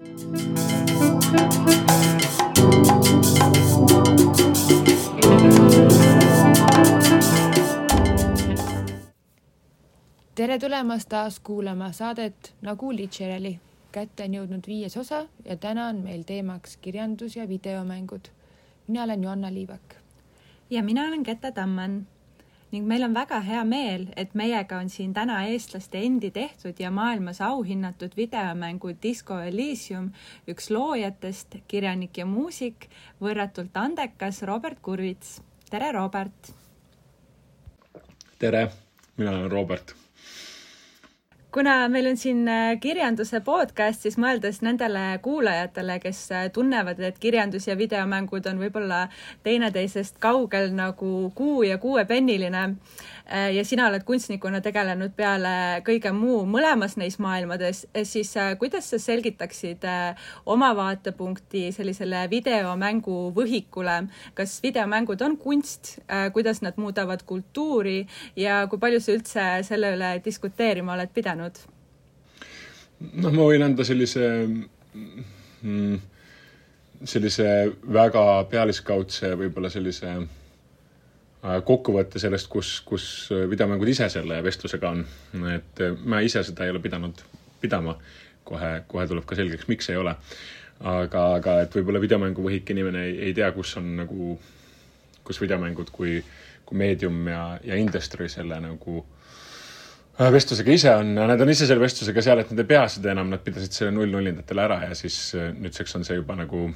tere 0.00 0.08
tulemast 10.58 11.08
taas 11.08 11.40
kuulama 11.40 11.92
saadet 11.92 12.54
Nagu 12.62 12.92
Litšereli. 12.96 13.58
kätte 13.92 14.24
on 14.24 14.34
jõudnud 14.34 14.66
viies 14.66 14.96
osa 14.96 15.26
ja 15.44 15.56
täna 15.56 15.86
on 15.86 15.96
meil 15.96 16.22
teemaks 16.22 16.76
kirjandus 16.76 17.36
ja 17.36 17.48
videomängud. 17.48 18.28
mina 18.86 19.02
olen 19.02 19.22
Joanna 19.22 19.54
Liivak. 19.54 19.94
ja 20.70 20.82
mina 20.82 21.02
olen 21.02 21.22
Kette 21.22 21.52
Tamman 21.52 22.06
ning 22.70 22.86
meil 22.86 23.02
on 23.02 23.14
väga 23.14 23.40
hea 23.42 23.62
meel, 23.66 24.06
et 24.16 24.34
meiega 24.38 24.78
on 24.78 24.90
siin 24.92 25.14
täna 25.14 25.40
eestlaste 25.50 25.98
endi 26.06 26.30
tehtud 26.30 26.78
ja 26.78 26.90
maailmas 26.94 27.40
auhinnatud 27.42 28.14
videomängu 28.16 28.92
Disco 29.02 29.40
Elysium 29.42 30.10
üks 30.48 30.70
loojatest, 30.70 31.56
kirjanik 31.68 32.18
ja 32.18 32.26
muusik, 32.26 32.86
võrratult 33.20 33.74
andekas 33.74 34.42
Robert 34.42 34.78
Kurvits. 34.82 35.40
tere, 35.70 35.92
Robert! 35.92 36.52
tere, 38.38 38.68
mina 39.16 39.30
olen 39.30 39.50
Robert 39.50 39.94
kuna 41.52 41.88
meil 41.88 42.06
on 42.06 42.16
siin 42.16 42.48
äh, 42.48 42.76
kirjanduse 42.80 43.40
podcast, 43.44 44.04
siis 44.04 44.16
mõeldes 44.20 44.60
nendele 44.62 45.18
kuulajatele, 45.22 45.98
kes 46.02 46.20
äh, 46.34 46.46
tunnevad, 46.54 47.00
et 47.02 47.18
kirjandus 47.18 47.66
ja 47.66 47.76
videomängud 47.78 48.46
on 48.46 48.60
võib-olla 48.62 49.00
teineteisest 49.46 50.20
kaugel 50.22 50.70
nagu 50.76 51.30
kuu 51.34 51.62
ja 51.66 51.78
kuuepenniline 51.82 52.64
ja 53.30 53.64
sina 53.64 53.86
oled 53.88 54.04
kunstnikuna 54.06 54.60
tegelenud 54.64 55.12
peale 55.16 55.80
kõige 55.86 56.12
muu 56.14 56.42
mõlemas 56.50 56.96
neis 56.98 57.18
maailmades, 57.22 57.84
siis 58.04 58.32
kuidas 58.58 58.90
sa 58.90 58.98
selgitaksid 58.98 59.86
oma 60.50 60.70
vaatepunkti 60.76 61.68
sellisele 61.74 62.24
videomängu 62.30 63.18
võhikule, 63.36 63.98
kas 64.34 64.58
videomängud 64.64 65.22
on 65.26 65.36
kunst, 65.40 65.98
kuidas 66.34 66.62
nad 66.66 66.78
muudavad 66.80 67.22
kultuuri? 67.26 68.02
Ja 68.36 68.64
kui 68.70 68.80
palju 68.82 69.02
sa 69.02 69.14
üldse 69.14 69.50
selle 69.66 69.94
üle 69.96 70.14
diskuteerima 70.24 70.96
oled 70.96 71.14
pidanud? 71.14 71.62
noh, 73.00 73.32
ma 73.32 73.46
võin 73.48 73.64
anda 73.64 73.84
sellise 73.86 74.26
mm, 75.62 75.96
sellise 77.08 77.46
väga 77.96 78.24
pealiskaudse 78.50 79.32
võib-olla 79.40 79.70
sellise 79.72 80.18
äh, 81.44 81.58
kokkuvõtte 81.66 82.22
sellest, 82.22 82.48
kus, 82.52 82.78
kus 82.86 83.04
videomängud 83.50 83.88
ise 83.88 84.08
selle 84.12 84.40
vestlusega 84.44 84.94
on. 84.94 85.04
et 85.54 85.84
ma 86.04 86.22
ise 86.24 86.44
seda 86.46 86.66
ei 86.66 86.74
ole 86.74 86.82
pidanud 86.82 87.22
pidama. 87.60 87.98
kohe, 88.44 88.70
kohe 88.88 89.06
tuleb 89.06 89.24
ka 89.28 89.36
selgeks, 89.38 89.68
miks 89.68 89.90
ei 89.90 89.96
ole. 90.00 90.16
aga, 90.80 91.26
aga 91.36 91.60
et 91.62 91.74
võib-olla 91.76 92.00
videomängu 92.00 92.42
võhik 92.42 92.70
inimene 92.72 93.04
ei, 93.06 93.16
ei 93.28 93.34
tea, 93.34 93.52
kus 93.52 93.76
on 93.76 93.96
nagu, 93.96 94.38
kus 95.24 95.40
videomängud 95.40 95.90
kui, 95.92 96.22
kui 96.64 96.78
meedium 96.78 97.26
ja, 97.28 97.58
ja 97.64 97.76
industry 97.76 98.28
selle 98.28 98.60
nagu 98.64 99.02
äh, 99.02 99.20
Äh, 100.20 100.28
vestlusega 100.34 100.74
ise 100.74 100.90
on, 100.92 101.14
nad 101.16 101.40
on 101.40 101.48
ise 101.48 101.64
selle 101.68 101.80
vestlusega 101.80 102.22
seal, 102.24 102.42
et 102.42 102.50
nad 102.52 102.60
ei 102.60 102.68
pea 102.68 102.82
seda 102.92 103.14
enam, 103.14 103.30
nad 103.32 103.40
pidasid 103.44 103.72
selle 103.72 103.94
null-nullindatele 103.96 104.64
ära 104.66 104.76
ja 104.82 104.96
siis 104.98 105.16
äh, 105.38 105.48
nüüdseks 105.56 105.96
on 105.96 106.04
see 106.04 106.18
juba 106.18 106.36
nagu 106.36 106.66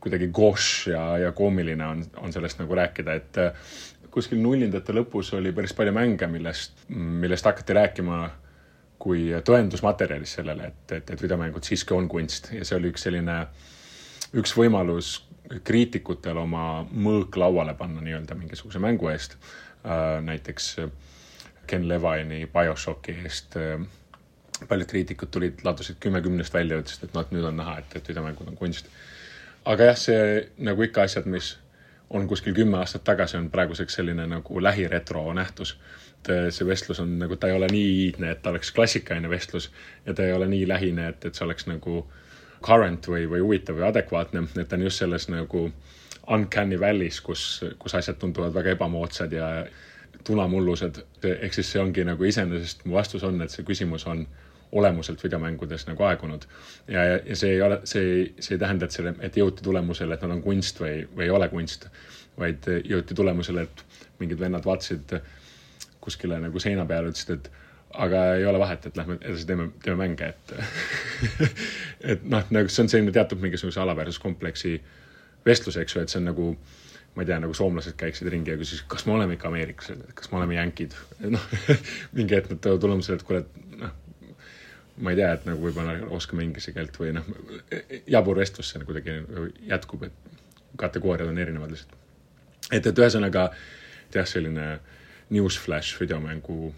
kuidagi 0.00 0.30
gauche 0.34 0.92
ja, 0.94 1.04
ja 1.18 1.32
koomiline 1.36 1.86
on, 1.86 2.04
on 2.22 2.32
sellest 2.32 2.60
nagu 2.60 2.76
rääkida, 2.76 3.16
et 3.20 3.40
äh, 3.40 3.72
kuskil 4.10 4.40
nullindate 4.42 4.94
lõpus 4.96 5.34
oli 5.36 5.52
päris 5.56 5.74
palju 5.76 5.94
mänge, 5.94 6.28
millest, 6.30 6.86
millest 6.88 7.46
hakati 7.46 7.76
rääkima 7.76 8.20
kui 9.00 9.30
tõendusmaterjalis 9.46 10.36
sellele, 10.40 10.72
et, 10.72 10.96
et, 10.98 11.12
et 11.14 11.22
videomängud 11.22 11.64
siiski 11.64 11.94
on 11.96 12.08
kunst 12.10 12.50
ja 12.52 12.64
see 12.68 12.76
oli 12.76 12.90
üks 12.92 13.06
selline, 13.06 13.36
üks 14.36 14.52
võimalus 14.56 15.14
kriitikutel 15.66 16.38
oma 16.38 16.82
mõõk 16.92 17.36
lauale 17.40 17.74
panna 17.78 18.02
nii-öelda 18.04 18.36
mingisuguse 18.38 18.82
mängu 18.82 19.08
eest 19.10 19.38
äh,. 19.84 20.20
näiteks 20.24 20.74
äh, 20.84 20.92
Ken 21.70 21.88
Levini 21.88 22.44
BioShocki 22.50 23.14
eest 23.22 23.56
paljud 24.68 24.88
kriitikud 24.90 25.30
tulid, 25.32 25.62
ladusid 25.64 25.98
kümme 26.00 26.22
kümnest 26.22 26.54
välja, 26.54 26.80
ütlesid, 26.80 27.06
et 27.06 27.14
noh, 27.16 27.24
et 27.24 27.32
nüüd 27.34 27.46
on 27.48 27.56
näha, 27.60 27.78
et, 27.80 27.96
et 27.96 28.08
videomängud 28.12 28.50
on 28.50 28.58
kunst. 28.58 28.90
Aga 29.64 29.90
jah, 29.90 29.98
see 29.98 30.22
nagu 30.66 30.82
ikka 30.82 31.02
asjad, 31.02 31.26
mis 31.30 31.58
on 32.10 32.28
kuskil 32.28 32.54
kümme 32.54 32.78
aastat 32.78 33.04
tagasi, 33.04 33.36
on 33.38 33.50
praeguseks 33.50 34.00
selline 34.00 34.26
nagu 34.26 34.62
lähiretro 34.62 35.32
nähtus. 35.34 35.76
et 36.20 36.28
äh, 36.30 36.48
see 36.52 36.66
vestlus 36.66 37.00
on 37.00 37.18
nagu, 37.18 37.36
ta 37.36 37.48
ei 37.48 37.54
ole 37.56 37.66
nii 37.72 37.92
iidne, 38.04 38.30
et 38.30 38.42
ta 38.42 38.50
oleks 38.50 38.72
klassikaline 38.76 39.30
vestlus 39.30 39.70
ja 40.06 40.14
ta 40.14 40.24
ei 40.24 40.32
ole 40.32 40.48
nii 40.48 40.68
lähine, 40.68 41.08
et, 41.08 41.24
et 41.24 41.34
see 41.34 41.44
oleks 41.44 41.64
nagu 41.66 42.02
current 42.60 43.08
või, 43.08 43.24
või 43.30 43.40
huvitav 43.40 43.78
või 43.78 43.86
adekvaatne, 43.88 44.42
et 44.60 44.68
ta 44.68 44.76
on 44.76 44.84
just 44.84 45.00
selles 45.00 45.28
nagu 45.32 45.70
uncanny 46.30 46.76
valley's, 46.80 47.22
kus, 47.24 47.64
kus 47.78 47.94
asjad 47.96 48.18
tunduvad 48.20 48.52
väga 48.54 48.74
ebamoodsad 48.76 49.32
ja 49.32 49.48
tunamullused, 50.24 51.00
ehk 51.24 51.56
siis 51.56 51.72
see 51.72 51.80
ongi 51.80 52.04
nagu 52.04 52.24
iseenesest 52.24 52.84
mu 52.84 52.98
vastus 52.98 53.24
on, 53.24 53.40
et 53.40 53.54
see 53.54 53.64
küsimus 53.64 54.04
on 54.10 54.26
olemuselt 54.72 55.22
videomängudes 55.24 55.86
nagu 55.88 56.04
aegunud. 56.06 56.46
ja, 56.88 57.04
ja, 57.04 57.20
ja 57.26 57.36
see 57.36 57.54
ei 57.56 57.62
ole, 57.62 57.80
see 57.84 58.02
ei, 58.02 58.34
see 58.38 58.54
ei 58.54 58.62
tähenda, 58.62 58.86
et 58.86 58.94
selle, 58.94 59.14
et 59.20 59.36
jõuti 59.36 59.64
tulemusele, 59.66 60.14
et 60.14 60.22
nad 60.26 60.36
on 60.36 60.42
kunst 60.42 60.80
või, 60.80 61.04
või 61.16 61.26
ei 61.26 61.34
ole 61.34 61.48
kunst, 61.48 61.88
vaid 62.38 62.68
jõuti 62.84 63.16
tulemusele, 63.18 63.66
et 63.66 63.84
mingid 64.20 64.40
vennad 64.40 64.66
vaatasid 64.66 65.16
kuskile 66.00 66.38
nagu 66.40 66.62
seina 66.62 66.86
peale, 66.88 67.10
ütlesid, 67.12 67.34
et 67.36 67.50
aga 67.90 68.22
ei 68.36 68.46
ole 68.46 68.60
vahet, 68.62 68.86
et 68.86 68.96
lähme 68.96 69.18
edasi 69.20 69.46
teeme, 69.46 69.70
teeme 69.82 69.98
mänge, 70.04 70.30
et 70.30 70.54
et 72.14 72.22
noh, 72.24 72.46
nagu 72.54 72.70
see 72.70 72.84
on 72.84 72.92
selline 72.92 73.14
teatud 73.14 73.42
mingisuguse 73.42 73.82
alaväärsuskompleksi 73.82 74.76
vestlus, 75.46 75.80
eks 75.80 75.96
ju, 75.96 76.04
et 76.04 76.12
see 76.12 76.20
on 76.22 76.30
nagu 76.30 76.52
ma 77.16 77.24
ei 77.24 77.26
tea, 77.26 77.40
nagu 77.42 77.54
soomlased 77.56 77.96
käiksid 77.98 78.30
ringi 78.30 78.52
ja 78.52 78.58
küsisid, 78.60 78.86
kas 78.90 79.02
me 79.08 79.16
oleme 79.16 79.34
ikka 79.34 79.50
ameeriklased, 79.50 80.04
kas 80.14 80.30
me 80.30 80.38
oleme 80.38 80.54
jänkid. 80.54 80.94
noh, 81.34 81.46
mingi 82.14 82.36
hetk 82.38 82.52
nad 82.52 82.62
tulevad 82.62 82.84
tulemusele, 82.84 83.18
et 83.18 83.26
kuule, 83.26 83.42
et 83.42 83.80
noh, 83.82 83.96
ma 85.00 85.14
ei 85.14 85.18
tea, 85.20 85.32
et 85.36 85.46
nagu 85.48 85.62
võib-olla 85.64 85.96
oskame 86.16 86.44
inglise 86.44 86.74
keelt 86.76 86.96
või 87.00 87.14
noh, 87.16 87.26
jabur 88.10 88.40
vestlus 88.40 88.72
see 88.72 88.84
kuidagi 88.86 89.16
jätkub, 89.70 90.06
et 90.08 90.38
kategooriad 90.80 91.30
on 91.30 91.38
erinevad 91.38 91.72
lihtsalt. 91.74 91.96
et, 92.70 92.86
et 92.86 93.02
ühesõnaga 93.02 93.48
jah, 94.14 94.28
selline 94.28 94.68
newsflash 95.30 96.00
videomängu, 96.00 96.74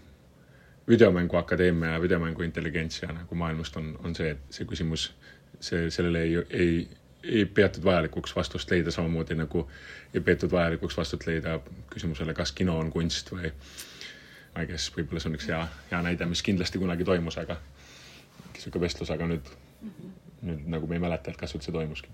videomängu 0.87 1.37
akadeemia 1.37 1.95
ja 1.95 2.01
videomängu 2.01 2.43
intelligentsia 2.45 3.11
nagu 3.13 3.35
maailmast 3.35 3.77
on, 3.77 3.93
on 4.03 4.15
see, 4.15 4.33
et 4.35 4.43
see 4.53 4.67
küsimus, 4.69 5.11
see, 5.59 5.89
sellele 5.93 6.27
ei, 6.27 6.43
ei 6.49 6.75
ei 7.23 7.45
peetud 7.45 7.83
vajalikuks 7.83 8.35
vastust 8.35 8.71
leida, 8.71 8.91
samamoodi 8.91 9.35
nagu 9.39 9.61
ei 10.13 10.19
peetud 10.21 10.51
vajalikuks 10.51 10.97
vastust 10.97 11.23
leida 11.27 11.59
küsimusele, 11.93 12.33
kas 12.35 12.51
kino 12.51 12.75
on 12.79 12.89
kunst 12.91 13.31
või 13.31 13.47
ei 13.47 14.67
tea, 14.67 14.79
võib-olla 14.97 15.21
see 15.21 15.31
on 15.31 15.37
üks 15.37 15.47
hea, 15.49 15.61
hea 15.91 16.01
näide, 16.05 16.27
mis 16.29 16.43
kindlasti 16.45 16.81
kunagi 16.81 17.07
toimus, 17.07 17.37
aga 17.41 17.57
niisugune 18.63 18.87
vestlus, 18.87 19.11
aga 19.11 19.27
nüüd 19.29 19.47
mm, 19.47 19.89
-hmm. 19.89 20.11
nüüd 20.49 20.67
nagu 20.75 20.87
me 20.87 20.99
ei 20.99 21.03
mäleta, 21.03 21.31
et 21.31 21.37
kas 21.37 21.55
üldse 21.55 21.71
toimuski. 21.71 22.09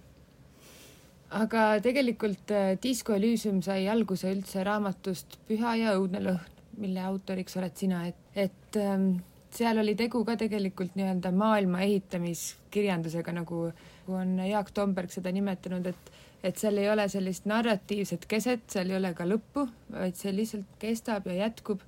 aga 1.30 1.80
tegelikult 1.82 2.52
äh, 2.52 2.78
Disco 2.84 3.14
Elysium 3.14 3.62
sai 3.62 3.88
alguse 3.88 4.32
üldse 4.34 4.64
raamatust 4.64 5.40
Püha 5.48 5.76
ja 5.78 5.98
õudne 5.98 6.24
lõhn, 6.26 6.56
mille 6.78 7.02
autoriks 7.02 7.58
oled 7.58 7.76
sina, 7.76 8.08
et, 8.08 8.16
et 8.36 8.78
ähm, 8.78 9.12
seal 9.52 9.78
oli 9.78 9.96
tegu 9.96 10.24
ka 10.26 10.36
tegelikult 10.38 10.96
nii-öelda 10.96 11.32
maailma 11.32 11.82
ehitamiskirjandusega, 11.82 13.32
nagu 13.32 13.72
on 14.08 14.40
Jaak 14.40 14.72
Tomberg 14.72 15.12
seda 15.12 15.32
nimetanud, 15.32 15.86
et 15.86 16.18
et 16.44 16.56
seal 16.56 16.78
ei 16.80 16.88
ole 16.90 17.04
sellist 17.12 17.48
narratiivset 17.52 18.26
keset, 18.32 18.62
seal 18.72 18.94
ei 18.94 18.96
ole 18.96 19.12
ka 19.16 19.26
lõppu, 19.28 19.66
vaid 19.92 20.16
see 20.16 20.32
lihtsalt 20.32 20.78
kestab 20.80 21.28
ja 21.28 21.36
jätkub, 21.42 21.82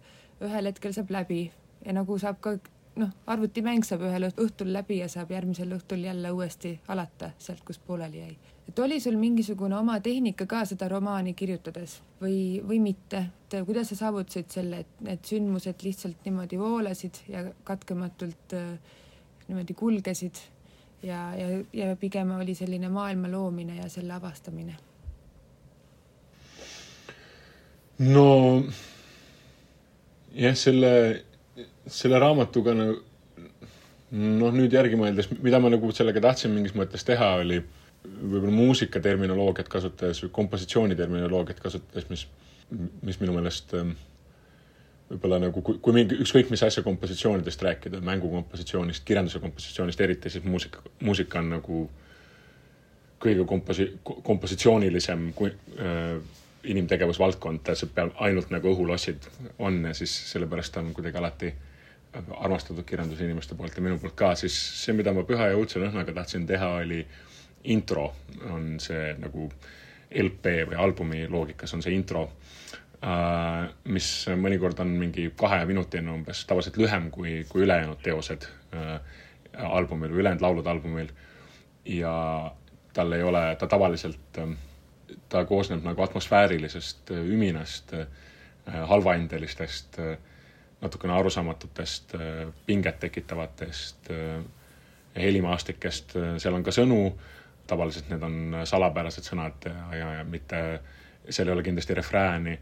ühel 0.44 0.68
hetkel 0.68 0.92
saab 0.96 1.14
läbi 1.14 1.46
ja 1.86 1.96
nagu 1.96 2.18
saab 2.20 2.42
ka 2.44 2.58
noh, 2.96 3.12
arvutimäng 3.28 3.86
saab 3.88 4.04
ühel 4.08 4.30
õhtul 4.32 4.74
läbi 4.74 5.00
ja 5.00 5.10
saab 5.10 5.32
järgmisel 5.32 5.78
õhtul 5.78 6.04
jälle 6.04 6.32
uuesti 6.32 6.80
alata 6.88 7.32
sealt, 7.40 7.64
kus 7.68 7.80
pooleli 7.80 8.24
jäi 8.24 8.38
et 8.72 8.80
oli 8.80 9.00
sul 9.00 9.18
mingisugune 9.20 9.76
oma 9.76 10.00
tehnika 10.00 10.46
ka 10.48 10.62
seda 10.70 10.88
romaani 10.88 11.34
kirjutades 11.36 11.98
või, 12.22 12.62
või 12.64 12.80
mitte, 12.80 13.26
et 13.44 13.58
kuidas 13.68 13.92
sa 13.92 13.98
saavutasid 14.06 14.54
selle, 14.54 14.84
et 14.86 15.02
need 15.04 15.26
sündmused 15.28 15.84
lihtsalt 15.84 16.24
niimoodi 16.26 16.60
voolasid 16.60 17.20
ja 17.28 17.44
katkematult 17.68 18.56
äh, 18.56 18.70
niimoodi 19.50 19.76
kulgesid 19.76 20.40
ja, 21.04 21.34
ja, 21.36 21.50
ja 21.74 21.96
pigem 22.00 22.32
oli 22.38 22.56
selline 22.56 22.90
maailma 22.90 23.32
loomine 23.32 23.76
ja 23.82 23.90
selle 23.92 24.16
avastamine? 24.16 24.78
no 28.08 28.30
jah, 30.32 30.56
selle, 30.56 30.94
selle 31.88 32.20
raamatuga 32.22 32.76
nagu 32.78 33.00
noh, 34.12 34.52
nüüd 34.54 34.74
järgi 34.76 35.00
mõeldes, 35.00 35.30
mida 35.44 35.60
ma 35.64 35.72
nagu 35.72 35.92
sellega 35.96 36.24
tahtsin 36.24 36.52
mingis 36.54 36.76
mõttes 36.78 37.06
teha, 37.08 37.36
oli 37.42 37.62
võib-olla 38.04 38.54
muusikaterminoloogiat 38.56 39.70
kasutades 39.72 40.24
või 40.26 40.32
kompositsiooni 40.36 40.98
terminoloogiat 41.00 41.62
kasutades, 41.64 42.08
mis, 42.10 42.26
mis 43.06 43.20
minu 43.22 43.36
meelest 43.38 43.76
ähm, 43.78 43.94
võib-olla 45.12 45.40
nagu 45.46 45.64
kui, 45.64 45.80
kui 45.84 45.96
mingi 45.96 46.18
ükskõik 46.24 46.52
mis 46.52 46.64
asja 46.66 46.84
kompositsioonidest 46.84 47.64
rääkida, 47.68 48.02
mängukompositsioonist, 48.08 49.06
kirjanduse 49.08 49.40
kompositsioonist 49.44 50.04
eriti, 50.04 50.34
siis 50.34 50.46
muusika, 50.48 50.84
muusika 51.06 51.40
on 51.40 51.56
nagu 51.56 51.82
kõige 53.22 53.46
komposi-, 53.48 53.92
kompositsioonilisem 54.04 55.30
kui, 55.38 55.54
äh, 55.78 56.16
inimtegevusvaldkond, 56.72 57.64
ta 57.66 57.74
peab 57.96 58.18
ainult 58.22 58.52
nagu 58.54 58.70
õhulossid 58.74 59.28
on 59.62 59.80
ja 59.88 59.94
siis 59.98 60.14
sellepärast 60.34 60.78
on 60.82 60.92
kuidagi 60.94 61.18
alati 61.22 61.54
armastatud 62.14 62.84
kirjanduse 62.88 63.24
inimeste 63.26 63.56
poolt 63.56 63.76
ja 63.76 63.84
minu 63.84 63.98
poolt 64.00 64.16
ka, 64.20 64.34
siis 64.36 64.56
see, 64.82 64.96
mida 64.98 65.14
ma 65.16 65.24
Püha 65.28 65.52
ja 65.52 65.60
õudse 65.60 65.80
lõhnaga 65.80 66.14
tahtsin 66.16 66.48
teha, 66.48 66.74
oli 66.82 67.00
intro, 67.72 68.10
on 68.52 68.76
see 68.84 69.14
nagu 69.22 69.48
LP 70.12 70.56
või 70.68 70.80
albumi 70.82 71.26
loogikas 71.32 71.72
on 71.78 71.84
see 71.86 71.94
intro 71.96 72.26
äh,, 73.00 73.70
mis 73.96 74.10
mõnikord 74.36 74.82
on 74.84 74.92
mingi 75.00 75.30
kaheminutine 75.40 76.12
umbes, 76.12 76.44
tavaliselt 76.50 76.80
lühem 76.82 77.08
kui, 77.16 77.42
kui 77.50 77.64
ülejäänud 77.64 78.02
teosed 78.04 78.48
äh, 78.76 78.98
albumil 79.72 80.12
või 80.12 80.26
ülejäänud 80.26 80.44
laulud 80.44 80.68
albumil. 80.68 81.14
ja 81.86 82.16
tal 82.94 83.16
ei 83.16 83.24
ole, 83.24 83.46
ta 83.56 83.68
tavaliselt 83.72 84.42
äh, 84.44 84.52
ta 85.30 85.46
koosneb 85.46 85.84
nagu 85.84 86.04
atmosfäärilisest 86.04 87.12
üminast, 87.12 87.96
halvahindelistest, 88.68 90.00
äh, 90.00 90.18
natukene 90.82 91.14
arusaamatutest, 91.14 92.16
pinget 92.66 93.00
tekitavatest 93.00 94.10
helimaastikest, 95.16 96.16
seal 96.42 96.58
on 96.58 96.64
ka 96.66 96.74
sõnu, 96.74 97.00
tavaliselt 97.70 98.10
need 98.12 98.24
on 98.26 98.62
salapärased 98.68 99.28
sõnad 99.28 99.68
ja, 99.68 99.88
ja, 99.96 100.12
ja 100.20 100.24
mitte, 100.28 100.62
seal 101.30 101.52
ei 101.52 101.56
ole 101.56 101.66
kindlasti 101.66 101.98
refrääni. 101.98 102.56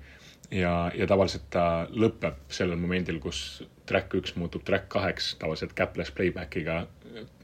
Ja, 0.50 0.90
ja 0.98 1.06
tavaliselt 1.08 1.46
ta 1.54 1.86
lõpeb 1.94 2.48
sellel 2.50 2.80
momendil, 2.82 3.20
kus 3.22 3.62
track 3.86 4.16
üks 4.18 4.34
muutub 4.40 4.64
track 4.66 4.88
kaheks, 4.90 5.36
tavaliselt 5.42 5.76
capless 5.78 6.14
playback'iga 6.18 6.82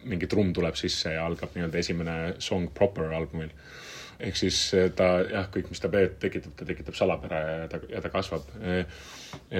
mingi 0.09 0.27
trumm 0.29 0.53
tuleb 0.53 0.77
sisse 0.77 1.13
ja 1.13 1.25
algab 1.25 1.53
nii-öelda 1.55 1.81
esimene 1.81 2.15
song 2.43 2.71
proper 2.73 3.13
albumil 3.13 3.51
ehk 4.19 4.37
siis 4.39 4.57
eh, 4.77 4.89
ta 4.95 5.09
jah, 5.27 5.47
kõik, 5.51 5.69
mis 5.71 5.81
ta 5.83 5.91
tekitab, 5.91 6.55
ta 6.57 6.67
tekitab 6.67 6.97
salapära 6.97 7.39
ja 7.45 7.69
ta, 7.71 7.79
ja 7.91 8.01
ta 8.03 8.11
kasvab. 8.13 8.49
Eh, 8.61 8.99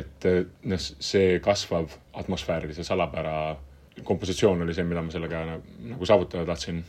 et 0.01 0.27
eh, 0.29 0.41
noh, 0.71 0.81
see 0.81 1.39
kasvav 1.43 1.95
atmosfäärilise 2.21 2.85
salapära 2.87 3.55
kompositsioon 4.03 4.65
oli 4.65 4.75
see, 4.75 4.87
mida 4.87 5.03
ma 5.03 5.13
sellega 5.13 5.45
nagu 5.47 6.07
saavutada 6.07 6.45
tahtsin. 6.51 6.83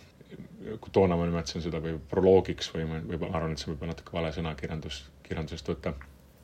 toona 0.93 1.15
ma 1.17 1.27
nimetasin 1.29 1.63
seda 1.63 1.79
või 1.79 1.95
proloogiks 2.11 2.73
või 2.75 2.87
ma, 2.89 2.99
või 3.07 3.21
ma 3.21 3.29
arvan, 3.39 3.53
et 3.55 3.63
see 3.63 3.71
võib 3.71 3.85
olla 3.85 3.95
natuke 3.95 4.13
vale 4.13 4.33
sõna 4.35 4.55
kirjandus, 4.59 5.05
kirjandusest 5.23 5.69
võtta. 5.71 5.93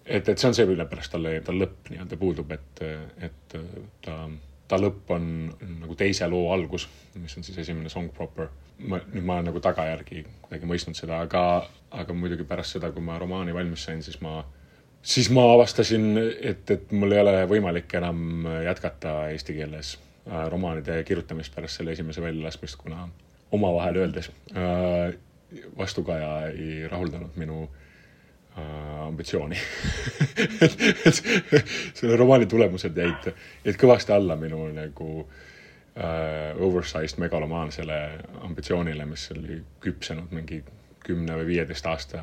et, 0.06 0.28
et 0.28 0.38
see 0.38 0.48
on 0.48 0.54
see, 0.54 0.66
mille 0.66 0.86
pärast 0.86 1.10
talle, 1.10 1.40
tal 1.42 1.58
lõpp 1.58 1.90
nii-öelda 1.90 2.18
puudub, 2.20 2.54
et, 2.54 2.82
et 3.18 3.56
ta, 4.04 4.14
ta 4.72 4.78
lõpp 4.80 5.10
on 5.12 5.24
nagu 5.82 5.94
teise 5.98 6.26
loo 6.32 6.46
algus, 6.54 6.86
mis 7.20 7.36
on 7.36 7.44
siis 7.44 7.58
esimene 7.60 7.92
song 7.92 8.08
proper. 8.14 8.48
Ma, 8.88 8.98
nüüd 9.12 9.26
ma 9.28 9.36
olen 9.36 9.50
nagu 9.50 9.60
tagajärgi 9.62 10.24
kuidagi 10.46 10.68
mõistnud 10.68 10.98
seda, 10.98 11.20
aga, 11.26 11.42
aga 11.94 12.16
muidugi 12.16 12.46
pärast 12.48 12.78
seda, 12.78 12.90
kui 12.94 13.04
ma 13.04 13.18
romaani 13.20 13.54
valmis 13.54 13.84
sain, 13.86 14.00
siis 14.02 14.16
ma, 14.24 14.40
siis 15.02 15.28
ma 15.34 15.44
avastasin, 15.52 16.08
et, 16.40 16.64
et 16.72 16.94
mul 16.96 17.12
ei 17.14 17.20
ole 17.22 17.36
võimalik 17.50 17.92
enam 18.00 18.48
jätkata 18.64 19.28
eesti 19.34 19.58
keeles 19.60 19.92
äh, 19.98 20.48
romaanide 20.50 21.02
kirjutamist 21.06 21.54
pärast 21.54 21.78
selle 21.78 21.94
esimese 21.94 22.24
väljalaskmist, 22.24 22.80
kuna 22.80 23.04
omavahel 23.52 24.00
öeldes 24.02 24.32
äh, 24.56 25.12
vastukaja 25.78 26.32
ei 26.48 26.88
rahuldanud 26.88 27.36
minu 27.38 27.66
äh, 27.68 27.81
ambitsiooni. 28.56 29.56
Et, 30.36 30.76
et 31.56 31.72
selle 31.94 32.16
romaani 32.16 32.46
tulemused 32.46 32.96
jäid, 32.96 33.30
jäid 33.64 33.78
kõvasti 33.80 34.12
alla 34.12 34.36
minu 34.36 34.66
nagu 34.74 35.08
äh, 35.22 36.52
oversized 36.60 37.20
megalomaansele 37.22 38.00
ambitsioonile, 38.48 39.06
mis 39.08 39.30
oli 39.36 39.60
küpsenud 39.80 40.34
mingi 40.36 40.62
kümne 41.02 41.38
või 41.40 41.54
viieteist 41.54 41.86
aasta 41.90 42.22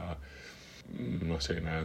noh, 1.00 1.42
selline 1.42 1.82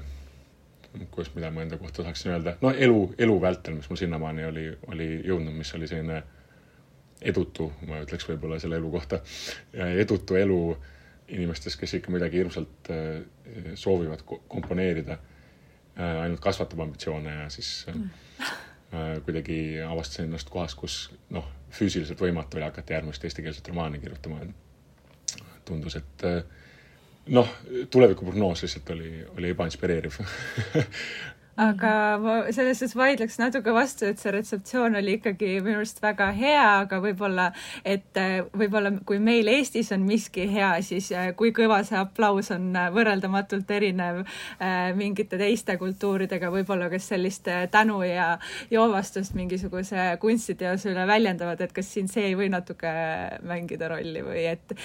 kuidas, 1.11 1.33
mida 1.35 1.51
ma 1.51 1.65
enda 1.65 1.77
kohta 1.77 2.03
tahaksin 2.03 2.33
öelda, 2.33 2.57
no 2.63 2.71
elu, 2.71 3.15
elu 3.19 3.41
vältel, 3.41 3.75
mis 3.75 3.89
mul 3.91 3.99
sinnamaani 3.99 4.45
oli, 4.47 4.67
oli 4.93 5.09
jõudnud, 5.27 5.55
mis 5.57 5.75
oli 5.75 5.89
selline 5.91 6.23
edutu, 7.25 7.71
ma 7.89 8.03
ütleks 8.05 8.29
võib-olla 8.29 8.61
selle 8.63 8.79
elu 8.79 8.91
kohta, 8.93 9.21
edutu 9.75 10.39
elu 10.39 10.61
inimestes, 11.29 11.77
kes 11.81 11.95
ikka 11.99 12.13
midagi 12.13 12.41
hirmsalt 12.41 12.91
äh, 12.93 13.23
soovivad 13.75 14.25
komponeerida, 14.49 15.19
äh, 15.99 16.21
ainult 16.23 16.43
kasvatab 16.45 16.81
ambitsioone 16.85 17.35
ja 17.43 17.49
siis 17.51 17.87
mm. 17.95 18.11
kuidagi 19.25 19.81
avastasin 19.83 20.29
ennast 20.29 20.51
kohas, 20.51 20.75
kus 20.79 20.99
noh, 21.35 21.47
füüsiliselt 21.75 22.21
võimatu 22.21 22.61
oli 22.61 22.67
hakata 22.69 22.95
järgmist 22.95 23.25
eestikeelset 23.25 23.69
romaani 23.69 23.99
kirjutama. 23.99 24.45
tundus, 25.65 25.97
et 25.97 26.23
noh, 27.27 27.49
tulevikuprognoos 27.91 28.63
lihtsalt 28.63 28.91
oli, 28.91 29.25
oli 29.39 29.51
ebainspireeriv 29.51 30.19
aga 31.57 31.91
ma 32.19 32.35
selles 32.55 32.81
suhtes 32.81 32.97
vaidleks 32.99 33.37
natuke 33.39 33.73
vastu, 33.75 34.09
et 34.09 34.19
see 34.19 34.33
retseptsioon 34.35 34.99
oli 34.99 35.17
ikkagi 35.19 35.61
minu 35.63 35.79
arust 35.81 36.01
väga 36.03 36.31
hea, 36.35 36.65
aga 36.83 36.99
võib-olla, 37.03 37.47
et 37.87 38.19
äh, 38.19 38.41
võib-olla 38.59 38.91
kui 39.07 39.21
meil 39.23 39.49
Eestis 39.53 39.93
on 39.95 40.03
miski 40.09 40.49
hea, 40.51 40.73
siis 40.87 41.13
äh, 41.15 41.31
kui 41.39 41.53
kõva 41.55 41.81
see 41.87 41.99
aplaus 42.01 42.51
on 42.55 42.71
äh, 42.79 42.91
võrreldamatult 42.95 43.71
erinev 43.75 44.23
mingite 44.99 45.39
teiste 45.39 45.77
kultuuridega, 45.79 46.51
võib-olla 46.53 46.89
kes 46.93 47.09
sellist 47.13 47.49
tänu 47.71 48.01
ja 48.07 48.35
joovastust 48.73 49.35
mingisuguse 49.39 50.15
kunstiteose 50.23 50.93
üle 50.93 51.07
väljendavad, 51.09 51.61
et 51.65 51.75
kas 51.75 51.91
siin 51.95 52.09
see 52.11 52.31
ei 52.31 52.39
või 52.39 52.51
natuke 52.53 52.93
mängida 53.47 53.91
rolli 53.93 54.25
või 54.25 54.47
et 54.55 54.77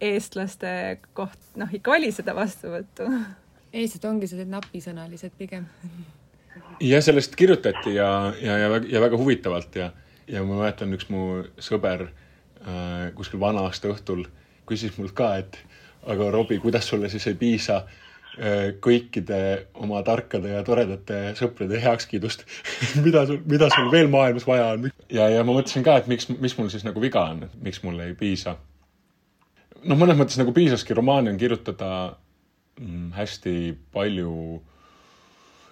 eestlaste 0.00 0.70
koht, 1.18 1.38
noh, 1.60 1.70
ikka 1.74 1.98
oli 1.98 2.12
seda 2.14 2.34
vastuvõttu 2.38 3.10
eestlased 3.72 4.06
ongi 4.08 4.28
sellised 4.28 4.50
napisõnalised 4.52 5.34
pigem. 5.38 5.66
jah, 6.80 7.02
sellest 7.04 7.36
kirjutati 7.36 7.94
ja, 7.96 8.32
ja, 8.40 8.58
ja, 8.58 8.80
ja 8.88 9.02
väga 9.04 9.20
huvitavalt 9.20 9.76
ja, 9.76 9.90
ja 10.28 10.42
ma 10.46 10.62
mäletan, 10.62 10.92
üks 10.96 11.08
mu 11.12 11.44
sõber 11.62 12.08
äh, 12.08 13.08
kuskil 13.16 13.40
vana-aasta 13.42 13.92
õhtul 13.92 14.26
küsis 14.68 14.98
mult 14.98 15.14
ka, 15.16 15.36
et 15.42 15.58
aga 16.08 16.30
Robbie, 16.32 16.60
kuidas 16.62 16.88
sulle 16.88 17.10
siis 17.12 17.26
ei 17.28 17.36
piisa 17.38 17.82
äh, 17.82 18.70
kõikide 18.84 19.40
oma 19.74 20.00
tarkade 20.06 20.54
ja 20.54 20.62
toredate 20.64 21.20
sõprade 21.38 21.80
heakskiidust 21.82 22.46
mida 23.06 23.26
sul, 23.28 23.42
mida 23.48 23.68
sul 23.74 23.92
veel 23.92 24.08
maailmas 24.12 24.48
vaja 24.48 24.72
on? 24.76 24.88
ja, 25.12 25.28
ja 25.32 25.44
ma 25.44 25.58
mõtlesin 25.58 25.84
ka, 25.86 25.98
et 26.00 26.08
miks, 26.10 26.30
mis 26.38 26.56
mul 26.58 26.72
siis 26.72 26.86
nagu 26.88 27.02
viga 27.04 27.26
on, 27.34 27.44
miks 27.64 27.84
mul 27.84 28.00
ei 28.06 28.16
piisa. 28.18 28.56
noh, 29.84 30.00
mõnes 30.00 30.16
mõttes 30.20 30.40
nagu 30.40 30.56
piisaski 30.56 30.96
romaani 30.96 31.34
on 31.34 31.40
kirjutada 31.40 31.92
hästi 33.14 33.54
palju, 33.92 34.34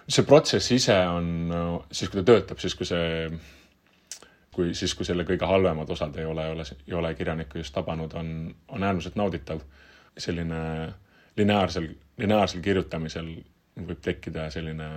see 0.07 0.25
protsess 0.27 0.71
ise 0.75 0.97
on 1.11 1.29
siis, 1.91 2.09
kui 2.09 2.19
ta 2.19 2.25
töötab, 2.31 2.59
siis 2.63 2.75
kui 2.75 2.87
see, 2.87 3.29
kui 4.55 4.73
siis, 4.75 4.93
kui 4.97 5.07
selle 5.07 5.25
kõige 5.27 5.47
halvemad 5.47 5.89
osad 5.93 6.15
ei 6.19 6.27
ole, 6.27 6.47
ei 6.47 6.55
ole, 6.55 6.67
ei 6.87 6.97
ole 6.99 7.13
kirjanikku 7.15 7.61
just 7.61 7.75
tabanud, 7.75 8.15
on, 8.19 8.31
on 8.67 8.83
äärmiselt 8.83 9.19
nauditav. 9.19 9.61
selline 10.17 10.59
lineaarsel, 11.37 11.91
lineaarsel 12.17 12.61
kirjutamisel 12.65 13.27
võib 13.77 13.99
tekkida 14.01 14.47
selline 14.49 14.87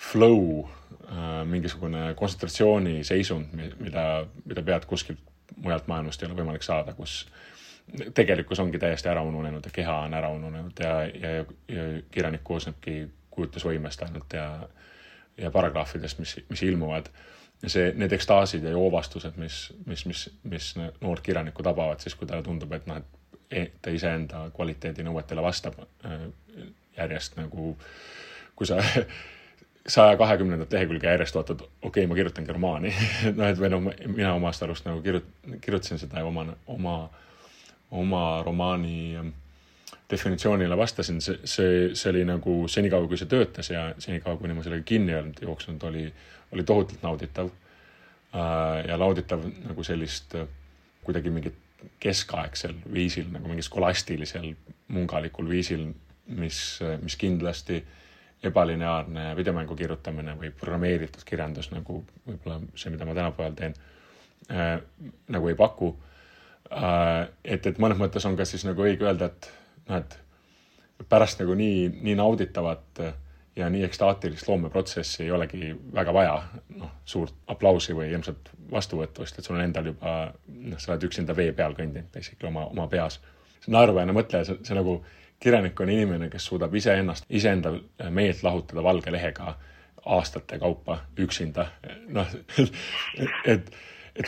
flow, 0.00 0.64
äh, 1.04 1.42
mingisugune 1.46 2.14
kontsentratsiooniseisund, 2.16 3.52
mida, 3.80 4.06
mida 4.48 4.64
pead 4.64 4.88
kuskilt 4.88 5.20
mujalt 5.62 5.86
maailmast 5.90 6.22
ei 6.22 6.30
ole 6.30 6.38
võimalik 6.40 6.64
saada, 6.64 6.94
kus 6.96 7.26
tegelikkus 8.14 8.60
ongi 8.60 8.78
täiesti 8.78 9.08
ära 9.08 9.22
ununenud 9.22 9.64
ja 9.64 9.72
keha 9.74 9.98
on 10.06 10.14
ära 10.14 10.30
ununenud 10.32 10.80
ja, 10.80 10.94
ja, 11.06 11.32
ja 11.68 11.88
kirjanik 12.10 12.44
koosnebki 12.44 13.02
kujutlusvõimest 13.32 14.04
ainult 14.06 14.36
ja, 14.36 14.46
ja 15.40 15.50
paragrahvidest, 15.50 16.20
mis, 16.20 16.36
mis 16.48 16.62
ilmuvad. 16.62 17.08
ja 17.62 17.70
see, 17.70 17.92
need 17.96 18.12
ekstaasid 18.12 18.64
ja 18.64 18.74
joovastused, 18.74 19.36
mis, 19.40 19.64
mis, 19.86 20.06
mis, 20.06 20.24
mis 20.44 20.72
noort 21.00 21.22
kirjanikku 21.24 21.62
tabavad 21.62 22.00
siis, 22.00 22.14
kui 22.14 22.28
talle 22.28 22.42
tundub, 22.42 22.72
et 22.72 22.88
noh, 22.90 22.98
et 22.98 23.20
e, 23.50 23.66
ta 23.82 23.92
iseenda 23.92 24.46
kvaliteedinõuetele 24.56 25.44
vastab 25.44 25.78
äh, 25.80 26.26
järjest 26.96 27.36
nagu, 27.36 27.76
kui 28.56 28.68
sa 28.68 28.80
saja 29.94 30.16
kahekümnendat 30.16 30.72
lehekülge 30.72 31.06
järjest 31.08 31.34
vaatad, 31.34 31.60
okei 31.60 31.88
okay,, 31.88 32.06
ma 32.06 32.18
kirjutangi 32.18 32.56
romaani 32.56 32.94
noh, 33.36 33.46
et 33.48 33.60
või 33.60 33.72
noh, 33.72 33.90
mina 34.06 34.34
omast 34.36 34.62
arust 34.62 34.88
nagu 34.88 35.02
kirjut-, 35.04 35.32
kirjutasin 35.60 36.00
seda 36.02 36.24
oma, 36.26 36.46
oma 36.66 36.96
oma 37.92 38.42
romaani 38.42 39.16
ähm, 39.16 39.32
definitsioonile 40.10 40.76
vastasin, 40.76 41.20
see, 41.20 41.38
see, 41.44 41.94
see 41.96 42.10
oli 42.10 42.24
nagu 42.28 42.56
senikaua, 42.68 43.08
kui 43.08 43.20
see 43.20 43.28
töötas 43.30 43.70
ja 43.72 43.86
senikaua, 44.00 44.36
kuni 44.40 44.56
ma 44.56 44.64
sellega 44.64 44.84
kinni 44.88 45.12
ei 45.12 45.20
olnud 45.20 45.42
jooksnud, 45.44 45.84
oli, 45.88 46.06
oli 46.52 46.64
tohutult 46.68 47.04
nauditav. 47.04 47.50
Äh, 48.32 48.84
ja 48.88 48.96
nauditav 49.00 49.44
nagu 49.44 49.84
sellist 49.84 50.36
äh, 50.40 50.48
kuidagi 51.04 51.32
mingit 51.32 51.58
keskaegsel 52.00 52.76
viisil 52.94 53.26
nagu 53.32 53.50
mingi 53.50 53.64
skolastilisel 53.66 54.52
mungalikul 54.94 55.48
viisil, 55.50 55.88
mis, 56.38 56.60
mis 57.02 57.16
kindlasti 57.18 57.80
ebalineaarne 58.46 59.32
videomängu 59.38 59.74
kirjutamine 59.78 60.36
või 60.38 60.52
programmeeritud 60.54 61.24
kirjandus 61.26 61.72
nagu 61.74 62.00
võib-olla 62.26 62.60
see, 62.78 62.92
mida 62.94 63.06
ma 63.06 63.16
tänapäeval 63.18 63.58
teen 63.58 63.74
äh,, 64.50 64.78
nagu 65.34 65.50
ei 65.50 65.58
paku 65.58 65.90
äh,. 65.90 66.11
Et, 66.70 67.66
et 67.66 67.78
mõnes 67.82 67.98
mõttes 68.00 68.26
on 68.28 68.36
ka 68.36 68.46
siis 68.48 68.64
nagu 68.68 68.84
õige 68.84 69.06
öelda, 69.06 69.30
et 69.32 69.50
noh, 69.88 70.02
et 70.02 71.08
pärast 71.08 71.42
nagu 71.42 71.54
nii, 71.58 71.88
nii 72.02 72.14
nauditavat 72.18 73.02
ja 73.56 73.68
nii 73.68 73.84
ekstaatilist 73.84 74.48
loomeprotsessi 74.48 75.24
ei 75.24 75.30
olegi 75.30 75.72
väga 75.94 76.14
vaja, 76.14 76.36
noh, 76.78 76.92
suurt 77.04 77.34
aplausi 77.52 77.96
või 77.96 78.08
ilmselt 78.12 78.52
vastuvõtust, 78.70 79.38
et 79.38 79.44
sul 79.44 79.58
on 79.58 79.64
endal 79.64 79.90
juba, 79.92 80.14
noh, 80.46 80.80
sa 80.80 80.94
oled 80.94 81.04
üksinda 81.08 81.36
vee 81.36 81.52
peal 81.56 81.76
kõndinud 81.76 82.08
basically 82.14 82.48
oma, 82.48 82.64
oma 82.72 82.88
peas. 82.88 83.20
naeruväärne 83.66 84.14
mõtleja, 84.16 84.44
see, 84.48 84.56
see 84.64 84.78
nagu 84.78 85.02
kirjanik 85.42 85.80
on 85.80 85.90
inimene, 85.90 86.30
kes 86.30 86.46
suudab 86.48 86.74
iseennast, 86.74 87.26
iseenda 87.30 87.74
meelt 88.10 88.42
lahutada 88.42 88.82
valge 88.82 89.12
lehega 89.12 89.56
aastate 90.04 90.58
kaupa 90.58 90.98
üksinda. 91.18 91.66
noh, 92.08 92.26
et, 92.62 92.72
et 93.44 93.74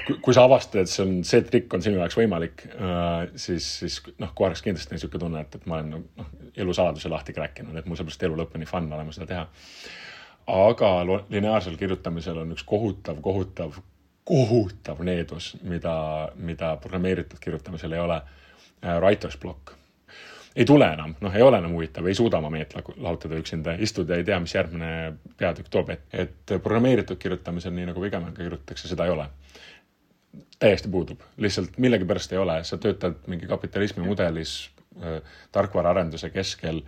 kui, 0.07 0.17
kui 0.23 0.35
sa 0.37 0.45
avastad, 0.49 0.85
et 0.85 0.91
see 0.91 1.05
on, 1.05 1.13
see 1.27 1.43
trikk 1.45 1.77
on 1.77 1.85
sinu 1.85 2.01
jaoks 2.01 2.17
võimalik 2.19 2.65
äh,, 2.73 3.27
siis, 3.41 3.67
siis 3.83 3.99
noh, 4.23 4.33
oleks 4.47 4.65
kindlasti 4.65 4.97
niisugune 4.97 5.25
tunne, 5.27 5.45
et, 5.45 5.59
et 5.59 5.67
ma 5.71 5.81
olen 5.81 5.93
noh, 5.95 6.31
elusaladuse 6.65 7.13
lahti 7.13 7.35
kräkkinud, 7.37 7.77
et 7.77 7.89
mul 7.91 8.01
just 8.01 8.23
elu 8.25 8.39
lõpuni 8.41 8.69
fun 8.69 8.89
olema 8.93 9.13
seda 9.15 9.29
teha. 9.33 9.45
aga 10.55 10.91
lineaarsel 11.33 11.77
kirjutamisel 11.81 12.41
on 12.45 12.57
üks 12.57 12.65
kohutav, 12.69 13.21
kohutav, 13.25 13.79
kohutav 14.25 15.05
needus, 15.05 15.55
mida, 15.63 15.95
mida 16.37 16.77
programmeeritud 16.81 17.41
kirjutamisel 17.41 17.93
ei 17.93 18.05
ole 18.05 18.21
äh,. 18.21 19.01
Writer's 19.01 19.41
block 19.41 19.77
ei 20.57 20.65
tule 20.65 20.87
enam, 20.87 21.17
noh, 21.21 21.35
ei 21.35 21.43
ole 21.43 21.59
enam 21.59 21.73
huvitav, 21.75 22.07
ei 22.07 22.15
suuda 22.15 22.39
oma 22.39 22.51
meelt 22.51 22.77
lahutada 22.79 23.39
üksinda, 23.41 23.75
istud 23.83 24.11
ja 24.11 24.21
ei 24.21 24.27
tea, 24.27 24.37
mis 24.41 24.55
järgmine 24.55 24.91
peatükk 25.39 25.71
toob, 25.71 25.91
et, 25.91 26.05
et 26.13 26.53
programmeeritud 26.63 27.19
kirjutamisel, 27.19 27.75
nii 27.75 27.89
nagu 27.91 28.03
Vigemann 28.03 28.37
ka 28.37 28.45
kirjutatakse, 28.45 28.89
seda 28.89 29.09
ei 29.09 29.15
ole. 29.17 29.27
Täiesti 30.59 30.89
puudub, 30.89 31.25
lihtsalt 31.37 31.79
millegipärast 31.79 32.33
ei 32.33 32.39
ole, 32.39 32.61
sa 32.65 32.79
töötad 32.81 33.27
mingi 33.31 33.49
kapitalismi 33.51 34.05
mudelis 34.07 34.55
äh, 35.03 35.21
tarkvaraarenduse 35.53 36.31
keskel. 36.35 36.85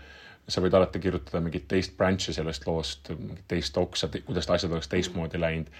Sa 0.46 0.62
võid 0.62 0.76
alati 0.78 1.00
kirjutada 1.02 1.40
mingit 1.42 1.64
teist 1.66 1.96
branch'i 1.98 2.30
sellest 2.30 2.68
loost, 2.68 3.08
teist 3.50 3.78
oksa, 3.80 4.06
kuidas 4.28 4.46
asjad 4.54 4.70
oleks 4.76 4.86
teistmoodi 4.92 5.40
läinud. 5.42 5.72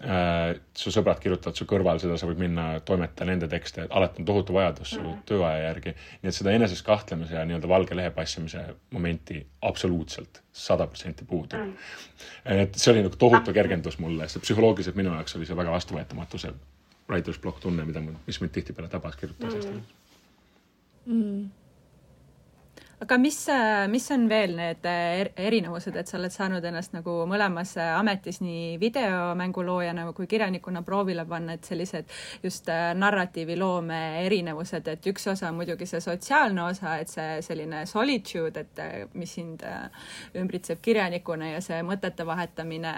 Äh, 0.00 0.54
su 0.72 0.88
sõbrad 0.94 1.20
kirjutavad 1.20 1.58
su 1.60 1.66
kõrval 1.68 2.00
seda, 2.00 2.16
sa 2.16 2.24
võid 2.30 2.40
minna 2.40 2.64
toimetada 2.88 3.28
nende 3.28 3.50
tekste, 3.52 3.84
alati 3.84 4.22
on 4.22 4.30
tohutu 4.30 4.56
vajadus 4.56 4.94
su 4.96 5.02
mm. 5.02 5.18
tööaja 5.28 5.66
järgi. 5.66 5.92
nii 6.22 6.32
et 6.32 6.38
seda 6.38 6.54
eneses 6.56 6.80
kahtlemise 6.86 7.36
ja 7.36 7.44
nii-öelda 7.44 7.68
valge 7.68 7.98
lehe 8.00 8.14
passimise 8.16 8.64
momenti 8.96 9.42
absoluutselt 9.62 10.40
sada 10.56 10.88
protsenti 10.88 11.28
puudub. 11.28 11.60
Mm.. 11.60 11.76
et 12.64 12.80
see 12.80 12.94
oli 12.94 13.04
nagu 13.04 13.20
tohutu 13.20 13.52
kergendus 13.52 14.00
mulle, 14.00 14.26
sest 14.32 14.48
psühholoogiliselt 14.48 14.96
minu 14.96 15.12
jaoks 15.12 15.36
oli 15.36 15.46
see 15.46 15.60
väga 15.60 15.76
vastuvõetamatu, 15.76 16.40
see 16.40 16.56
writer's 17.08 17.38
block 17.40 17.60
tunne, 17.60 17.84
mida 17.84 18.00
mis 18.04 18.40
mind 18.40 18.54
tihtipeale 18.54 18.88
tabas 18.88 19.16
kirjutamisest. 19.20 19.68
Mm.. 21.06 21.20
Mm. 21.20 21.50
Aga 23.04 23.18
mis, 23.18 23.36
mis 23.90 24.04
on 24.14 24.22
veel 24.30 24.54
need 24.56 24.86
erinevused, 24.86 25.96
et 25.98 26.08
sa 26.08 26.16
oled 26.16 26.32
saanud 26.32 26.64
ennast 26.64 26.94
nagu 26.94 27.16
mõlemas 27.28 27.74
ametis 27.82 28.38
nii 28.40 28.78
videomänguloojana 28.80 30.06
kui 30.16 30.28
kirjanikuna 30.30 30.80
proovile 30.86 31.26
panna, 31.28 31.58
et 31.58 31.68
sellised 31.68 32.08
just 32.42 32.70
äh, 32.72 32.92
narratiiviloome 32.96 34.00
erinevused, 34.22 34.88
et 34.88 35.10
üks 35.10 35.28
osa 35.34 35.50
on 35.50 35.58
muidugi 35.58 35.88
see 35.90 36.00
sotsiaalne 36.00 36.64
osa, 36.70 36.96
et 37.02 37.12
see 37.12 37.42
selline 37.44 37.82
solitude, 37.90 38.64
et 38.64 38.80
äh, 38.80 38.96
mis 39.18 39.36
sind 39.36 39.66
äh, 39.68 40.08
ümbritseb 40.40 40.80
kirjanikuna 40.80 41.56
ja 41.56 41.60
see 41.66 41.82
mõtete 41.84 42.24
vahetamine 42.24 42.94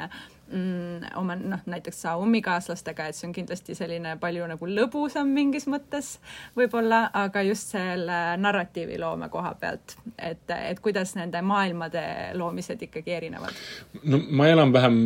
mm, 0.53 1.17
oma 1.17 1.37
noh, 1.37 1.63
näiteks 1.67 2.05
ummikaaslastega, 2.23 3.09
et 3.09 3.19
see 3.19 3.29
on 3.29 3.35
kindlasti 3.37 3.75
selline 3.79 4.17
palju 4.21 4.47
nagu 4.51 4.69
lõbusam 4.71 5.33
mingis 5.35 5.69
mõttes 5.71 6.17
võib-olla, 6.57 7.07
aga 7.25 7.43
just 7.47 7.75
selle 7.75 8.21
narratiiviloome 8.43 9.29
koha 9.33 9.55
pealt, 9.61 9.97
et, 10.19 10.45
et 10.57 10.81
kuidas 10.85 11.17
nende 11.19 11.43
maailmade 11.43 12.07
loomised 12.39 12.87
ikkagi 12.89 13.17
erinevad? 13.19 13.67
no 14.05 14.23
ma 14.31 14.49
enam-vähem 14.53 14.97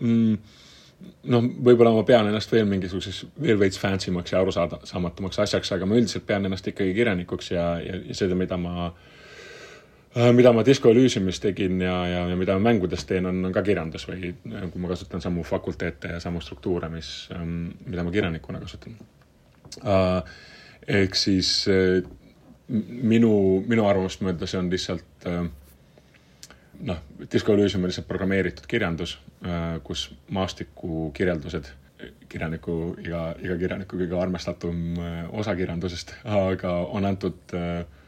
mm, 0.00 0.36
noh, 1.32 1.48
võib-olla 1.70 1.94
ma 1.94 2.04
pean 2.08 2.28
ennast 2.30 2.52
veel 2.52 2.68
mingisuguseks, 2.68 3.24
veel 3.40 3.58
veits 3.60 3.80
fancy 3.80 4.14
maks 4.14 4.34
ja 4.34 4.42
arusaamatumaks 4.42 5.42
asjaks, 5.46 5.74
aga 5.76 5.88
ma 5.88 5.98
üldiselt 6.00 6.26
pean 6.26 6.46
ennast 6.46 6.68
ikkagi 6.70 6.94
kirjanikuks 6.96 7.50
ja, 7.54 7.74
ja, 7.82 8.00
ja 8.08 8.22
seda, 8.22 8.38
mida 8.38 8.58
ma 8.60 8.92
Äh, 8.92 9.13
mida 10.14 10.52
ma 10.54 10.62
Disco 10.66 10.90
Elysiumis 10.90 11.40
tegin 11.42 11.80
ja, 11.82 11.94
ja, 12.06 12.22
ja 12.30 12.36
mida 12.38 12.54
ma 12.58 12.70
mängudes 12.70 13.04
teen, 13.08 13.26
on, 13.26 13.40
on 13.48 13.54
ka 13.54 13.64
kirjandus 13.66 14.06
või 14.06 14.30
äh, 14.30 14.66
kui 14.70 14.82
ma 14.82 14.90
kasutan 14.92 15.22
samu 15.24 15.42
fakulteete 15.46 16.14
ja 16.14 16.20
samu 16.22 16.42
struktuure, 16.44 16.88
mis, 16.92 17.10
ähm, 17.34 17.72
mida 17.86 18.04
ma 18.06 18.14
kirjanikuna 18.14 18.62
kasutan. 18.62 18.96
Äh, 19.82 20.36
ehk 21.00 21.16
siis 21.18 21.64
minu, 22.68 23.32
minu 23.66 23.86
arvamust 23.88 24.22
mööda 24.24 24.46
see 24.46 24.60
on 24.60 24.68
lihtsalt 24.72 25.26
noh, 26.84 27.00
Disco 27.32 27.56
Elysium 27.56 27.84
on 27.84 27.90
lihtsalt 27.90 28.08
programmeeritud 28.08 28.68
kirjandus, 28.68 29.16
kus 29.84 30.06
maastiku 30.32 31.08
kirjeldused 31.16 31.70
kirjaniku, 32.28 32.76
iga, 33.00 33.26
iga 33.40 33.56
kirjaniku 33.60 33.96
kõige 33.96 34.16
armastatum 34.20 35.00
osa 35.32 35.56
kirjandusest, 35.56 36.12
aga 36.28 36.76
on 36.92 37.08
antud 37.08 37.56
äh, 37.56 37.84
Äh, 37.84 38.02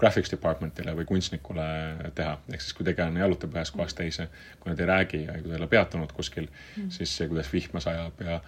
graphics 0.00 0.32
department'ile 0.32 0.92
või 0.96 1.06
kunstnikule 1.08 1.66
teha, 2.14 2.34
ehk 2.52 2.60
siis 2.60 2.74
kui 2.76 2.84
tegelane 2.84 3.22
jalutab 3.22 3.54
ühest 3.56 3.72
kohast 3.72 3.96
teise, 3.96 4.26
kui 4.60 4.72
nad 4.72 4.80
ei 4.80 4.88
räägi 4.90 5.22
ja 5.22 5.38
kui 5.38 5.48
ta 5.48 5.54
ei 5.54 5.60
ole 5.62 5.70
peatunud 5.72 6.12
kuskil 6.12 6.50
mm., 6.50 6.90
siis 6.92 7.14
see, 7.16 7.28
kuidas 7.30 7.48
vihma 7.52 7.80
sajab 7.80 8.20
ja 8.26 8.40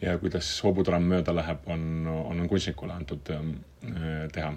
ja 0.00 0.16
kuidas 0.18 0.48
hobutramm 0.64 1.10
mööda 1.12 1.34
läheb, 1.36 1.66
on, 1.68 1.82
on, 2.08 2.40
on 2.40 2.48
kunstnikule 2.48 2.94
antud 2.94 3.28
äh, 3.34 3.42
teha. 4.32 4.54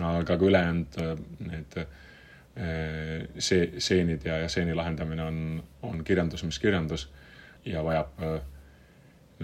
aga 0.00 0.24
ka 0.24 0.44
ülejäänud 0.44 0.96
äh, 1.02 1.12
need 1.50 1.76
äh, 1.82 3.28
see, 3.38 3.68
seenid 3.78 4.24
ja, 4.24 4.38
ja 4.44 4.48
seeni 4.48 4.74
lahendamine 4.74 5.22
on, 5.22 5.62
on 5.82 6.04
kirjandus, 6.04 6.44
mis 6.44 6.58
kirjandus 6.58 7.10
ja 7.64 7.84
vajab 7.84 8.24
äh, 8.24 8.40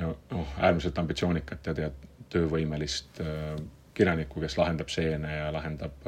no, 0.01 0.17
noh, 0.31 0.57
äärmiselt 0.59 0.99
ambitsioonikat 0.99 1.67
ja 1.67 1.77
tead, 1.77 2.09
töövõimelist 2.33 3.21
äh, 3.21 3.57
kirjanikku, 3.95 4.41
kes 4.41 4.57
lahendab 4.59 4.91
seene 4.93 5.37
ja 5.37 5.51
lahendab, 5.53 6.07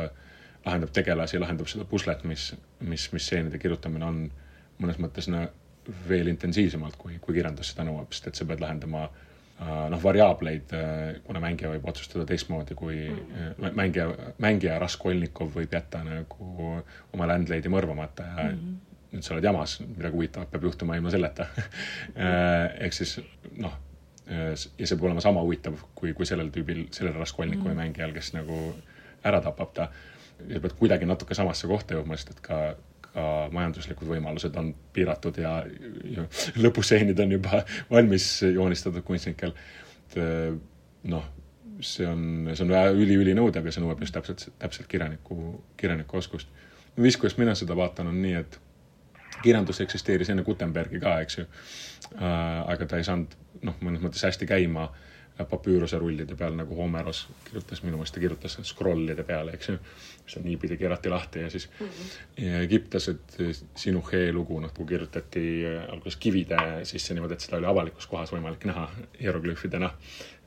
lahendab 0.64 0.94
tegelasi, 0.96 1.40
lahendab 1.42 1.68
seda 1.70 1.84
puslet, 1.88 2.24
mis, 2.28 2.52
mis, 2.80 3.10
mis 3.12 3.28
seenide 3.28 3.60
kirjutamine 3.60 4.06
on 4.08 4.24
mõnes 4.80 4.98
mõttes 5.02 5.28
no, 5.30 5.44
veel 6.08 6.30
intensiivsemalt, 6.32 6.96
kui, 7.00 7.18
kui 7.20 7.36
kirjandus 7.36 7.72
seda 7.72 7.86
nõuab, 7.88 8.10
sest 8.14 8.30
et 8.30 8.40
sa 8.40 8.46
pead 8.48 8.62
lahendama 8.64 9.04
äh, 9.04 9.84
noh, 9.92 10.00
variaableid, 10.02 10.72
äh, 10.76 11.04
kuna 11.26 11.42
mängija 11.44 11.70
võib 11.74 11.86
otsustada 11.92 12.24
teistmoodi 12.28 12.76
kui 12.78 13.04
mm. 13.12 13.70
mängija, 13.76 14.08
mängija 14.42 14.80
Raskolnikov 14.82 15.52
võib 15.58 15.76
jätta 15.76 16.02
nagu 16.06 16.78
oma 17.12 17.30
landlady'i 17.30 17.72
mõrvamata 17.72 18.28
ja 18.30 18.48
mm 18.48 18.58
-hmm. 18.58 19.00
nüüd 19.14 19.26
sa 19.26 19.36
oled 19.36 19.44
jamas, 19.44 19.78
midagi 19.84 20.16
huvitavat 20.16 20.50
peab 20.50 20.70
juhtuma 20.70 20.96
ilma 20.96 21.12
selleta 21.12 21.46
ehk 22.84 22.96
siis 22.96 23.20
noh 23.56 23.76
Äh, 23.76 23.93
ja 24.26 24.56
see 24.56 24.96
peab 24.96 25.04
olema 25.10 25.20
sama 25.20 25.42
huvitav 25.44 25.76
kui, 25.94 26.14
kui 26.16 26.26
sellel 26.26 26.48
tüübil, 26.54 26.86
sellel 26.96 27.16
Raskolnikovi 27.20 27.74
mm. 27.74 27.80
mängijal, 27.82 28.14
kes 28.16 28.32
nagu 28.36 28.56
ära 29.24 29.40
tapab 29.44 29.74
ta. 29.76 29.88
ja 30.48 30.60
pead 30.60 30.74
kuidagi 30.78 31.06
natuke 31.06 31.36
samasse 31.36 31.68
kohta 31.70 31.94
jõudma, 31.94 32.16
sest 32.18 32.34
et 32.34 32.40
ka, 32.44 32.60
ka 33.04 33.26
majanduslikud 33.54 34.08
võimalused 34.08 34.56
on 34.60 34.72
piiratud 34.96 35.38
ja, 35.38 35.58
ja 36.10 36.24
lõpustseenid 36.56 37.20
on 37.20 37.36
juba 37.36 37.62
valmis 37.94 38.28
joonistatud 38.42 39.04
kunstnikel. 39.06 39.54
et 40.08 40.18
äh, 40.20 40.56
noh, 41.12 41.28
see 41.84 42.08
on, 42.08 42.50
see 42.54 42.64
on 42.64 42.74
üli-ülinõudev 43.04 43.68
ja 43.68 43.76
see 43.76 43.84
nõuab 43.84 44.02
just 44.02 44.16
täpselt, 44.16 44.48
täpselt 44.58 44.88
kirjaniku, 44.88 45.60
kirjaniku 45.76 46.18
oskust. 46.22 46.48
viis, 46.96 47.16
kuidas 47.20 47.38
mina 47.38 47.54
seda 47.58 47.76
vaatan, 47.76 48.08
on 48.08 48.20
nii, 48.22 48.34
et 48.40 48.60
kirjandus 49.42 49.80
eksisteeris 49.84 50.30
enne 50.32 50.44
Gutenbergi 50.46 51.00
ka, 51.02 51.18
eks 51.20 51.38
ju 51.38 51.44
äh,. 51.44 52.70
aga 52.72 52.86
ta 52.86 52.96
ei 52.96 53.04
saanud 53.04 53.43
noh, 53.64 53.76
mõnes 53.84 54.02
mõttes 54.04 54.24
hästi 54.26 54.46
käima 54.48 54.88
papüüruse 55.50 55.98
rullide 55.98 56.36
peal, 56.38 56.54
nagu 56.54 56.76
Homeros 56.78 57.24
kirjutas, 57.48 57.80
minu 57.82 57.98
meelest 57.98 58.14
ta 58.14 58.20
kirjutas 58.22 58.54
scroll'ide 58.68 59.24
peale, 59.26 59.56
eks 59.56 59.68
ju. 59.72 59.78
mis 60.24 60.36
on 60.38 60.44
niipidi 60.46 60.76
keerati 60.78 61.10
lahti 61.10 61.40
ja 61.42 61.50
siis 61.50 61.68
mm 61.80 61.86
-hmm. 61.86 62.60
egiptlased, 62.62 63.18
Sinuhe 63.76 64.32
lugu, 64.32 64.62
kui 64.74 64.86
kirjutati 64.86 65.66
äh, 65.66 65.92
alguses 65.92 66.16
kivide 66.16 66.56
sisse 66.82 67.14
niimoodi, 67.14 67.34
et 67.34 67.40
seda 67.40 67.56
oli 67.56 67.66
avalikus 67.66 68.06
kohas 68.06 68.32
võimalik 68.32 68.64
näha 68.64 68.90
hieroglüüfidena. 69.20 69.90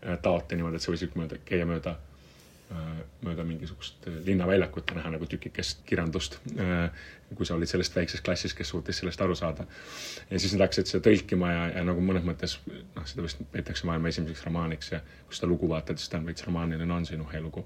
Äh, 0.07 0.19
taoti 0.21 0.55
niimoodi, 0.55 0.75
et 0.75 0.81
sa 0.81 0.91
võisid 0.91 1.15
mööda, 1.15 1.37
käia 1.45 1.65
mööda 1.65 1.95
mööda 3.23 3.43
mingisugust 3.47 4.05
linnaväljakut 4.25 4.91
ja 4.91 4.97
näha 4.97 5.11
nagu 5.15 5.25
tükikest 5.29 5.85
kirjandust. 5.87 6.39
kui 7.35 7.45
sa 7.45 7.57
olid 7.57 7.67
sellest 7.67 7.95
väikses 7.95 8.21
klassis, 8.23 8.53
kes 8.55 8.69
suutis 8.71 9.01
sellest 9.01 9.21
aru 9.21 9.35
saada. 9.35 9.65
ja 10.29 10.39
siis 10.39 10.53
nad 10.53 10.63
hakkasid 10.63 10.87
seda 10.87 11.03
tõlkima 11.09 11.49
ja, 11.51 11.63
ja 11.75 11.83
nagu 11.87 12.03
mõnes 12.03 12.23
mõttes 12.27 12.57
noh, 12.67 13.05
seda 13.05 13.25
vist 13.25 13.41
peetakse 13.51 13.87
maailma 13.87 14.11
esimeseks 14.11 14.45
romaaniks 14.47 14.91
ja 14.91 15.01
kui 15.25 15.35
seda 15.35 15.49
lugu 15.51 15.69
vaatad, 15.69 15.99
siis 15.99 16.11
ta 16.11 16.21
on 16.21 16.27
veits 16.27 16.45
romaaniline 16.47 16.85
nonsinuhe 16.85 17.41
lugu. 17.43 17.65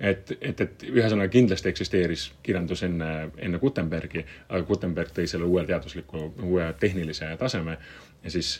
et, 0.00 0.34
et, 0.40 0.60
et 0.60 0.86
ühesõnaga 0.90 1.28
kindlasti 1.34 1.68
eksisteeris 1.72 2.30
kirjandus 2.42 2.82
enne, 2.86 3.30
enne 3.38 3.58
Gutenbergi, 3.58 4.26
aga 4.48 4.62
Gutenberg 4.66 5.14
tõi 5.14 5.26
selle 5.26 5.50
uue 5.50 5.66
teadusliku, 5.66 6.32
uue 6.42 6.72
tehnilise 6.80 7.36
taseme 7.38 7.78
ja 8.22 8.30
siis 8.30 8.58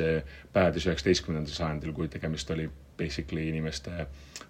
päädis 0.53 0.87
üheksateistkümnendal 0.87 1.55
sajandil, 1.55 1.95
kui 1.95 2.09
tegemist 2.11 2.51
oli 2.51 2.71
basically 3.03 3.49
inimeste 3.49 4.07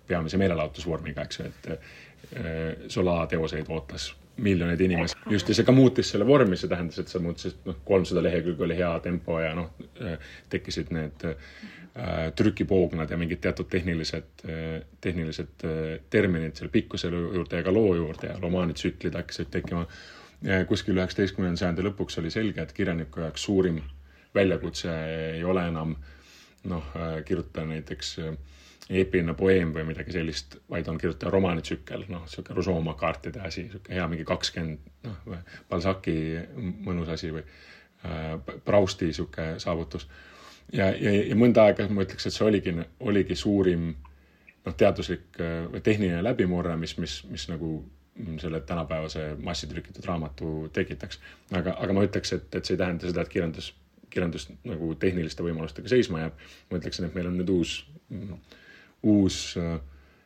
peamise 0.07 0.41
meelelahutusvormiga, 0.41 1.27
eks 1.27 1.41
ju, 1.41 1.51
et 1.51 1.71
äh, 1.73 2.75
solateoseid 2.93 3.71
ootas 3.73 4.13
miljoneid 4.43 4.81
inimesi. 4.81 5.17
just, 5.31 5.49
ja 5.49 5.55
see 5.55 5.67
ka 5.69 5.75
muutis 5.77 6.11
selle 6.15 6.27
vormi, 6.27 6.57
see 6.57 6.71
tähendas, 6.71 6.99
et 7.03 7.13
sa 7.13 7.21
muutisid, 7.23 7.61
noh, 7.69 7.79
kolmsada 7.85 8.23
lehekülge 8.25 8.65
oli 8.65 8.79
hea 8.79 8.93
tempo 9.05 9.39
ja 9.43 9.53
noh, 9.59 9.71
äh, 10.01 10.17
tekkisid 10.53 10.93
need 10.97 11.27
äh, 11.29 11.37
trükipoognad 12.37 13.11
ja 13.13 13.19
mingid 13.21 13.43
teatud 13.45 13.69
tehnilised, 13.69 14.47
tehnilised 15.05 15.65
terminid 16.11 16.57
selle 16.57 16.73
pikkuse 16.73 17.11
juurde 17.13 17.61
ja 17.61 17.67
ka 17.67 17.75
loo 17.75 17.91
juurde 17.99 18.31
ja 18.31 18.39
romaanitsüklid 18.41 19.19
hakkasid 19.19 19.51
tekkima. 19.53 19.85
kuskil 20.67 20.97
üheksateistkümnenda 20.97 21.61
sajandi 21.61 21.85
lõpuks 21.85 22.17
oli 22.19 22.31
selge, 22.33 22.65
et 22.65 22.73
kirjaniku 22.73 23.21
jaoks 23.21 23.45
suurim 23.45 23.77
väljakutse 24.35 24.95
ei 25.37 25.45
ole 25.45 25.67
enam 25.69 25.93
noh, 26.71 26.85
kirjutada 27.27 27.67
näiteks 27.67 28.17
äh, 28.23 28.37
eepiline 28.91 29.35
poeem 29.39 29.73
või 29.75 29.85
midagi 29.89 30.15
sellist, 30.15 30.57
vaid 30.71 30.89
on 30.91 30.99
kirjutaja 30.99 31.31
romaanitsükkel, 31.33 32.07
noh, 32.11 32.25
niisugune 32.27 32.57
Rousseau 32.57 32.95
kaartide 32.99 33.41
asi, 33.47 33.67
niisugune 33.67 33.97
hea 33.97 34.09
mingi 34.11 34.27
kakskümmend, 34.29 34.91
noh, 35.07 35.39
Balzac'i 35.71 36.17
mõnus 36.87 37.13
asi 37.15 37.33
või 37.35 37.45
äh, 37.45 38.37
Prousti 38.65 39.11
niisugune 39.11 39.59
saavutus. 39.63 40.09
ja, 40.73 40.91
ja, 40.91 41.15
ja 41.29 41.37
mõnda 41.39 41.69
aega 41.69 41.89
ma 41.89 42.07
ütleks, 42.07 42.27
et 42.27 42.37
see 42.37 42.47
oligi, 42.47 42.75
oligi 43.01 43.37
suurim 43.37 43.93
noh, 44.67 44.75
teaduslik 44.77 45.41
äh, 45.41 45.63
või 45.73 45.81
tehniline 45.81 46.23
läbimurre, 46.25 46.77
mis, 46.77 46.97
mis, 46.99 47.23
mis 47.31 47.49
nagu 47.49 47.81
selle 48.41 48.61
tänapäevase 48.61 49.37
massitrükitud 49.41 50.05
raamatu 50.05 50.69
tekitaks. 50.73 51.21
aga, 51.57 51.77
aga 51.81 51.95
ma 51.97 52.03
ütleks, 52.05 52.35
et, 52.37 52.51
et 52.55 52.65
see 52.65 52.75
ei 52.77 52.83
tähenda 52.83 53.09
seda, 53.09 53.23
et 53.23 53.33
kirjandus, 53.33 53.73
kirjandus 54.13 54.51
nagu 54.69 54.93
tehniliste 55.01 55.45
võimalustega 55.45 55.89
seisma 55.89 56.27
jääb. 56.27 56.45
ma 56.71 56.79
ütleksin, 56.79 57.09
et 57.09 57.17
meil 57.17 57.31
on 57.31 57.41
nüüd 57.41 57.51
uus 57.53 57.81
uus 59.03 59.55
äh, 59.57 59.81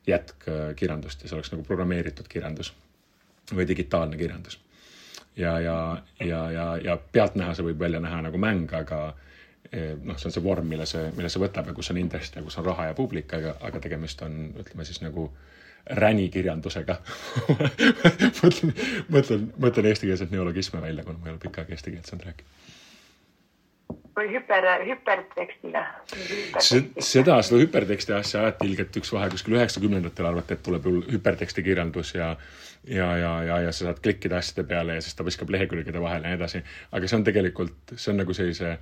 jätk 0.07 0.49
äh, 0.49 0.75
kirjandust 0.77 1.23
ja 1.23 1.29
see 1.29 1.37
oleks 1.37 1.53
nagu 1.53 1.65
programmeeritud 1.67 2.29
kirjandus 2.29 2.73
või 3.55 3.67
digitaalne 3.69 4.17
kirjandus. 4.17 4.59
ja, 5.37 5.59
ja, 5.61 6.03
ja, 6.21 6.51
ja, 6.51 6.67
ja 6.83 6.97
pealtnäha 7.13 7.55
see 7.55 7.67
võib 7.67 7.81
välja 7.81 8.01
näha 8.01 8.23
nagu 8.25 8.39
mäng, 8.41 8.73
aga 8.75 9.01
eh, 9.73 9.95
noh, 10.03 10.17
see 10.19 10.31
on 10.31 10.35
see 10.35 10.43
vorm, 10.43 10.67
mille 10.69 10.87
see, 10.87 11.11
mille 11.17 11.29
see 11.33 11.43
võtab 11.43 11.69
ja 11.69 11.75
kus 11.77 11.91
on 11.93 12.01
interest 12.01 12.37
ja 12.37 12.43
kus 12.43 12.59
on 12.59 12.67
raha 12.67 12.89
ja 12.91 12.97
publik, 12.97 13.35
aga, 13.37 13.55
aga 13.69 13.83
tegemist 13.85 14.23
on, 14.27 14.39
ütleme 14.59 14.87
siis 14.89 15.03
nagu 15.05 15.29
ränikirjandusega 16.01 16.97
mõtlen, 18.41 18.73
mõtlen, 19.13 19.45
mõtlen 19.63 19.91
eestikeelset 19.93 20.33
neologisme 20.35 20.83
välja, 20.83 21.05
kuna 21.05 21.21
ma 21.21 21.31
ei 21.31 21.37
ole 21.37 21.45
pikka 21.45 21.63
aega 21.63 21.77
eesti 21.77 21.95
keelt 21.95 22.11
saanud 22.11 22.27
rääkida 22.31 22.66
või 24.17 24.31
hüper, 24.33 24.67
hüpertekstile? 24.87 25.83
seda, 26.59 27.41
seda 27.43 27.61
hüperteksti 27.61 28.15
asja 28.17 28.45
ajati 28.47 28.71
ilgelt 28.71 28.97
üks 29.01 29.13
vahe 29.13 29.29
kuskil 29.33 29.59
üheksakümnendatel 29.59 30.31
arvati, 30.31 30.57
et 30.57 30.63
tuleb 30.65 30.89
hüperteksti 31.13 31.65
kirjandus 31.67 32.15
ja 32.17 32.35
ja, 32.87 33.17
ja, 33.17 33.33
ja, 33.45 33.61
ja 33.67 33.73
sa 33.73 33.89
saad 33.89 34.01
klikkida 34.03 34.39
asjade 34.39 34.67
peale 34.69 34.95
ja 34.95 35.03
siis 35.03 35.17
ta 35.19 35.25
viskab 35.27 35.51
lehekülgede 35.51 36.01
vahele 36.01 36.29
ja 36.29 36.35
nii 36.35 36.39
edasi. 36.41 36.63
aga 36.93 37.09
see 37.09 37.19
on 37.19 37.25
tegelikult, 37.27 37.95
see 37.97 38.13
on 38.13 38.23
nagu 38.23 38.35
sellise 38.35 38.77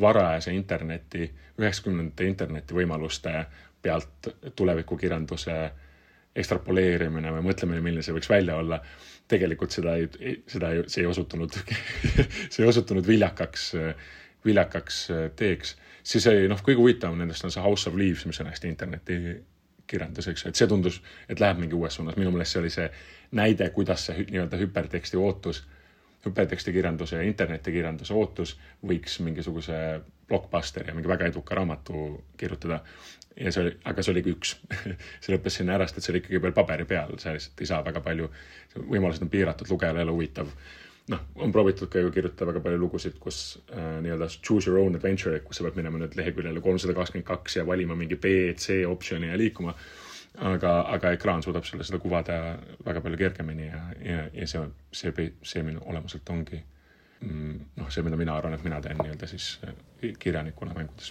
varajase 0.00 0.54
interneti, 0.54 1.28
üheksakümnendate 1.58 2.26
interneti 2.26 2.74
võimaluste 2.74 3.44
pealt 3.82 4.30
tulevikukirjanduse 4.56 5.56
ekstrapoleerimine 6.36 7.32
või 7.34 7.42
mõtlemine, 7.50 7.82
milline 7.84 8.06
see 8.06 8.14
võiks 8.16 8.30
välja 8.30 8.56
olla. 8.56 8.80
tegelikult 9.30 9.70
seda 9.70 9.94
ei, 9.94 10.08
seda 10.50 10.72
ei, 10.74 10.82
see 10.90 11.04
ei 11.04 11.06
osutunud 11.06 11.54
see 12.50 12.62
ei 12.64 12.68
osutunud 12.68 13.06
viljakaks 13.06 13.72
viljakaks 14.44 15.00
äh, 15.10 15.24
teeks, 15.36 15.76
siis 16.02 16.26
oli 16.30 16.48
noh, 16.48 16.60
kõige 16.64 16.80
huvitavam 16.80 17.18
nendest 17.20 17.44
on 17.44 17.52
see 17.54 17.64
House 17.64 17.88
of 17.90 17.98
Leaves, 17.98 18.26
mis 18.28 18.40
on 18.40 18.48
hästi 18.50 18.70
internetikirjandus, 18.72 20.30
eks 20.32 20.44
ju, 20.44 20.52
et 20.52 20.60
see 20.60 20.70
tundus, 20.70 21.00
et 21.28 21.40
läheb 21.42 21.60
mingi 21.60 21.76
uues 21.76 21.98
suunas, 21.98 22.16
minu 22.20 22.32
meelest 22.34 22.56
see 22.56 22.62
oli 22.62 22.72
see 22.74 22.88
näide, 23.36 23.68
kuidas 23.74 24.08
see 24.08 24.24
nii-öelda 24.24 24.60
hüperteksti 24.60 25.20
ootus, 25.20 25.64
hüpertekstikirjanduse 26.26 27.16
ja 27.16 27.28
internetikirjanduse 27.28 28.14
ootus 28.14 28.56
võiks 28.86 29.20
mingisuguse 29.24 30.00
blockbusteri 30.28 30.90
ja 30.90 30.94
mingi 30.94 31.08
väga 31.08 31.30
eduka 31.30 31.56
raamatu 31.58 32.24
kirjutada. 32.36 32.80
ja 33.40 33.52
see 33.52 33.62
oli, 33.62 33.72
aga 33.84 34.02
see 34.02 34.12
oligi 34.12 34.34
üks. 34.34 34.52
See 35.22 35.32
lõppes 35.32 35.56
sinna 35.60 35.76
ära, 35.78 35.86
sest 35.88 36.00
et 36.00 36.04
see 36.04 36.12
oli 36.12 36.20
ikkagi 36.20 36.40
veel 36.42 36.52
paberi 36.52 36.84
peal, 36.84 37.14
sa 37.22 37.32
lihtsalt 37.32 37.62
ei 37.62 37.68
saa 37.70 37.84
väga 37.86 38.02
palju, 38.04 38.28
võimalused 38.76 39.24
on 39.24 39.30
piiratud, 39.32 39.70
lugejale 39.70 40.02
ei 40.02 40.08
ole 40.08 40.16
huvitav 40.16 40.50
noh, 41.10 41.22
on 41.42 41.52
proovitud 41.52 41.90
ka 41.90 42.02
ju 42.02 42.12
kirjutada 42.14 42.48
väga 42.50 42.62
palju 42.64 42.80
lugusid, 42.80 43.18
kus 43.22 43.40
äh, 43.74 43.98
nii-öelda 44.04 44.28
choose 44.40 44.70
your 44.70 44.80
own 44.80 44.96
adventure, 44.98 45.40
kus 45.46 45.58
sa 45.58 45.66
pead 45.66 45.80
minema 45.80 46.00
nüüd 46.00 46.14
leheküljele 46.18 46.62
kolmsada 46.64 46.94
kakskümmend 46.96 47.26
kaks 47.28 47.58
ja 47.58 47.66
valima 47.66 47.96
mingi 47.98 48.18
B, 48.20 48.54
C 48.58 48.82
optsiooni 48.86 49.32
ja 49.32 49.38
liikuma. 49.38 49.74
aga, 50.46 50.70
aga 50.94 51.10
ekraan 51.12 51.42
suudab 51.42 51.64
sulle 51.66 51.84
seda 51.84 51.98
kuvada 51.98 52.34
väga 52.86 53.00
palju 53.02 53.18
kergemini 53.18 53.66
ja, 53.66 53.80
ja, 54.04 54.20
ja 54.32 54.46
see, 54.46 54.60
see, 54.94 55.24
see 55.42 55.62
minu 55.66 55.82
olemuselt 55.90 56.28
ongi 56.30 56.60
mm, 57.20 57.56
noh, 57.76 57.90
see, 57.90 58.04
mida 58.06 58.16
mina 58.16 58.36
arvan, 58.38 58.54
et 58.54 58.62
mina 58.64 58.78
teen 58.80 58.96
nii-öelda 59.02 59.26
siis 59.26 59.48
äh, 59.66 59.74
kirjanikuna 60.18 60.76
mängudes 60.78 61.10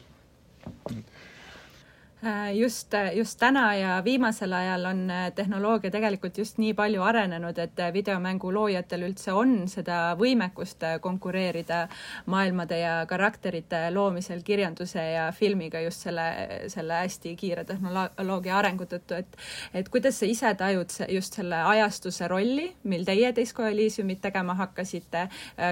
just, 2.53 2.93
just 3.13 3.39
täna 3.39 3.75
ja 3.75 4.01
viimasel 4.03 4.53
ajal 4.53 4.86
on 4.86 5.12
äh, 5.12 5.32
tehnoloogia 5.36 5.91
tegelikult 5.91 6.38
just 6.38 6.58
nii 6.60 6.73
palju 6.75 7.03
arenenud, 7.03 7.58
et 7.58 7.79
äh, 7.79 7.93
videomängu 7.93 8.51
loojatel 8.53 9.05
üldse 9.08 9.32
on 9.34 9.53
seda 9.71 10.17
võimekust 10.19 10.84
konkureerida 11.01 11.86
maailmade 12.25 12.79
ja 12.82 13.05
karakterite 13.08 13.86
loomisel 13.95 14.43
kirjanduse 14.43 15.05
ja 15.13 15.29
filmiga 15.32 15.79
just 15.86 16.03
selle, 16.03 16.25
selle 16.67 16.99
hästi 17.05 17.36
kiire 17.39 17.63
tehnoloogia 17.63 18.58
arengu 18.58 18.89
tõttu, 18.89 19.15
et 19.15 19.39
et 19.73 19.89
kuidas 19.89 20.19
sa 20.19 20.27
ise 20.27 20.51
tajud 20.60 20.91
just 21.15 21.39
selle 21.39 21.55
ajastuse 21.71 22.27
rolli, 22.27 22.67
mil 22.84 23.05
teie 23.08 23.32
Disco 23.36 23.63
Elysiumit 23.63 24.19
tegema 24.21 24.58
hakkasite, 24.60 25.27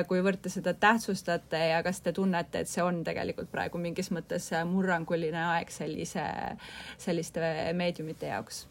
kuivõrd 0.07 0.39
te 0.45 0.49
seda 0.53 0.73
tähtsustate 0.73 1.59
ja 1.73 1.83
kas 1.83 1.99
te 2.01 2.13
tunnete, 2.15 2.63
et 2.63 2.71
see 2.71 2.83
on 2.83 3.03
tegelikult 3.03 3.51
praegu 3.51 3.81
mingis 3.81 4.11
mõttes 4.15 4.51
murranguline 4.69 5.43
aeg 5.51 5.71
sellise 5.73 6.23
selliste 6.97 7.73
meediumite 7.77 8.31
jaoks? 8.33 8.65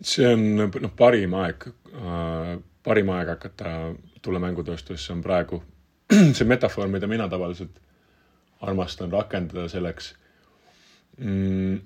see 0.00 0.26
on 0.32 0.44
noh, 0.56 0.92
parim 0.96 1.34
aeg 1.36 1.68
äh,, 1.92 2.54
parim 2.82 3.12
aeg 3.12 3.34
hakata 3.34 3.74
tulla 4.22 4.40
mängutööstusesse 4.40 5.12
on 5.12 5.22
praegu. 5.24 5.60
see 6.36 6.48
metafoor, 6.48 6.88
mida 6.88 7.08
mina 7.10 7.28
tavaliselt 7.28 7.78
armastan 8.60 9.12
rakendada 9.12 9.68
selleks 9.72 10.14
mm,, 11.18 11.76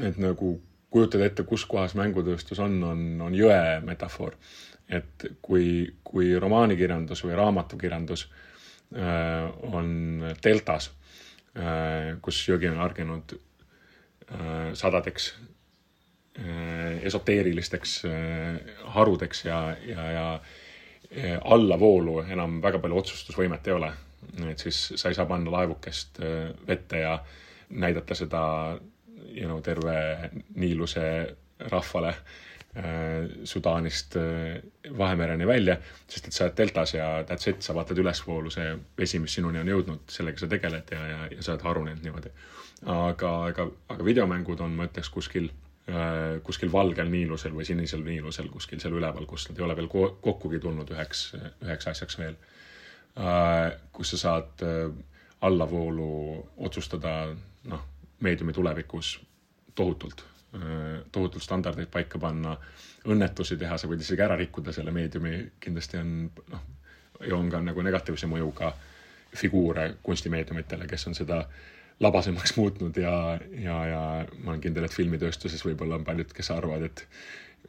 et 0.00 0.18
nagu 0.20 0.56
kujutada 0.92 1.28
ette, 1.28 1.44
kus 1.48 1.64
kohas 1.68 1.94
mängutööstus 1.96 2.60
on, 2.60 2.76
on, 2.84 3.04
on 3.28 3.36
jõe 3.36 3.80
metafoor. 3.84 4.36
et 4.92 5.24
kui, 5.40 5.94
kui 6.04 6.34
romaanikirjandus 6.36 7.22
või 7.24 7.36
raamatukirjandus 7.38 8.26
äh, 8.26 9.46
on 9.72 10.34
deltas 10.44 10.90
äh,, 11.56 12.18
kus 12.20 12.42
jõgi 12.48 12.68
on 12.68 12.80
hargnenud 12.82 13.36
sadadeks 14.74 15.34
äh, 16.38 17.04
esoteerilisteks 17.06 18.04
äh, 18.04 18.60
harudeks 18.94 19.44
ja, 19.44 19.76
ja, 19.86 20.10
ja 20.10 20.40
allavoolu 21.44 22.22
enam 22.24 22.60
väga 22.64 22.78
palju 22.80 23.02
otsustusvõimet 23.02 23.66
ei 23.68 23.74
ole. 23.76 23.90
et 24.48 24.58
siis 24.58 24.78
sa 24.96 25.10
ei 25.10 25.14
saa 25.14 25.26
panna 25.28 25.52
laevukest 25.52 26.20
vette 26.66 27.02
ja 27.02 27.18
näidata 27.68 28.14
seda 28.14 28.44
you 29.34 29.44
know, 29.44 29.60
terve 29.60 30.30
Niiluse 30.54 31.36
rahvale 31.68 32.14
Sudaanist 33.44 34.16
Vahemereni 34.98 35.46
välja, 35.46 35.76
sest 36.08 36.30
et 36.30 36.32
sa 36.32 36.46
oled 36.46 36.56
deltas 36.56 36.94
ja 36.94 37.08
that's 37.28 37.50
it, 37.50 37.60
sa 37.60 37.74
vaatad 37.76 37.98
ülesvoolu, 38.00 38.48
see 38.50 38.70
vesi, 38.96 39.20
mis 39.20 39.34
sinuni 39.36 39.60
on 39.60 39.68
jõudnud, 39.68 40.06
sellega 40.08 40.40
sa 40.40 40.48
tegeled 40.48 40.94
ja, 40.96 41.02
ja, 41.10 41.20
ja 41.34 41.44
sa 41.44 41.52
oled 41.52 41.66
harunenud 41.68 42.06
niimoodi 42.06 42.32
aga, 42.86 43.32
aga, 43.50 43.66
aga 43.88 44.04
videomängud 44.04 44.60
on, 44.64 44.74
ma 44.78 44.88
ütleks, 44.88 45.10
kuskil 45.12 45.48
äh, 45.90 46.40
kuskil 46.46 46.72
valgel 46.72 47.10
niilusel 47.12 47.54
või 47.54 47.66
sinisel 47.68 48.02
niilusel 48.06 48.50
kuskil 48.52 48.82
seal 48.82 48.96
üleval, 48.98 49.26
kus 49.30 49.48
nad 49.48 49.60
ei 49.60 49.66
ole 49.66 49.76
veel 49.78 49.90
kokkugi 49.92 50.60
tulnud 50.62 50.90
üheks, 50.94 51.30
üheks 51.62 51.88
asjaks 51.92 52.18
veel. 52.18 52.36
Äh, 53.18 53.70
kus 53.92 54.14
sa 54.14 54.20
saad 54.26 54.66
äh, 54.66 54.84
allavoolu 55.42 56.10
otsustada, 56.56 57.32
noh, 57.70 57.88
meediumi 58.20 58.54
tulevikus 58.54 59.16
tohutult 59.74 60.28
tohutult 61.12 61.40
standardeid 61.40 61.88
paika 61.88 62.18
panna, 62.20 62.50
õnnetusi 63.08 63.56
teha, 63.56 63.78
sa 63.80 63.88
võid 63.88 64.02
isegi 64.04 64.20
ära 64.20 64.36
rikkuda 64.36 64.72
selle 64.76 64.92
meediumi, 64.92 65.46
kindlasti 65.64 65.96
on 65.96 66.10
noh, 66.52 66.66
ja 67.24 67.36
on 67.36 67.48
ka 67.50 67.60
nagu 67.64 67.82
negatiivse 67.82 68.28
mõjuga 68.28 68.72
figuure 69.36 69.94
kunstimeediumitele, 70.04 70.86
kes 70.90 71.06
on 71.08 71.16
seda 71.16 71.40
labasemaks 72.02 72.56
muutnud 72.58 72.96
ja, 72.98 73.38
ja, 73.62 73.76
ja 73.86 74.02
ma 74.42 74.52
olen 74.52 74.60
kindel, 74.60 74.88
et 74.88 74.94
filmitööstuses 74.94 75.62
võib-olla 75.64 76.00
on 76.00 76.04
paljud, 76.04 76.32
kes 76.34 76.50
arvavad, 76.54 76.88
et 76.88 77.06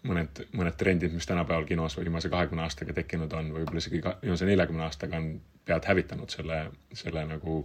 mõned, 0.07 0.43
mõned 0.57 0.77
trendid, 0.79 1.13
mis 1.13 1.27
tänapäeval 1.29 1.67
kinos 1.69 1.97
viimase 1.99 2.31
kahekümne 2.33 2.65
aastaga 2.65 2.95
tekkinud 2.97 3.33
on, 3.37 3.51
võib-olla 3.55 3.83
isegi 3.83 4.01
viimase 4.03 4.47
neljakümne 4.49 4.85
aastaga 4.87 5.19
on 5.21 5.33
pead 5.65 5.87
hävitanud 5.87 6.33
selle, 6.33 6.59
selle 6.93 7.25
nagu 7.29 7.61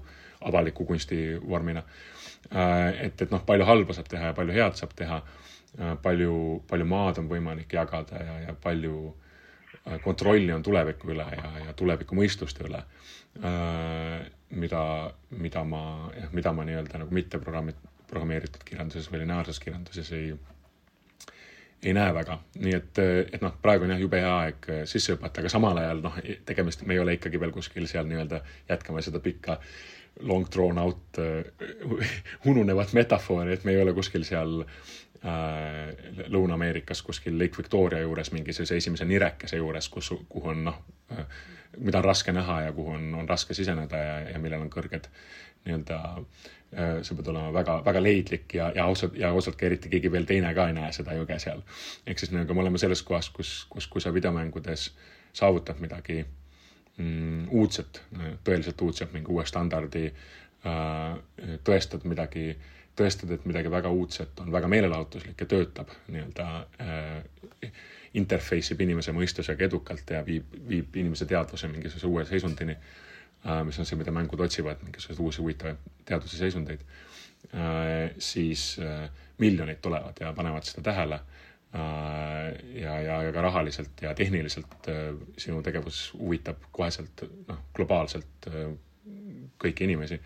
avaliku 0.47 0.87
kunsti 0.87 1.23
vormina. 1.49 1.83
Äh, 2.55 3.07
et, 3.09 3.23
et 3.23 3.31
noh, 3.35 3.43
palju 3.47 3.67
halba 3.67 3.97
saab 3.97 4.11
teha 4.11 4.31
ja 4.31 4.37
palju 4.37 4.55
head 4.55 4.79
saab 4.79 4.95
teha, 4.99 5.23
äh, 5.79 5.97
palju, 6.03 6.35
palju 6.71 6.87
maad 6.89 7.19
on 7.23 7.31
võimalik 7.31 7.75
jagada 7.75 8.23
ja, 8.23 8.37
ja 8.47 8.55
palju 8.63 9.01
äh, 9.09 9.99
kontrolli 10.05 10.53
on 10.55 10.63
tuleviku 10.63 11.11
üle 11.15 11.27
ja, 11.35 11.53
ja 11.67 11.75
tuleviku 11.77 12.19
mõistuste 12.19 12.65
üle, 12.69 12.85
mida, 14.51 14.83
mida 15.31 15.65
ma, 15.65 15.83
jah, 16.17 16.31
mida 16.35 16.53
ma 16.53 16.65
nii-öelda 16.67 17.03
nagu 17.03 17.15
mitte 17.15 17.39
programmi, 17.39 17.75
programmeeritud 18.09 18.65
kirjanduses 18.67 19.11
või 19.13 19.23
lineaarses 19.25 19.61
kirjanduses 19.63 20.13
ei 20.17 20.33
ei 21.87 21.93
näe 21.95 22.11
väga, 22.11 22.41
nii 22.59 22.73
et, 22.75 22.99
et 23.31 23.43
noh, 23.45 23.53
praegu 23.63 23.87
on 23.87 23.93
jah, 23.93 24.01
jube 24.03 24.19
hea 24.19 24.33
aeg 24.49 24.65
sisse 24.91 25.15
hüpata, 25.15 25.45
aga 25.45 25.53
samal 25.53 25.79
ajal 25.79 26.01
noh, 26.03 26.17
tegemist, 26.49 26.83
me 26.83 26.97
ei 26.97 27.03
ole 27.05 27.15
ikkagi 27.15 27.39
veel 27.39 27.55
kuskil 27.55 27.87
seal 27.87 28.09
nii-öelda 28.11 28.41
jätkame 28.73 29.05
seda 29.07 29.21
pikka 29.23 29.61
long 30.27 30.49
drawn 30.51 30.81
out 30.83 31.21
ununevat 32.51 32.97
metafoori, 32.99 33.55
et 33.55 33.69
me 33.69 33.77
ei 33.77 33.83
ole 33.85 33.95
kuskil 33.95 34.27
seal 34.27 34.65
äh, 34.65 34.81
Lõuna-Ameerikas 35.19 37.03
kuskil 37.03 37.39
Lake 37.39 37.59
Victoria 37.59 38.05
juures 38.05 38.31
mingisuguse 38.31 38.77
esimese 38.79 39.05
nirekese 39.05 39.59
juures, 39.59 39.89
kus, 39.91 40.13
kuhu 40.29 40.53
on 40.53 40.61
noh 40.69 40.77
äh,, 41.11 41.25
mida 41.79 41.99
on 41.99 42.05
raske 42.05 42.33
näha 42.33 42.61
ja 42.69 42.73
kuhu 42.73 42.95
on, 42.95 43.09
on 43.19 43.29
raske 43.29 43.55
siseneda 43.55 43.99
ja, 43.99 44.15
ja 44.31 44.39
millel 44.39 44.63
on 44.63 44.71
kõrged 44.71 45.11
nii-öelda 45.67 45.99
äh, 45.99 46.49
Äh, 46.77 46.99
sa 47.03 47.15
pead 47.17 47.29
olema 47.33 47.49
väga, 47.53 47.79
väga 47.81 48.01
leidlik 48.03 48.53
ja, 48.55 48.67
ja 48.77 48.85
ausalt 48.85 49.15
ja 49.17 49.31
ausalt 49.33 49.57
ka 49.57 49.65
eriti 49.65 49.89
keegi 49.89 50.11
veel 50.13 50.27
teine 50.29 50.51
ka 50.53 50.67
ei 50.69 50.75
näe 50.77 50.91
seda 50.93 51.15
jõge 51.17 51.39
seal. 51.41 51.63
ehk 52.05 52.21
siis 52.21 52.33
nagu 52.35 52.53
me 52.53 52.61
oleme 52.61 52.81
selles 52.83 53.01
kohas, 53.09 53.31
kus, 53.33 53.53
kus, 53.73 53.87
kui 53.89 54.05
sa 54.05 54.13
videomängudes 54.13 54.91
saavutad 55.33 55.81
midagi 55.81 56.19
mm, 56.99 57.47
uudset, 57.57 58.03
tõeliselt 58.45 58.85
uudset, 58.85 59.17
mingi 59.17 59.33
uue 59.33 59.47
standardi 59.49 60.11
äh,, 60.11 61.17
tõestad 61.65 62.05
midagi, 62.05 62.51
tõestad, 62.99 63.31
et 63.35 63.45
midagi 63.49 63.71
väga 63.71 63.91
uudset 63.95 64.41
on 64.43 64.53
väga 64.53 64.69
meelelahutuslik 64.69 65.41
ja 65.41 65.51
töötab 65.51 65.93
nii-öelda 66.13 66.49
äh, 66.83 67.71
interface 68.19 68.75
ib 68.75 68.81
inimese 68.87 69.15
mõistusega 69.17 69.69
edukalt 69.69 70.11
ja 70.11 70.25
viib, 70.27 70.51
viib 70.69 70.97
inimese 70.97 71.29
teadvuse 71.31 71.71
mingisuguse 71.71 72.11
uue 72.11 72.25
seisundini 72.29 72.75
äh, 72.75 72.97
Äh, 73.47 73.65
mis 73.65 73.79
on 73.79 73.87
see, 73.87 73.97
mida 73.99 74.11
mängud 74.11 74.41
otsivad, 74.43 74.81
mingisuguseid 74.83 75.23
uusi 75.23 75.43
huvitavaid 75.43 75.83
teaduse 76.09 76.41
seisundeid, 76.41 76.81
äh, 77.55 78.09
siis 78.19 78.73
äh, 78.83 79.05
miljonid 79.39 79.79
tulevad 79.83 80.19
ja 80.21 80.33
panevad 80.35 80.67
seda 80.67 80.91
tähele. 80.93 81.21
ja, 82.75 82.93
ja, 83.05 83.17
ja 83.23 83.33
ka 83.33 83.43
rahaliselt 83.45 84.01
ja 84.01 84.15
tehniliselt 84.17 84.87
sinu 85.37 85.59
tegevus 85.63 86.15
huvitab 86.17 86.63
koheselt, 86.73 87.21
noh, 87.45 87.59
globaalselt 87.77 88.49
kõiki 89.61 89.85
inimesi 89.85 90.17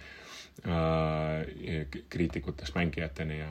kriitikutest 2.13 2.75
mängijateni 2.77 3.39
ja 3.39 3.49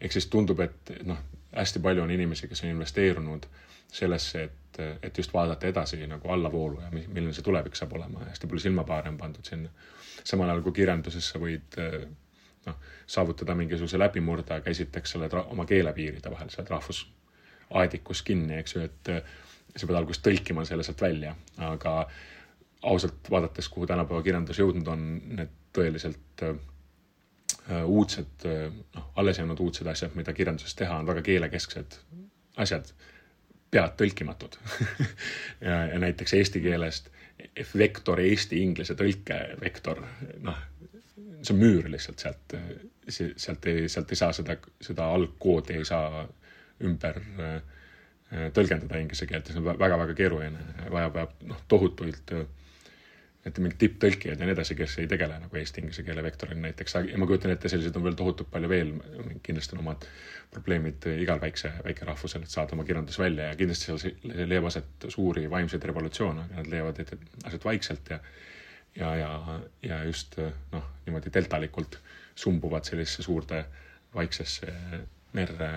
ehk 0.00 0.12
siis 0.12 0.26
tundub, 0.32 0.60
et 0.64 0.92
noh, 1.04 1.18
hästi 1.52 1.82
palju 1.84 2.02
on 2.02 2.10
inimesi, 2.10 2.48
kes 2.48 2.64
on 2.64 2.70
investeerunud 2.70 3.46
sellesse, 3.92 4.44
et 4.44 4.62
et, 5.02 5.18
just 5.18 5.34
vaadata 5.34 5.66
edasi 5.68 6.06
nagu 6.06 6.28
allavoolu 6.32 6.80
ja 6.80 6.88
milline 6.92 7.34
see 7.36 7.44
tulevik 7.44 7.76
saab 7.76 7.92
olema 7.98 8.22
ja 8.22 8.30
hästi 8.30 8.48
palju 8.48 8.64
silmapaare 8.64 9.10
on 9.12 9.18
pandud 9.20 9.44
sinna. 9.44 9.68
samal 10.24 10.48
ajal 10.48 10.62
kui 10.62 10.72
kirjanduses 10.72 11.28
sa 11.28 11.40
võid 11.42 11.76
noh, 12.66 12.76
saavutada 13.06 13.54
mingisuguse 13.58 13.98
läbimurde, 13.98 14.54
aga 14.54 14.70
esiteks 14.70 15.12
sa 15.12 15.18
oled 15.18 15.34
oma 15.42 15.66
keelepiiride 15.68 16.30
vahel, 16.30 16.50
sa 16.50 16.62
oled 16.62 16.70
rahvusaedikus 16.72 18.22
kinni, 18.22 18.60
eks 18.62 18.76
ju, 18.76 18.84
et 18.86 19.12
sa 19.76 19.86
pead 19.86 19.98
alguses 19.98 20.22
tõlkima 20.22 20.64
selle 20.68 20.86
sealt 20.86 21.02
välja, 21.02 21.34
aga 21.68 21.96
ausalt 22.92 23.30
vaadates, 23.30 23.68
kuhu 23.72 23.86
tänapäeva 23.86 24.22
kirjandus 24.22 24.60
jõudnud 24.62 24.88
on, 24.94 25.04
need 25.38 25.58
tõeliselt 25.76 26.44
uh, 26.48 26.56
uudsed 27.86 28.46
uh,, 28.48 28.68
noh, 28.96 29.08
alles 29.16 29.40
jäänud 29.40 29.60
uudsed 29.60 29.86
asjad, 29.86 30.14
mida 30.18 30.34
kirjanduses 30.36 30.74
teha, 30.78 30.98
on 30.98 31.08
väga 31.08 31.24
keelekesksed 31.26 31.98
asjad 32.62 32.92
pead 33.72 33.96
tõlkimatud. 34.00 34.58
Ja, 35.62 35.84
ja 35.92 35.98
näiteks 36.02 36.32
eesti 36.34 36.58
keelest 36.58 37.06
vektor 37.78 38.18
eesti-inglise 38.18 38.96
tõlke 38.98 39.36
vektor, 39.60 40.00
noh, 40.42 40.56
see 41.42 41.54
on 41.54 41.60
müür 41.60 41.86
lihtsalt 41.90 42.22
sealt, 42.22 42.56
sealt 43.08 43.68
ei, 43.70 43.84
sealt 43.90 44.10
ei 44.10 44.18
saa 44.18 44.32
seda, 44.34 44.56
seda 44.82 45.06
algkoodi 45.14 45.78
ei 45.78 45.86
saa 45.86 46.24
ümber 46.82 47.20
äh, 47.22 47.54
tõlgendada 48.56 48.98
inglise 48.98 49.28
keelt 49.30 49.48
ja 49.48 49.54
see 49.54 49.62
on 49.62 49.70
väga-väga 49.70 50.16
keeruline, 50.18 50.66
vajab, 50.90 51.14
vajab 51.18 51.46
noh, 51.52 51.62
tohutuid 51.70 52.34
äh, 52.34 52.44
et 53.46 53.58
mingid 53.58 53.78
tipptõlkijad 53.80 54.38
ja 54.38 54.46
nii 54.46 54.54
edasi, 54.54 54.76
kes 54.78 54.94
ei 55.02 55.08
tegele 55.10 55.34
nagu 55.42 55.58
eesti-inglise 55.58 56.04
keele 56.06 56.22
vektoril 56.22 56.60
näiteks, 56.62 56.94
ja 57.10 57.18
ma 57.18 57.26
kujutan 57.26 57.54
ette, 57.54 57.70
selliseid 57.72 57.96
on 57.98 58.06
veel 58.06 58.18
tohutult 58.18 58.50
palju 58.52 58.70
veel, 58.70 58.92
kindlasti 59.42 59.74
on 59.76 59.82
omad 59.82 60.06
probleemid 60.52 61.08
igal 61.16 61.40
väikse, 61.42 61.72
väikerahvusel, 61.86 62.44
et 62.46 62.54
saada 62.54 62.76
oma 62.76 62.86
kirjandus 62.86 63.18
välja 63.18 63.50
ja 63.50 63.58
kindlasti 63.58 63.90
seal 63.90 64.46
leiab 64.46 64.68
aset 64.70 65.08
suuri 65.10 65.48
vaimseid 65.50 65.90
revolutsioone, 65.90 66.46
aga 66.46 66.60
nad 66.60 66.70
leiavad 66.70 67.02
aset 67.48 67.66
vaikselt 67.66 68.14
ja 68.14 68.20
ja, 68.96 69.16
ja, 69.16 69.60
ja 69.82 70.02
just 70.04 70.36
noh, 70.72 70.84
niimoodi 71.06 71.32
deltalikult 71.34 71.98
sumbuvad 72.36 72.84
sellisesse 72.84 73.24
suurde 73.24 73.64
vaiksesse 74.14 74.72
merre 75.32 75.68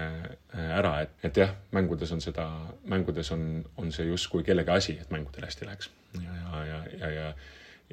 ära, 0.51 0.97
et, 1.05 1.13
et 1.23 1.37
jah, 1.39 1.53
mängudes 1.75 2.11
on 2.11 2.21
seda, 2.23 2.47
mängudes 2.91 3.31
on, 3.31 3.63
on 3.79 3.91
see 3.95 4.09
justkui 4.09 4.43
kellegi 4.43 4.73
asi, 4.73 4.97
et 4.99 5.11
mängudel 5.15 5.47
hästi 5.47 5.67
läheks. 5.69 5.89
Ja, 6.23 6.39
ja, 6.39 6.63
ja, 6.69 6.81
ja, 6.99 7.11
ja 7.19 7.33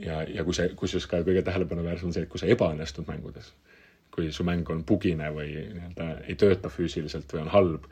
ja, 0.01 0.45
kui 0.45 0.57
see, 0.57 0.71
kusjuures 0.79 1.09
ka 1.11 1.21
kõige 1.27 1.43
tähelepanuväärsem 1.47 2.09
on 2.09 2.17
see, 2.17 2.25
et 2.25 2.33
kui 2.33 2.41
sa 2.41 2.49
ebaõnnestud 2.53 3.09
mängudes, 3.09 3.53
kui 4.13 4.31
su 4.33 4.45
mäng 4.47 4.69
on 4.73 4.85
bugine 4.89 5.29
või 5.35 5.51
nii-öelda 5.59 6.09
ei 6.29 6.39
tööta 6.41 6.73
füüsiliselt 6.73 7.33
või 7.33 7.45
on 7.45 7.53
halb, 7.53 7.91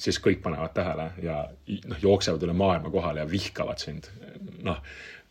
siis 0.00 0.20
kõik 0.22 0.42
panevad 0.44 0.74
tähele 0.76 1.10
ja 1.24 1.42
noh, 1.90 1.98
jooksevad 2.02 2.46
üle 2.46 2.54
maailma 2.56 2.92
kohale 2.92 3.24
ja 3.24 3.30
vihkavad 3.30 3.82
sind. 3.82 4.08
noh 4.62 4.80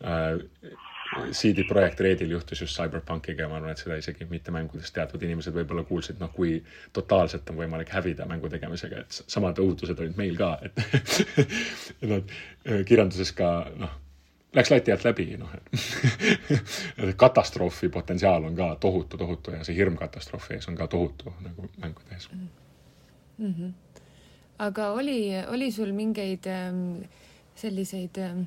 äh,, 0.04 0.38
CD 1.34 1.64
Projekt 1.66 2.00
Redil 2.00 2.30
juhtus 2.30 2.60
just 2.62 2.76
CyberPunkiga 2.76 3.42
ja 3.42 3.48
ma 3.50 3.56
arvan, 3.58 3.72
et 3.72 3.80
seda 3.82 3.96
isegi 3.98 4.28
mitte 4.30 4.52
mängudest 4.54 4.94
teatud 4.94 5.22
inimesed 5.26 5.56
võib-olla 5.56 5.82
kuulsid, 5.88 6.20
noh, 6.22 6.30
kui 6.30 6.60
totaalselt 6.94 7.50
on 7.50 7.58
võimalik 7.58 7.90
hävida 7.90 8.28
mängu 8.30 8.46
tegemisega, 8.52 9.00
et 9.02 9.18
samad 9.26 9.58
õudused 9.58 9.98
olid 9.98 10.20
meil 10.20 10.38
ka, 10.38 10.52
et 10.62 10.78
noh, 12.12 12.22
kirjanduses 12.86 13.34
ka 13.34 13.50
noh 13.80 13.98
läks 14.54 14.70
lati 14.70 14.92
alt 14.92 15.04
läbi, 15.04 15.26
noh 15.38 15.50
et 15.54 17.16
katastroofi 17.22 17.88
potentsiaal 17.88 18.44
on 18.48 18.56
ka 18.56 18.72
tohutu, 18.80 19.18
tohutu 19.18 19.54
ja 19.54 19.64
see 19.64 19.76
hirm 19.76 19.98
katastroofi 20.00 20.56
ees 20.56 20.68
on 20.68 20.78
ka 20.78 20.88
tohutu 20.90 21.34
nagu 21.44 21.68
mängude 21.76 22.14
ees 22.14 22.28
mm. 22.32 22.48
-hmm. 23.38 23.72
aga 24.58 24.90
oli, 24.92 25.20
oli 25.48 25.72
sul 25.72 25.92
mingeid 25.92 26.46
ähm, 26.46 27.02
selliseid 27.54 28.18
ähm, 28.18 28.42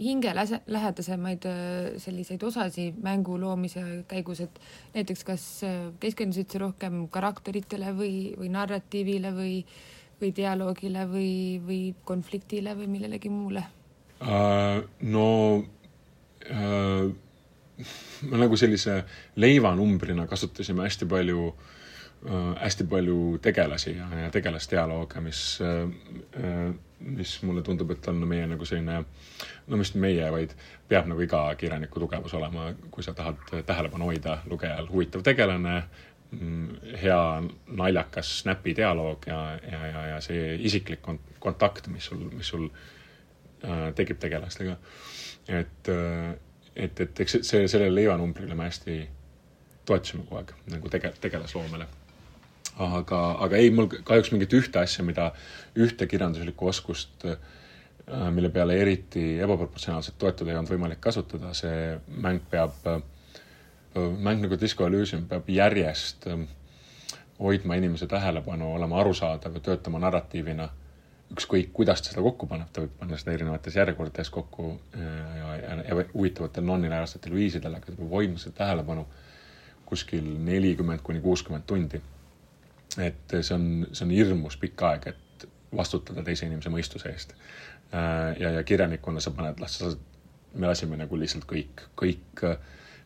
hingelähedasemaid 0.00 1.44
äh, 1.44 1.98
selliseid 1.98 2.42
osasi 2.42 2.94
mängu 3.02 3.40
loomise 3.40 3.82
käigus, 4.08 4.40
et 4.40 4.60
näiteks 4.94 5.24
kas 5.24 5.46
äh, 5.64 5.92
keskendusid 6.00 6.50
sa 6.50 6.58
rohkem 6.58 7.08
karakteritele 7.08 7.94
või, 7.96 8.34
või 8.38 8.50
narratiivile 8.54 9.32
või, 9.34 9.64
või 10.20 10.32
dialoogile 10.36 11.06
või, 11.10 11.32
või 11.66 11.80
konfliktile 12.04 12.76
või 12.78 12.86
millelegi 12.86 13.28
muule? 13.28 13.64
Uh,? 14.20 14.82
no 15.00 15.56
uh, 16.50 17.12
me 18.22 18.38
nagu 18.40 18.56
sellise 18.56 19.02
leivanumbrina 19.36 20.26
kasutasime 20.26 20.86
hästi 20.86 21.06
palju 21.06 21.46
uh,, 21.48 22.54
hästi 22.60 22.84
palju 22.90 23.38
tegelasi 23.42 23.96
ja, 23.96 24.08
ja 24.22 24.30
tegelasdialoogi, 24.30 25.20
mis 25.20 25.42
uh,, 25.60 26.74
mis 27.00 27.36
mulle 27.44 27.62
tundub, 27.62 27.90
et 27.92 28.08
on 28.08 28.22
meie 28.28 28.46
nagu 28.48 28.64
selline, 28.64 29.02
no 29.68 29.78
mis 29.78 29.92
meie, 30.00 30.30
vaid 30.32 30.54
peab 30.88 31.10
nagu 31.10 31.20
iga 31.20 31.42
kirjaniku 31.60 32.00
tugevus 32.00 32.34
olema, 32.38 32.70
kui 32.90 33.04
sa 33.04 33.12
tahad 33.14 33.42
tähelepanu 33.68 34.08
hoida 34.08 34.38
lugejal, 34.48 34.88
huvitav 34.88 35.20
tegelane, 35.26 35.74
mm, 36.30 36.94
hea 37.02 37.20
naljakas 37.82 38.38
snapi 38.40 38.72
dialoog 38.80 39.28
ja, 39.28 39.40
ja, 39.60 39.82
ja, 39.92 40.06
ja 40.14 40.20
see 40.24 40.54
isiklik 40.56 41.04
kontakt, 41.38 41.92
mis 41.92 42.08
sul, 42.08 42.24
mis 42.32 42.48
sul 42.48 42.64
äh, 42.64 42.80
Äh, 42.80 43.05
tekib 43.94 44.18
tegelastega. 44.20 44.76
et, 45.48 45.88
äh, 45.88 46.34
et, 46.76 47.00
et 47.00 47.20
eks 47.20 47.38
see, 47.42 47.68
sellele 47.68 47.94
leivanumbrile 47.94 48.54
me 48.54 48.66
hästi 48.66 48.96
toetusime 49.86 50.24
kogu 50.26 50.40
aeg 50.40 50.52
nagu 50.72 50.90
tege-, 50.90 51.14
tegelasloomele. 51.20 51.86
aga, 52.76 53.20
aga 53.46 53.56
ei, 53.56 53.70
mul 53.70 53.88
kahjuks 53.88 54.32
mingit 54.34 54.52
ühte 54.58 54.82
asja, 54.82 55.04
mida, 55.04 55.30
ühte 55.76 56.06
kirjanduslikku 56.10 56.68
oskust, 56.68 57.24
äh, 57.24 57.38
mille 58.30 58.50
peale 58.54 58.76
eriti 58.80 59.38
ebaproportsionaalselt 59.42 60.18
toetuda 60.18 60.52
ei 60.52 60.58
olnud 60.58 60.74
võimalik 60.74 61.00
kasutada, 61.02 61.54
see 61.58 61.96
mäng 62.22 62.44
peab, 62.50 62.76
mäng 63.96 64.44
nagu 64.44 64.58
Disco 64.60 64.86
Elysium 64.86 65.24
peab 65.26 65.48
järjest 65.50 66.28
hoidma 67.40 67.74
inimese 67.74 68.06
tähelepanu, 68.06 68.74
olema 68.74 69.00
arusaadav 69.00 69.58
ja 69.58 69.60
töötama 69.60 69.98
narratiivina 69.98 70.68
ükskõik, 71.34 71.72
kuidas 71.74 72.02
ta 72.02 72.12
seda 72.12 72.22
kokku 72.24 72.46
paneb, 72.50 72.68
ta 72.72 72.82
võib 72.84 72.92
panna 73.00 73.18
seda 73.18 73.34
erinevates 73.34 73.76
järjekordades 73.76 74.30
kokku 74.32 74.68
ja, 74.94 75.54
ja, 75.58 75.76
ja 75.82 75.96
huvitavatel 76.12 76.66
nonlineaarsetel 76.66 77.34
viisidel, 77.34 77.74
aga 77.74 77.88
ta 77.88 77.94
peab 77.96 78.12
hoidma 78.14 78.38
seda 78.42 78.54
tähelepanu 78.60 79.06
kuskil 79.86 80.26
nelikümmend 80.46 81.02
kuni 81.06 81.22
kuuskümmend 81.22 81.66
tundi. 81.66 82.00
et 83.02 83.34
see 83.40 83.54
on, 83.54 83.86
see 83.92 84.06
on 84.06 84.12
hirmus 84.14 84.56
pikk 84.56 84.82
aeg, 84.88 85.08
et 85.12 85.46
vastutada 85.76 86.22
teise 86.24 86.46
inimese 86.46 86.70
mõistuse 86.72 87.10
eest. 87.10 87.34
ja, 87.92 88.50
ja 88.58 88.62
kirjanikuna 88.64 89.20
sa 89.20 89.34
paned, 89.34 89.58
las 89.60 89.78
sa, 89.82 89.90
me 90.54 90.70
lasime 90.70 90.96
nagu 90.96 91.18
lihtsalt 91.18 91.44
kõik, 91.50 91.88
kõik, 91.98 92.44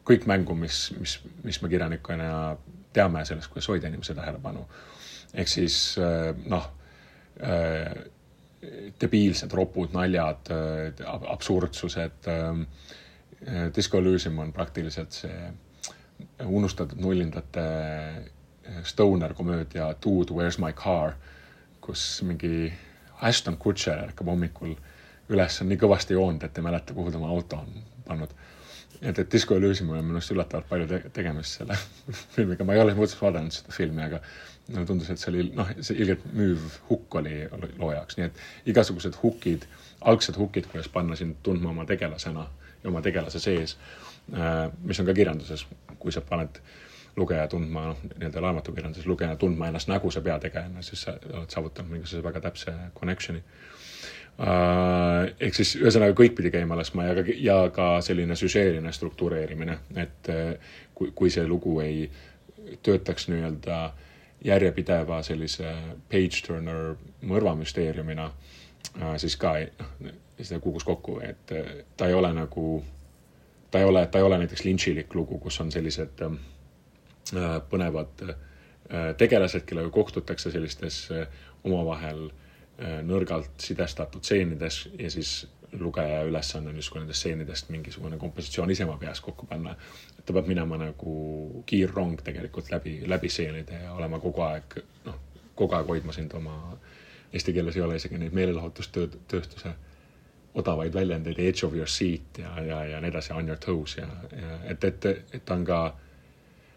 kõik 0.06 0.26
mängu, 0.28 0.54
mis, 0.54 0.90
mis, 1.00 1.16
mis 1.44 1.62
me 1.62 1.72
kirjanikuna 1.72 2.58
teame 2.92 3.24
sellest, 3.24 3.50
kuidas 3.50 3.68
hoida 3.72 3.88
inimese 3.88 4.14
tähelepanu. 4.14 4.66
ehk 5.34 5.48
siis 5.48 5.96
noh 6.46 6.68
Äh, 6.70 6.79
debiilsed, 9.00 9.52
ropud 9.52 9.94
naljad, 9.94 10.50
äh, 10.52 11.30
absurdsused. 11.32 12.28
Äh, 12.28 13.72
Disco 13.76 13.98
Elysium 13.98 14.38
on 14.38 14.52
praktiliselt 14.52 15.16
see 15.16 15.52
unustatud 16.44 17.00
nullindate 17.00 17.62
stoner 18.84 19.32
komöödia 19.34 19.94
Dude, 20.04 20.34
where's 20.34 20.58
my 20.60 20.72
car, 20.72 21.14
kus 21.80 22.20
mingi 22.22 22.72
Ashton 23.22 23.56
Kutcher 23.56 24.02
ärkab 24.04 24.28
hommikul 24.28 24.74
üles, 25.30 25.56
on 25.62 25.70
nii 25.70 25.80
kõvasti 25.80 26.16
joonud, 26.16 26.44
et 26.44 26.58
ei 26.58 26.66
mäleta, 26.66 26.94
kuhu 26.94 27.12
tema 27.14 27.30
auto 27.32 27.62
on 27.62 27.82
pannud. 28.04 28.34
et, 29.00 29.18
et 29.18 29.32
Disco 29.32 29.56
Elysium 29.56 29.94
on 29.94 30.04
minu 30.04 30.20
arust 30.20 30.34
üllatavalt 30.34 30.68
palju 30.68 30.86
te 30.90 31.00
tegemist 31.16 31.60
selle 31.60 31.78
filmiga, 32.36 32.64
ma 32.68 32.76
ei 32.76 32.82
ole 32.84 32.94
muuseas 32.94 33.22
vaadanud 33.22 33.56
seda 33.56 33.72
filmi, 33.72 34.04
aga 34.04 34.20
mulle 34.74 34.86
tundus, 34.86 35.10
et 35.10 35.20
see 35.20 35.30
oli 35.32 35.46
noh, 35.56 35.70
see 35.84 35.98
ilgelt 36.00 36.24
müüv 36.36 36.66
hukk 36.88 37.16
oli 37.20 37.42
loo 37.78 37.90
jaoks, 37.94 38.18
nii 38.18 38.28
et 38.28 38.70
igasugused 38.72 39.18
hukid, 39.22 39.66
algsed 40.10 40.38
hukid, 40.38 40.68
kuidas 40.70 40.88
panna 40.92 41.18
sind 41.18 41.40
tundma 41.46 41.72
oma 41.72 41.86
tegelasena 41.88 42.46
ja 42.82 42.90
oma 42.90 43.02
tegelase 43.04 43.42
sees, 43.42 43.76
äh, 44.34 44.68
mis 44.84 45.00
on 45.00 45.08
ka 45.08 45.16
kirjanduses, 45.16 45.66
kui 45.98 46.14
sa 46.14 46.22
paned 46.24 46.62
lugeja 47.18 47.48
tundma, 47.50 47.90
noh, 47.90 48.02
nii-öelda 48.14 48.42
raamatukirjanduses 48.46 49.08
lugeja 49.10 49.36
tundma 49.36 49.68
ennast 49.68 49.90
näguse 49.90 50.22
peategejana, 50.24 50.82
siis 50.86 51.02
sa 51.06 51.16
oled 51.32 51.50
saavutanud 51.50 51.96
mingisuguse 51.96 52.24
väga 52.24 52.42
täpse 52.46 52.74
connection'i 52.96 53.42
uh,. 53.42 55.26
ehk 55.40 55.56
siis 55.58 55.74
ühesõnaga 55.80 56.14
kõik 56.16 56.36
pidi 56.38 56.52
käima 56.54 56.78
laskma 56.78 57.08
ja 57.08 57.16
ka, 57.18 57.24
ja 57.34 57.56
ka 57.74 57.88
selline 58.06 58.38
süžeeline 58.38 58.92
struktureerimine, 58.94 59.80
et 59.98 60.30
uh, 60.30 60.76
kui, 60.94 61.10
kui 61.14 61.34
see 61.34 61.48
lugu 61.48 61.80
ei 61.82 62.06
töötaks 62.86 63.26
nii-öelda 63.32 63.80
uh, 63.88 64.06
järjepideva 64.44 65.22
sellise 65.22 65.72
page-turner 66.08 66.94
mõrvamüsteeriumina 67.28 68.26
äh, 68.30 69.16
siis 69.20 69.36
ka 69.40 69.54
noh, 70.00 70.14
see 70.40 70.60
kukkus 70.60 70.86
kokku, 70.88 71.18
et 71.24 71.52
äh, 71.52 71.72
ta 71.96 72.08
ei 72.08 72.16
ole 72.16 72.32
nagu, 72.36 72.82
ta 73.70 73.82
ei 73.82 73.88
ole, 73.88 74.06
ta 74.06 74.20
ei 74.20 74.24
ole 74.24 74.38
näiteks 74.40 74.64
lintšilik 74.64 75.14
lugu, 75.14 75.38
kus 75.38 75.60
on 75.60 75.72
sellised 75.72 76.24
äh, 76.26 76.38
põnevad 77.70 78.24
tegelased, 79.16 79.62
kellega 79.68 79.86
kohtutakse 79.94 80.50
sellistes 80.50 80.96
omavahel 81.62 82.24
nõrgalt 83.06 83.62
sidestatud 83.62 84.24
stseenides 84.26 84.80
ja 84.98 85.10
siis 85.14 85.44
lugeja 85.78 86.22
ülesanne 86.22 86.70
on 86.70 86.76
justkui 86.76 87.00
nendest 87.00 87.20
stseenidest 87.20 87.68
mingisugune 87.70 88.18
kompositsioon 88.18 88.70
ise 88.70 88.84
oma 88.84 88.96
peas 88.98 89.20
kokku 89.20 89.46
panna. 89.46 89.76
et 90.18 90.24
ta 90.24 90.32
peab 90.32 90.46
minema 90.46 90.76
nagu 90.76 91.62
kiirrong 91.66 92.22
tegelikult 92.24 92.70
läbi, 92.70 93.02
läbi 93.06 93.28
stseenide 93.28 93.82
ja 93.84 93.92
olema 93.92 94.18
kogu 94.18 94.42
aeg, 94.42 94.80
noh, 95.04 95.20
kogu 95.54 95.74
aeg 95.74 95.86
hoidma 95.86 96.12
sind 96.12 96.34
oma, 96.34 96.76
eesti 97.32 97.52
keeles 97.52 97.76
ei 97.76 97.82
ole 97.82 97.96
isegi 97.96 98.18
neid 98.18 98.34
meelelahutustööstuse 98.34 99.74
odavaid 100.54 100.94
väljendeid, 100.94 101.38
edge 101.38 101.66
of 101.66 101.74
your 101.74 101.88
seat 101.88 102.38
ja, 102.38 102.60
ja, 102.62 102.84
ja 102.84 103.00
nii 103.00 103.10
edasi, 103.10 103.32
on 103.32 103.48
your 103.48 103.58
toes 103.58 103.96
ja, 103.96 104.06
ja 104.34 104.58
et, 104.72 104.84
et, 104.84 105.06
et 105.32 105.44
ta 105.44 105.54
on 105.54 105.64
ka 105.64 105.80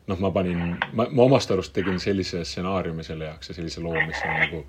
noh, 0.07 0.19
ma 0.19 0.31
panin, 0.31 0.77
ma, 0.93 1.07
ma 1.09 1.25
omast 1.25 1.51
arust 1.51 1.73
tegin 1.73 1.99
sellise 1.99 2.43
stsenaariumi 2.45 3.03
selle 3.03 3.25
jaoks 3.31 3.49
ja 3.49 3.57
sellise 3.57 3.81
loo, 3.81 3.95
mis 4.07 4.21
on 4.27 4.39
nagu 4.39 4.63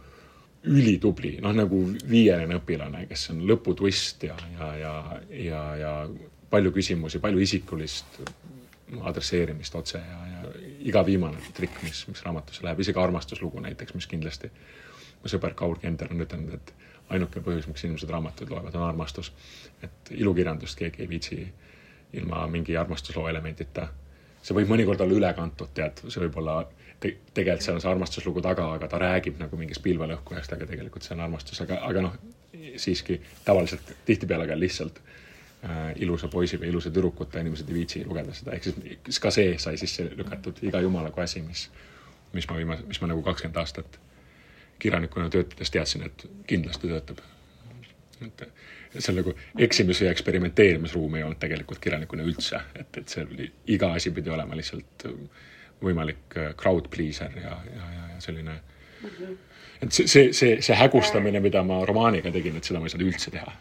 ülitubli, 0.65 1.37
noh 1.45 1.53
nagu 1.57 1.81
viieline 2.09 2.57
õpilane, 2.61 3.05
kes 3.11 3.29
on 3.35 3.43
lõputwist 3.49 4.25
ja, 4.29 4.37
ja, 4.59 4.71
ja, 4.81 4.95
ja, 5.37 5.63
ja 5.81 5.93
palju 6.51 6.73
küsimusi, 6.73 7.21
palju 7.21 7.43
isikulist 7.45 8.21
adresseerimist 9.05 9.75
otse 9.75 9.99
ja, 9.99 10.21
ja 10.31 10.55
iga 10.89 11.03
viimane 11.05 11.41
trikk, 11.57 11.83
mis, 11.85 12.05
mis 12.09 12.23
raamatusse 12.25 12.65
läheb, 12.65 12.81
isegi 12.81 13.01
armastuslugu 13.01 13.61
näiteks, 13.65 13.97
mis 13.97 14.09
kindlasti 14.09 14.51
mu 15.25 15.33
sõber 15.33 15.57
Kaur 15.57 15.81
Kender 15.81 16.13
on 16.13 16.21
ütelnud, 16.25 16.55
et 16.59 16.73
ainukene 17.15 17.45
põhjus, 17.45 17.69
miks 17.69 17.85
inimesed 17.85 18.11
raamatuid 18.13 18.53
loevad, 18.53 18.77
on 18.77 18.87
armastus. 18.87 19.33
et 19.83 20.11
ilukirjandust 20.11 20.79
keegi 20.79 21.03
ei 21.03 21.09
viitsi 21.09 21.39
ilma 22.13 22.47
mingi 22.47 22.77
armastusloo 22.77 23.29
elementita. 23.29 23.89
see 24.43 24.57
võib 24.57 24.69
mõnikord 24.69 25.01
olla 25.01 25.17
ülekantud, 25.17 25.73
tead, 25.75 26.05
see 26.09 26.21
võib 26.21 26.37
olla 26.43 26.59
te, 27.01 27.17
tegelikult 27.35 27.67
seal 27.67 27.79
on 27.79 27.83
see 27.85 27.91
armastuslugu 27.91 28.43
taga, 28.45 28.69
aga 28.79 28.89
ta 28.91 29.01
räägib 29.03 29.41
nagu 29.43 29.59
mingist 29.61 29.83
pilvelõhkujast, 29.85 30.55
aga 30.57 30.69
tegelikult 30.71 31.07
see 31.07 31.17
on 31.17 31.25
armastus, 31.27 31.61
aga, 31.65 31.81
aga 31.89 32.07
noh, 32.07 32.17
siiski 32.81 33.21
tavaliselt 33.45 33.95
tihtipeale 34.07 34.47
ka 34.49 34.57
lihtsalt 34.59 35.01
äh, 35.01 35.93
ilusa 36.05 36.29
poisi 36.33 36.59
või 36.61 36.71
ilusa 36.73 36.93
tüdrukuta 36.95 37.43
inimesed 37.43 37.69
ei 37.71 37.79
viitsi 37.81 38.05
lugeda 38.07 38.35
seda, 38.37 38.57
ehk 38.57 38.71
siis 38.71 39.21
ka 39.23 39.33
see 39.35 39.59
sai 39.63 39.79
sisse 39.81 40.09
lükatud, 40.17 40.63
iga 40.67 40.81
jumalagu 40.85 41.25
asi, 41.25 41.43
mis, 41.45 41.69
mis 42.33 42.49
ma 42.51 42.59
viimase, 42.61 42.87
mis 42.89 43.01
ma 43.03 43.11
nagu 43.13 43.23
kakskümmend 43.27 43.63
aastat 43.63 44.01
kirjanikuna 44.83 45.31
töötades 45.31 45.71
teadsin, 45.71 46.05
et 46.09 46.27
kindlasti 46.51 46.91
töötab. 46.91 47.23
et 48.25 48.45
seal 48.99 49.17
nagu 49.19 49.35
eksimise 49.59 50.07
ja 50.07 50.13
eksperimenteerimisruumi 50.15 51.19
ei 51.19 51.25
olnud 51.27 51.39
tegelikult 51.43 51.81
kirjanikuna 51.83 52.23
üldse, 52.23 52.61
et, 52.79 52.97
et 53.01 53.11
see 53.11 53.25
oli, 53.27 53.49
iga 53.75 53.91
asi 53.93 54.13
pidi 54.15 54.31
olema 54.31 54.57
lihtsalt 54.57 55.07
äh, 55.09 55.43
võimalik 55.87 56.39
äh, 56.39 56.53
crowd 56.61 56.89
pleaser 56.93 57.35
ja, 57.41 57.57
ja, 57.69 57.91
ja, 57.97 58.07
ja 58.13 58.23
selline 58.23 58.55
mm. 58.55 59.11
-hmm. 59.11 59.37
et 59.83 59.93
see, 59.93 60.07
see, 60.07 60.33
see, 60.33 60.57
see 60.63 60.79
hägustamine, 60.79 61.41
mida 61.41 61.63
ma 61.63 61.85
romaaniga 61.85 62.33
tegin, 62.33 62.57
et 62.57 62.65
seda 62.65 62.81
ma 62.81 62.89
ei 62.89 62.95
saanud 62.95 63.13
üldse 63.13 63.35
teha 63.35 63.53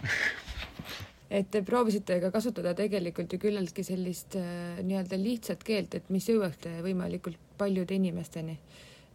et 1.34 1.50
te 1.52 1.64
proovisite 1.66 2.20
ka 2.22 2.30
kasutada 2.32 2.76
tegelikult 2.78 3.34
ju 3.34 3.40
küllaltki 3.42 3.84
sellist 3.84 4.38
äh, 4.40 4.80
nii-öelda 4.86 5.18
lihtsat 5.18 5.64
keelt, 5.66 5.96
et 5.96 6.10
mis 6.14 6.30
jõuaks 6.30 6.70
võimalikult 6.86 7.40
paljude 7.58 7.96
inimesteni. 7.96 8.58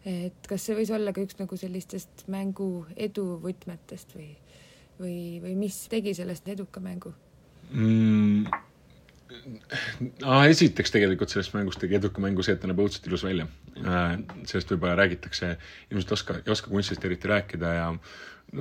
et 0.09 0.47
kas 0.49 0.65
see 0.65 0.77
võis 0.79 0.91
olla 0.95 1.13
ka 1.13 1.21
üks 1.21 1.39
nagu 1.39 1.57
sellistest 1.57 2.29
mängu 2.29 2.87
edu 2.97 3.25
võtmetest 3.43 4.15
või, 4.15 4.31
või, 5.01 5.17
või 5.43 5.55
mis 5.59 5.89
tegi 5.91 6.15
sellest 6.15 6.49
eduka 6.49 6.81
mängu 6.81 7.13
mm,? 7.71 8.68
Ah,. 10.25 10.47
esiteks 10.49 10.93
tegelikult 10.95 11.33
sellest 11.33 11.55
mängust 11.57 11.81
tegi 11.83 11.99
eduka 11.99 12.23
mängu 12.25 12.45
see, 12.45 12.57
et 12.57 12.63
ta 12.63 12.71
näeb 12.71 12.81
õudselt 12.85 13.07
ilus 13.11 13.25
välja 13.27 13.47
äh,. 13.83 14.17
sellest 14.49 14.73
võib-olla 14.73 14.97
räägitakse, 15.03 15.55
inimesed 15.91 16.17
oska, 16.17 16.41
ei 16.43 16.55
oska 16.55 16.73
kunstist 16.73 17.05
eriti 17.05 17.31
rääkida 17.31 17.75
ja 17.77 17.93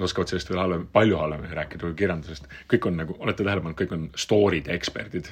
oskavad 0.04 0.32
sellest 0.32 0.52
veel 0.52 0.62
halvem, 0.62 0.86
palju 0.94 1.18
halvemini 1.18 1.56
rääkida 1.56 1.86
kui 1.86 1.98
kirjandusest. 2.04 2.48
kõik 2.74 2.88
on 2.90 2.98
nagu, 3.04 3.18
olete 3.20 3.44
tähele 3.44 3.64
pannud, 3.64 3.80
kõik 3.80 3.94
on 3.96 4.08
story'de 4.16 4.74
eksperdid. 4.76 5.32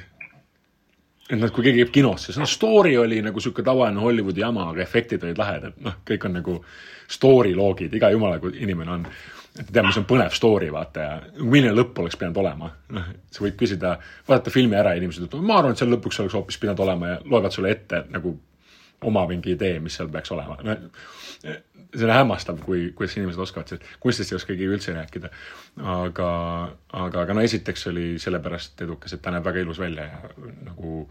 et 1.30 1.40
noh, 1.40 1.52
kui 1.52 1.66
keegi 1.66 1.84
käib 1.84 1.94
kinosse, 2.00 2.30
siis 2.30 2.42
noh, 2.42 2.50
story 2.50 2.98
oli 3.02 3.22
nagu 3.26 3.42
sihuke 3.42 3.64
tavaline 3.66 4.00
Hollywoodi 4.00 4.44
jama, 4.46 4.70
aga 4.72 4.84
efektid 4.84 5.24
olid 5.24 5.40
lahedad, 5.42 5.80
noh, 5.82 5.98
kõik 6.08 6.28
on 6.30 6.38
nagu 6.40 6.60
story 7.12 7.56
loogid, 7.56 7.94
iga 7.94 8.12
jumala 8.14 8.40
inimene 8.54 8.92
on 8.92 9.08
et 9.60 9.70
tead, 9.72 9.86
mis 9.88 10.00
on 10.00 10.08
põnev 10.10 10.34
story, 10.36 10.68
vaata 10.74 11.06
ja 11.06 11.14
milline 11.40 11.74
lõpp 11.76 12.02
oleks 12.04 12.18
pidanud 12.20 12.42
olema. 12.44 12.72
noh, 12.96 13.12
sa 13.32 13.46
võid 13.46 13.56
küsida, 13.60 13.96
vaadata 14.28 14.54
filmi 14.54 14.78
ära 14.80 14.96
inimesed 15.00 15.28
ütlevad, 15.28 15.48
ma 15.48 15.60
arvan, 15.62 15.76
et 15.76 15.82
seal 15.82 15.94
lõpuks 15.94 16.20
oleks 16.24 16.36
hoopis 16.36 16.60
pidanud 16.62 16.84
olema 16.86 17.14
ja 17.14 17.22
loevad 17.24 17.56
sulle 17.56 17.72
ette 17.76 18.04
nagu 18.12 18.36
oma 19.06 19.26
mingi 19.30 19.56
idee, 19.56 19.80
mis 19.84 19.96
seal 19.98 20.10
peaks 20.12 20.32
olema 20.36 20.58
no,. 20.64 20.76
see 21.96 22.04
on 22.04 22.12
hämmastav, 22.12 22.60
kui, 22.66 22.90
kuidas 22.98 23.16
inimesed 23.16 23.40
oskavad, 23.40 23.72
sest 23.72 23.86
kunstist 24.04 24.34
ei 24.34 24.40
oska 24.40 24.52
keegi 24.52 24.68
üldse 24.76 24.96
rääkida. 24.96 25.32
aga, 26.00 26.30
aga, 26.92 27.22
aga 27.22 27.38
no 27.38 27.46
esiteks 27.46 27.88
oli 27.92 28.08
sellepärast 28.20 28.82
edukas, 28.84 29.16
et 29.16 29.24
ta 29.24 29.32
näeb 29.32 29.46
väga 29.46 29.64
ilus 29.64 29.80
välja 29.80 30.10
ja 30.10 30.50
nagu 30.68 31.06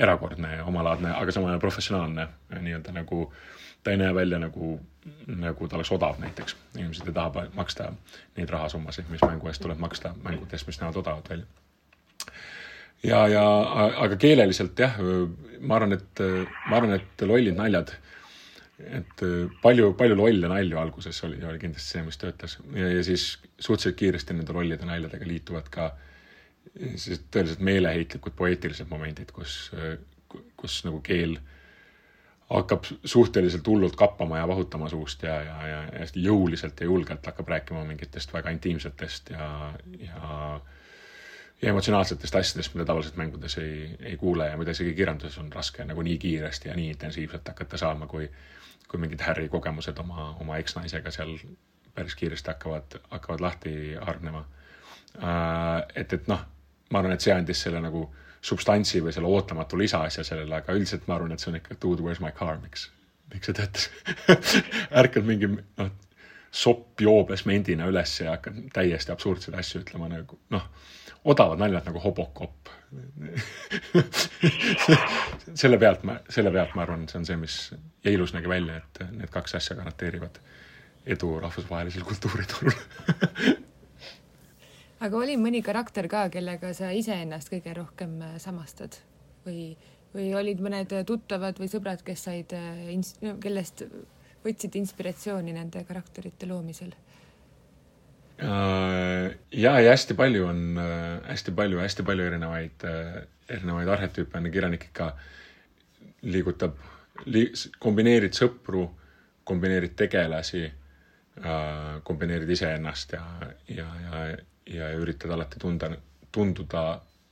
erakordne 0.00 0.56
ja 0.56 0.64
omalaadne, 0.64 1.12
aga 1.14 1.32
samal 1.32 1.52
ajal 1.52 1.60
professionaalne 1.62 2.26
nii-öelda 2.54 2.94
nagu 2.96 3.28
ta 3.84 3.92
ei 3.92 4.00
näe 4.00 4.14
välja 4.14 4.38
nagu 4.42 4.78
nagu 5.26 5.68
ta 5.68 5.76
oleks 5.76 5.92
odav 5.92 6.20
näiteks. 6.20 6.56
inimesed 6.76 7.08
ei 7.08 7.12
taha 7.12 7.46
maksta 7.54 7.92
neid 8.36 8.48
rahasummasid, 8.48 9.10
mis 9.12 9.22
mängu 9.22 9.48
eest 9.50 9.62
tuleb 9.62 9.78
maksta 9.78 10.14
mängudest, 10.22 10.66
mis 10.66 10.80
näevad 10.80 10.96
odavad 11.02 11.28
välja. 11.28 11.46
ja, 13.02 13.26
ja 13.28 13.44
aga 14.06 14.16
keeleliselt 14.16 14.78
jah, 14.78 14.96
ma 15.60 15.76
arvan, 15.76 15.92
et 15.92 16.24
ma 16.70 16.76
arvan, 16.80 16.96
et 17.00 17.26
lollid 17.28 17.56
naljad 17.56 17.92
et 18.84 19.22
äh, 19.22 19.50
palju, 19.62 19.92
palju 19.98 20.16
lolle 20.18 20.48
nalju 20.50 20.78
alguses 20.80 21.20
oli, 21.26 21.38
oli 21.46 21.60
kindlasti 21.62 21.94
see, 21.94 22.02
mis 22.06 22.18
töötas 22.18 22.56
ja, 22.74 22.88
ja 22.90 23.04
siis 23.06 23.26
suhteliselt 23.54 23.96
kiiresti 24.00 24.34
nende 24.34 24.56
lollide 24.56 24.88
naljadega 24.88 25.28
liituvad 25.28 25.68
ka 25.70 25.92
siis 26.98 27.22
tõeliselt 27.30 27.62
meeleheitlikud 27.62 28.34
poeetilised 28.34 28.88
momendid, 28.90 29.30
kus, 29.36 29.68
kus 30.58 30.80
nagu 30.86 30.98
keel 31.06 31.36
hakkab 32.50 32.84
suhteliselt 33.04 33.66
hullult 33.66 33.96
kappama 33.96 34.38
ja 34.38 34.48
vahutama 34.48 34.88
suust 34.88 35.22
ja, 35.22 35.34
ja, 35.42 35.66
ja 35.66 35.82
hästi 35.98 36.24
jõuliselt 36.24 36.80
ja 36.80 36.86
julgelt 36.86 37.26
hakkab 37.26 37.48
rääkima 37.48 37.84
mingitest 37.88 38.32
väga 38.32 38.52
intiimsetest 38.54 39.30
ja, 39.30 39.72
ja 40.00 40.60
ja 41.62 41.70
emotsionaalsetest 41.70 42.34
asjadest, 42.34 42.74
mida 42.74 42.84
tavaliselt 42.84 43.16
mängudes 43.16 43.56
ei, 43.58 43.96
ei 44.00 44.16
kuule 44.20 44.48
ja 44.50 44.56
mida 44.60 44.74
isegi 44.74 44.92
kirjanduses 44.94 45.38
on 45.38 45.52
raske 45.52 45.84
nagu 45.84 46.02
nii 46.02 46.18
kiiresti 46.18 46.68
ja 46.68 46.74
nii 46.76 46.90
intensiivselt 46.92 47.48
hakata 47.48 47.78
saama, 47.80 48.06
kui 48.06 48.28
kui 48.88 49.00
mingid 49.00 49.22
Harry 49.26 49.48
kogemused 49.48 49.98
oma, 49.98 50.34
oma 50.40 50.58
eksnaisega 50.60 51.10
seal 51.10 51.32
päris 51.94 52.14
kiiresti 52.14 52.50
hakkavad, 52.50 52.98
hakkavad 53.10 53.40
lahti 53.40 53.94
hargnema 54.00 54.44
äh,. 55.18 55.86
et, 55.94 56.12
et 56.12 56.28
noh, 56.28 56.44
ma 56.90 57.00
arvan, 57.00 57.16
et 57.16 57.24
see 57.24 57.34
andis 57.34 57.64
selle 57.64 57.80
nagu 57.80 58.04
substantsi 58.44 59.00
või 59.04 59.14
selle 59.14 59.30
ootamatu 59.30 59.78
lisaasja 59.80 60.24
sellele, 60.26 60.60
aga 60.60 60.76
üldiselt 60.76 61.06
ma 61.08 61.18
arvan, 61.18 61.34
et 61.34 61.42
see 61.42 61.52
on 61.52 61.60
ikka 61.60 61.78
dude, 61.80 62.04
where's 62.04 62.22
my 62.22 62.32
car, 62.36 62.58
miks, 62.62 62.88
miks 63.32 63.48
see 63.48 63.56
töötas 63.56 63.84
ärkad 65.02 65.24
mingi 65.28 65.46
noh, 65.54 65.92
sopp 66.54 67.00
joobes 67.02 67.42
mendina 67.48 67.88
üles 67.90 68.12
ja 68.20 68.36
hakkad 68.36 68.60
täiesti 68.74 69.10
absurdseid 69.14 69.56
asju 69.58 69.82
ütlema 69.82 70.06
nagu 70.12 70.38
noh, 70.54 70.64
odavad 71.24 71.58
naljad 71.62 71.84
nagu 71.88 71.98
Hobokop 72.04 72.70
selle 75.62 75.80
pealt 75.80 76.04
ma, 76.06 76.12
selle 76.30 76.52
pealt 76.54 76.72
ma 76.76 76.84
arvan, 76.84 77.08
see 77.10 77.18
on 77.22 77.26
see, 77.26 77.38
mis 77.40 77.56
ja 78.04 78.12
ilus 78.12 78.32
nägi 78.36 78.48
välja, 78.50 78.74
et 78.82 78.94
need 79.10 79.30
kaks 79.32 79.56
asja 79.58 79.74
garanteerivad 79.80 80.34
edu 81.16 81.28
rahvusvahelisel 81.40 82.04
kultuuriturul 82.10 82.76
aga 85.02 85.18
oli 85.18 85.36
mõni 85.40 85.62
karakter 85.64 86.06
ka, 86.10 86.28
kellega 86.32 86.72
sa 86.76 86.92
iseennast 86.94 87.50
kõige 87.52 87.74
rohkem 87.76 88.16
äh, 88.22 88.36
samastad 88.42 88.96
või, 89.46 89.74
või 90.14 90.30
olid 90.38 90.62
mõned 90.64 90.94
tuttavad 91.08 91.58
või 91.60 91.70
sõbrad, 91.72 92.04
kes 92.06 92.26
said, 92.28 92.54
äh, 92.54 93.34
kellest 93.42 93.84
võtsid 94.44 94.76
inspiratsiooni 94.78 95.54
nende 95.56 95.84
karakterite 95.88 96.48
loomisel? 96.50 96.94
Äh, 98.44 99.34
ja, 99.54 99.76
ja 99.80 99.94
hästi 99.94 100.16
palju 100.18 100.48
on, 100.50 100.64
hästi 101.28 101.54
palju, 101.54 101.80
hästi 101.82 102.06
palju 102.06 102.30
erinevaid, 102.30 102.88
erinevaid 103.48 103.94
arhetüüpe 103.96 104.40
on 104.40 104.50
kirjanik 104.50 104.88
ikka 104.90 105.12
liigutab 106.24 106.78
li,, 107.26 107.46
kombineerid 107.82 108.34
sõpru, 108.36 108.88
kombineerid 109.44 109.92
tegelasi, 109.98 110.64
kombineerid 112.06 112.48
iseennast 112.54 113.12
ja, 113.12 113.22
ja, 113.68 113.86
ja 114.00 114.20
ja 114.70 114.90
üritad 114.96 115.30
alati 115.34 115.60
tunda, 115.60 115.90
tunduda 116.32 116.84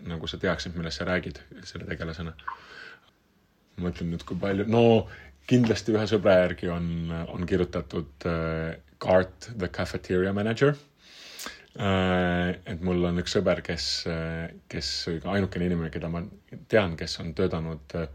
nagu 0.08 0.26
sa 0.28 0.38
teaksid, 0.42 0.74
millest 0.76 1.00
sa 1.00 1.06
räägid 1.08 1.38
selle 1.68 1.86
tegelasena. 1.88 2.34
mõtlen 3.82 4.10
nüüd, 4.12 4.22
kui 4.28 4.36
palju, 4.36 4.66
no 4.68 5.08
kindlasti 5.48 5.94
ühe 5.96 6.04
sõbra 6.06 6.34
järgi 6.42 6.68
on, 6.70 6.88
on 7.32 7.46
kirjutatud 7.48 8.26
äh, 8.28 8.74
Gart 9.02 9.48
the 9.58 9.68
cafeteria 9.72 10.32
manager 10.36 10.74
äh,. 11.80 12.52
et 12.68 12.82
mul 12.84 13.00
on 13.08 13.18
üks 13.22 13.32
sõber, 13.38 13.62
kes 13.64 13.86
äh,, 14.12 14.52
kes 14.70 14.90
ainukene 15.24 15.66
inimene, 15.70 15.90
keda 15.94 16.10
ma 16.12 16.22
tean, 16.68 16.96
kes 17.00 17.16
on 17.24 17.32
töötanud 17.38 17.96
äh, 17.98 18.06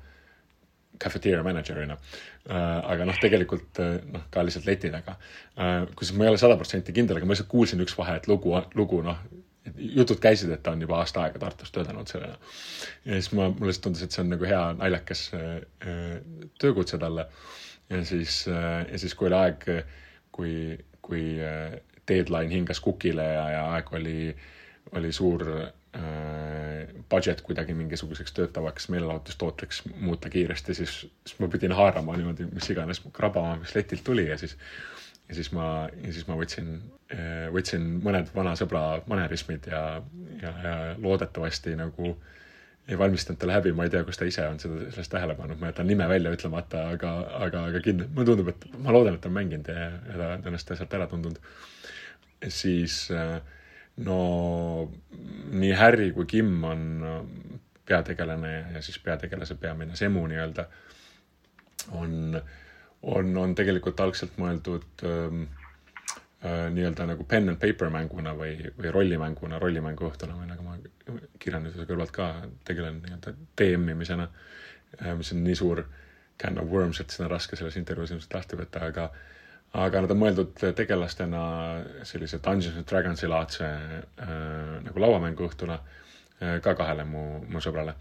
cafeteria 1.02 1.42
manager'ina 1.48 1.98
äh,. 1.98 2.37
Aga 2.48 3.08
noh, 3.08 3.18
tegelikult 3.20 3.82
äh, 3.84 3.98
noh, 4.14 4.24
ka 4.32 4.44
lihtsalt 4.46 4.68
leti 4.70 4.92
taga 4.94 5.18
äh,. 5.60 5.84
kusjuures 5.94 6.16
ma 6.18 6.28
ei 6.28 6.32
ole 6.32 6.40
sada 6.42 6.56
protsenti 6.60 6.96
kindel, 6.96 7.20
aga 7.20 7.28
ma 7.28 7.36
lihtsalt 7.36 7.52
kuulsin 7.52 7.84
üks 7.84 7.98
vahe, 7.98 8.18
et 8.22 8.30
lugu, 8.32 8.54
lugu 8.78 9.02
noh, 9.04 9.20
jutud 9.76 10.22
käisid, 10.24 10.52
et 10.56 10.64
ta 10.64 10.72
on 10.72 10.84
juba 10.86 11.02
aasta 11.02 11.26
aega 11.26 11.42
Tartus 11.44 11.74
töötanud 11.76 12.08
sellena. 12.08 12.38
ja 13.06 13.20
siis 13.20 13.34
ma, 13.34 13.50
mulle 13.52 13.72
lihtsalt 13.72 13.90
tundus, 13.90 14.06
et 14.06 14.16
see 14.16 14.24
on 14.24 14.32
nagu 14.36 14.48
hea 14.48 14.62
naljakas 14.80 15.26
äh, 15.36 15.50
äh, 15.84 16.14
töökutse 16.62 17.00
talle. 17.02 17.28
ja 17.90 18.04
siis 18.06 18.46
äh,, 18.52 18.86
ja 18.92 19.00
siis, 19.00 19.16
kui 19.16 19.28
oli 19.28 19.40
aeg, 19.42 19.68
kui, 20.32 20.54
kui 21.02 21.26
äh, 21.44 21.80
deadline 22.08 22.54
hingas 22.54 22.80
kukile 22.84 23.28
ja, 23.34 23.50
ja 23.58 23.66
aeg 23.76 23.92
oli, 24.00 24.20
oli 24.96 25.12
suur 25.12 25.44
äh, 25.52 25.68
budget 27.10 27.42
kuidagi 27.42 27.74
mingisuguseks 27.74 28.34
töötavaks 28.38 28.90
meelelahutustootleks 28.94 29.82
muuta 29.96 30.30
kiiresti, 30.30 30.74
siis, 30.74 31.00
siis 31.26 31.40
ma 31.40 31.48
pidin 31.48 31.74
haarama 31.74 32.18
niimoodi, 32.20 32.46
mis 32.52 32.70
iganes 32.70 33.02
krabama, 33.14 33.56
mis 33.62 33.76
letilt 33.76 34.04
tuli 34.04 34.28
ja 34.30 34.38
siis 34.38 34.58
ja 35.30 35.36
siis 35.36 35.52
ma, 35.52 35.90
ja 36.04 36.14
siis 36.14 36.28
ma 36.28 36.38
võtsin, 36.40 36.74
äh, 37.12 37.48
võtsin 37.54 37.88
mõned 38.04 38.32
vana 38.36 38.56
sõbra 38.60 39.02
manerismid 39.12 39.68
ja, 39.72 39.84
ja, 40.42 40.54
ja 40.64 40.76
loodetavasti 41.04 41.76
nagu 41.80 42.16
ei 42.88 42.96
valmistanud 43.00 43.40
talle 43.40 43.58
häbi, 43.58 43.74
ma 43.76 43.84
ei 43.84 43.92
tea, 43.92 44.06
kas 44.08 44.20
ta 44.20 44.28
ise 44.28 44.46
on 44.48 44.62
seda, 44.64 44.86
sellest 44.96 45.12
tähele 45.12 45.36
pannud, 45.36 45.60
ma 45.60 45.74
jätan 45.74 45.90
nime 45.92 46.08
välja 46.08 46.32
ütlemata, 46.32 46.86
aga, 46.94 47.12
aga, 47.44 47.66
aga 47.72 47.82
kindlasti, 47.84 48.14
mulle 48.16 48.30
tundub, 48.30 48.52
et 48.54 48.68
ma 48.80 48.96
loodan, 48.96 49.18
et 49.18 49.24
ta 49.24 49.28
on 49.28 49.36
mänginud 49.36 49.68
ja, 49.68 49.90
ja 50.08 50.20
ta 50.22 50.30
on 50.38 50.48
ennast 50.54 50.72
sealt 50.72 50.96
ära 50.96 51.10
tundunud. 51.12 51.42
siis 52.54 53.10
äh, 53.12 53.42
no 54.06 54.92
nii 55.52 55.72
Harry 55.74 56.12
kui 56.14 56.26
Kim 56.30 56.64
on 56.64 56.84
peategelane 57.88 58.54
ja 58.74 58.82
siis 58.82 59.00
peategelase 59.00 59.56
peamine 59.56 59.96
semu 59.96 60.28
nii-öelda 60.28 60.68
on 61.98 62.42
on, 63.02 63.38
on 63.38 63.56
tegelikult 63.56 64.00
algselt 64.00 64.38
mõeldud 64.42 65.06
ähm, 65.06 65.44
äh, 66.46 66.68
nii-öelda 66.74 67.08
nagu 67.12 67.26
pen 67.30 67.52
and 67.54 67.62
paper 67.62 67.92
mänguna 67.94 68.34
või, 68.38 68.56
või 68.78 68.92
rollimänguna, 68.94 69.60
rollimängu 69.62 70.10
õhtuna 70.10 70.38
või 70.40 70.50
nagu 70.50 70.66
ma 70.66 70.78
kirjanduse 71.40 71.88
kõrvalt 71.90 72.14
ka 72.16 72.32
tegelen 72.68 73.02
nii-öelda 73.06 73.34
DM-imisena 73.60 74.28
äh,, 74.28 75.14
mis 75.18 75.34
on 75.36 75.44
nii 75.46 75.58
suur 75.58 75.84
can 76.42 76.60
of 76.62 76.70
worms, 76.70 77.00
et 77.02 77.14
seda 77.14 77.28
on 77.28 77.34
raske 77.34 77.58
selles 77.58 77.78
intervjuus 77.80 78.14
ilmselt 78.14 78.36
lahti 78.38 78.60
võtta, 78.60 78.84
aga 78.92 79.10
aga 79.78 80.02
nad 80.04 80.13
on 80.13 80.22
mõeldud 80.22 80.63
tegelastena 80.78 81.42
sellise 82.08 82.40
Dungeons 82.44 82.80
and 82.80 82.88
Dragonsi 82.90 83.30
laadse 83.30 83.68
äh, 83.68 84.32
nagu 84.86 85.04
lauamängu 85.04 85.46
õhtuna 85.48 85.78
äh, 85.80 86.58
ka 86.66 86.74
kahele 86.80 87.06
mu, 87.06 87.28
mu 87.50 87.63
sõbrale. 87.63 87.98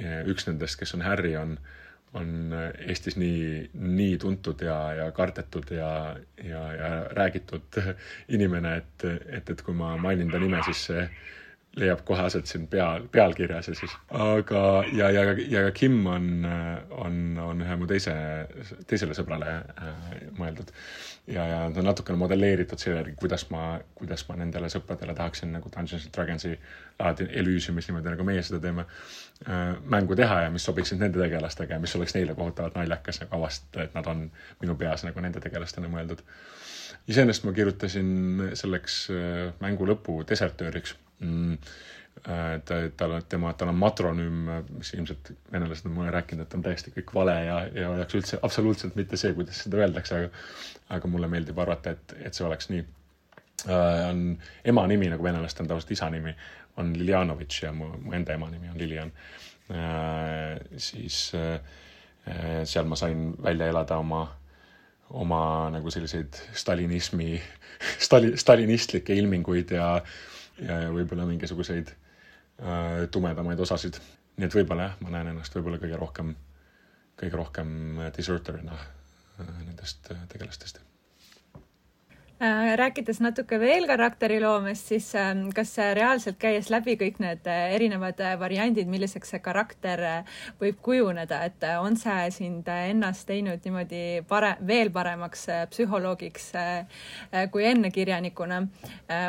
üks 0.00 0.46
nendest, 0.46 0.78
kes 0.78 0.94
on 0.94 1.02
Harry, 1.02 1.34
on 1.36 1.56
äh, 1.58 1.78
on 2.18 2.54
Eestis 2.86 3.16
nii, 3.20 3.70
nii 3.74 4.16
tuntud 4.18 4.62
ja, 4.66 4.78
ja 4.98 5.10
kardetud 5.14 5.70
ja, 5.74 6.16
ja, 6.44 6.62
ja 6.74 6.88
räägitud 7.14 7.78
inimene, 8.36 8.76
et, 8.82 9.04
et, 9.28 9.50
et 9.50 9.62
kui 9.62 9.74
ma 9.74 9.94
mainin 10.00 10.30
ta 10.32 10.40
nime, 10.42 10.62
siis 10.66 10.86
see 10.90 11.04
leiab 11.78 12.00
kohe 12.06 12.22
aset 12.26 12.50
siin 12.50 12.64
peal, 12.70 13.04
pealkirjas 13.12 13.68
ja 13.70 13.74
siis, 13.78 13.92
aga, 14.10 14.60
ja, 14.96 15.10
ja, 15.14 15.22
ja 15.52 15.62
ka 15.68 15.70
Kim 15.74 16.00
on, 16.10 16.26
on, 16.90 17.18
on 17.38 17.62
ühe 17.62 17.76
mu 17.78 17.86
teise, 17.90 18.14
teisele 18.90 19.14
sõbrale 19.14 19.52
äh, 19.54 20.14
mõeldud. 20.38 20.72
ja, 21.30 21.44
ja 21.46 21.58
ta 21.70 21.78
on 21.82 21.86
natukene 21.86 22.18
modelleeritud 22.18 22.80
selle 22.82 22.96
järgi, 22.98 23.14
kuidas 23.20 23.46
ma, 23.54 23.76
kuidas 23.94 24.24
ma 24.28 24.40
nendele 24.40 24.70
sõpradele 24.72 25.14
tahaksin 25.14 25.52
nagu 25.54 25.70
Dungeons 25.70 26.08
and 26.08 26.14
Dragonsi 26.16 26.56
laadi 26.98 27.28
Elysiumis 27.42 27.86
niimoodi, 27.86 28.10
nagu 28.16 28.26
meie 28.26 28.42
seda 28.46 28.58
teeme 28.64 28.86
äh,, 29.46 29.76
mängu 29.94 30.18
teha 30.18 30.40
ja 30.46 30.50
mis 30.50 30.66
sobiksid 30.66 30.98
nende 30.98 31.22
tegelastega 31.22 31.76
ja 31.76 31.84
mis 31.84 31.94
oleks 31.96 32.16
neile 32.16 32.34
kohutavalt 32.34 32.80
naljakas 32.80 33.22
nagu 33.22 33.38
avastada, 33.38 33.86
et 33.86 33.94
nad 33.94 34.10
on 34.10 34.24
minu 34.64 34.74
peas 34.80 35.06
nagu 35.06 35.22
nende 35.22 35.42
tegelastena 35.44 35.92
mõeldud. 35.92 36.24
iseenesest 37.06 37.46
ma 37.46 37.54
kirjutasin 37.54 38.50
selleks 38.58 38.98
äh, 39.14 39.54
mängu 39.62 39.86
lõpu 39.86 40.18
desertööriks 40.26 40.96
mm, 41.20 41.56
ta, 42.64 42.74
tal 42.96 43.10
on, 43.16 43.24
tema, 43.28 43.52
tal 43.56 43.70
on 43.72 43.78
matronüüm, 43.80 44.40
mis 44.76 44.92
ilmselt 44.94 45.32
venelased 45.52 45.86
on 45.88 45.94
mulle 45.96 46.12
rääkinud, 46.14 46.44
et 46.44 46.54
on 46.56 46.64
täiesti 46.64 46.92
kõik 46.94 47.12
vale 47.16 47.36
ja, 47.46 47.60
ja 47.74 47.90
oleks 47.94 48.16
üldse 48.18 48.40
absoluutselt 48.42 48.96
mitte 48.98 49.18
see, 49.20 49.32
kuidas 49.36 49.62
seda 49.64 49.80
öeldakse, 49.80 50.18
aga 50.18 50.32
aga 50.96 51.10
mulle 51.10 51.28
meeldib 51.30 51.58
arvata, 51.62 51.94
et, 51.94 52.16
et 52.26 52.34
see 52.34 52.46
oleks 52.46 52.70
nii 52.72 52.82
äh,. 53.70 54.08
on 54.10 54.24
ema 54.72 54.86
nimi, 54.90 55.08
nagu 55.12 55.24
venelastel 55.24 55.64
on 55.64 55.70
tavaliselt 55.70 55.94
isa 55.96 56.10
nimi, 56.10 56.34
on 56.82 56.92
Liljanovitš 56.98 57.62
ja 57.62 57.72
mu, 57.76 57.92
mu 58.02 58.16
enda 58.16 58.34
ema 58.34 58.50
nimi 58.50 58.72
on 58.72 58.78
Lilian 58.78 59.12
äh,. 59.70 60.58
siis 60.76 61.30
äh, 61.38 61.60
seal 62.64 62.90
ma 62.90 62.98
sain 62.98 63.30
välja 63.42 63.70
elada 63.70 63.96
oma 64.02 64.26
oma 65.10 65.70
nagu 65.74 65.90
selliseid 65.90 66.36
stalinismi, 66.54 67.40
stali-, 67.98 68.36
stalinistlikke 68.38 69.14
ilminguid 69.14 69.72
ja 69.74 69.94
äh, 69.96 70.12
ja, 70.60 70.80
ja 70.86 70.92
võib-olla 70.94 71.26
mingisuguseid 71.28 71.92
äh, 71.92 73.06
tumedamaid 73.10 73.60
osasid. 73.60 74.00
nii 74.36 74.48
et 74.48 74.56
võib-olla 74.56 74.90
jah, 74.90 75.00
ma 75.04 75.14
näen 75.16 75.32
ennast 75.34 75.56
võib-olla 75.56 75.80
kõige 75.82 75.98
rohkem, 76.00 76.34
kõige 77.20 77.36
rohkem 77.36 77.72
deserter'ina 78.16 78.76
äh, 78.76 79.50
nendest 79.66 80.12
äh, 80.14 80.24
tegelastest. 80.32 80.82
Äh, 82.40 82.70
rääkides 82.76 83.18
natuke 83.20 83.58
veel 83.60 83.84
karakteriloomest, 83.84 84.86
siis 84.88 85.10
ähm, 85.14 85.42
kas 85.52 85.74
reaalselt 85.76 86.38
käies 86.40 86.70
läbi 86.72 86.94
kõik 86.96 87.18
need 87.20 87.44
äh, 87.44 87.74
erinevad 87.74 88.22
äh, 88.24 88.32
variandid, 88.40 88.88
milliseks 88.88 89.34
see 89.34 89.40
karakter 89.44 90.00
võib 90.62 90.78
kujuneda, 90.80 91.42
et 91.50 91.66
on 91.82 91.98
see 92.00 92.30
sind 92.32 92.70
ennast 92.72 93.26
teinud 93.28 93.60
niimoodi 93.68 94.00
pare-, 94.32 94.54
veel 94.72 94.88
paremaks 94.88 95.44
psühholoogiks 95.74 96.48
kui 97.52 97.68
enne 97.68 97.92
kirjanikuna? 97.92 98.62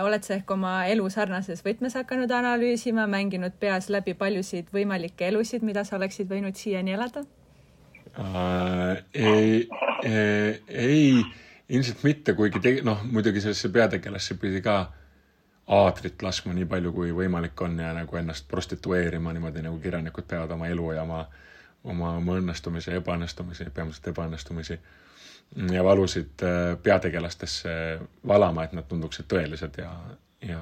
oled 0.05 0.23
sa 0.23 0.37
ehk 0.37 0.55
oma 0.55 0.77
elu 0.87 1.11
sarnases 1.11 1.65
võtmes 1.67 1.99
hakanud 1.99 2.31
analüüsima, 2.31 3.09
mänginud 3.11 3.59
peas 3.59 3.91
läbi 3.91 4.15
paljusid 4.15 4.71
võimalikke 4.71 5.27
elusid, 5.27 5.67
mida 5.67 5.83
sa 5.83 5.99
oleksid 5.99 6.31
võinud 6.31 6.55
siiani 6.55 6.95
elada 6.95 7.27
uh,? 8.15 8.95
ei, 9.11 9.67
ei, 10.07 10.59
ei 10.69 11.15
ilmselt 11.71 12.03
mitte, 12.03 12.33
kuigi 12.35 12.59
te-, 12.59 12.79
noh, 12.83 13.03
muidugi 13.07 13.41
sellesse 13.43 13.69
peategelasse 13.71 14.35
pidi 14.41 14.61
ka 14.63 14.79
aatrit 15.71 16.23
laskma 16.25 16.53
nii 16.55 16.67
palju, 16.67 16.91
kui 16.95 17.13
võimalik 17.15 17.61
on 17.63 17.77
ja 17.79 17.93
nagu 17.95 18.17
ennast 18.19 18.47
prostitueerima 18.51 19.33
niimoodi, 19.33 19.63
nagu 19.63 19.79
kirjanikud 19.79 20.27
peavad 20.27 20.51
oma 20.57 20.67
elu 20.67 20.89
ja 20.97 21.05
oma, 21.05 21.21
oma, 21.83 22.15
oma 22.17 22.39
õnnestumisi 22.41 22.91
ja 22.91 22.99
ebaõnnestumisi, 22.99 23.69
peamiselt 23.75 24.11
ebaõnnestumisi 24.11 24.79
ja 25.71 25.83
valusid 25.83 26.43
äh, 26.43 26.77
peategelastesse 26.83 27.69
valama, 28.27 28.65
et 28.65 28.75
nad 28.75 28.87
tunduksid 28.87 29.27
tõelised 29.31 29.79
ja, 29.81 29.93
ja 30.47 30.61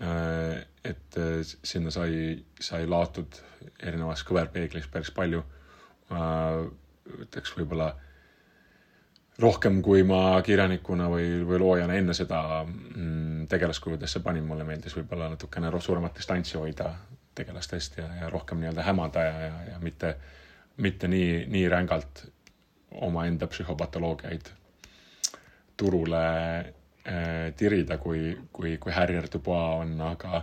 äh, 0.00 0.60
et 0.84 1.20
äh, 1.20 1.40
sinna 1.44 1.92
sai, 1.94 2.40
sai 2.60 2.86
laotud 2.88 3.40
erinevas 3.80 4.24
kõverpeeglis 4.24 4.88
päris 4.92 5.12
palju. 5.12 5.42
ütleks 7.20 7.52
võib-olla 7.54 7.92
rohkem, 9.40 9.80
kui 9.82 10.02
ma 10.06 10.40
kirjanikuna 10.44 11.08
või, 11.10 11.28
või 11.46 11.60
loojana 11.62 11.96
enne 11.98 12.14
seda 12.16 12.40
mm, 12.64 13.46
tegelaskujudesse 13.50 14.22
panin, 14.24 14.44
mulle 14.46 14.66
meeldis 14.68 14.96
võib-olla 14.96 15.30
natukene 15.32 15.70
suuremat 15.80 16.16
distantsi 16.16 16.58
hoida 16.58 16.90
tegelastest 17.34 17.98
ja, 18.00 18.08
ja 18.20 18.30
rohkem 18.30 18.60
nii-öelda 18.60 18.84
hämada 18.84 19.24
ja, 19.24 19.40
ja, 19.46 19.58
ja 19.72 19.78
mitte, 19.80 20.14
mitte 20.76 21.08
nii, 21.08 21.46
nii 21.48 21.68
rängalt 21.68 22.24
omaenda 23.06 23.46
psühhopatoloogiaid 23.46 24.50
turule 25.76 26.24
äh, 26.58 27.52
tirida, 27.56 27.98
kui, 27.98 28.34
kui, 28.52 28.76
kui 28.78 28.92
Harrier 28.92 29.28
Dubois 29.32 29.84
on, 29.84 29.94
aga 30.04 30.42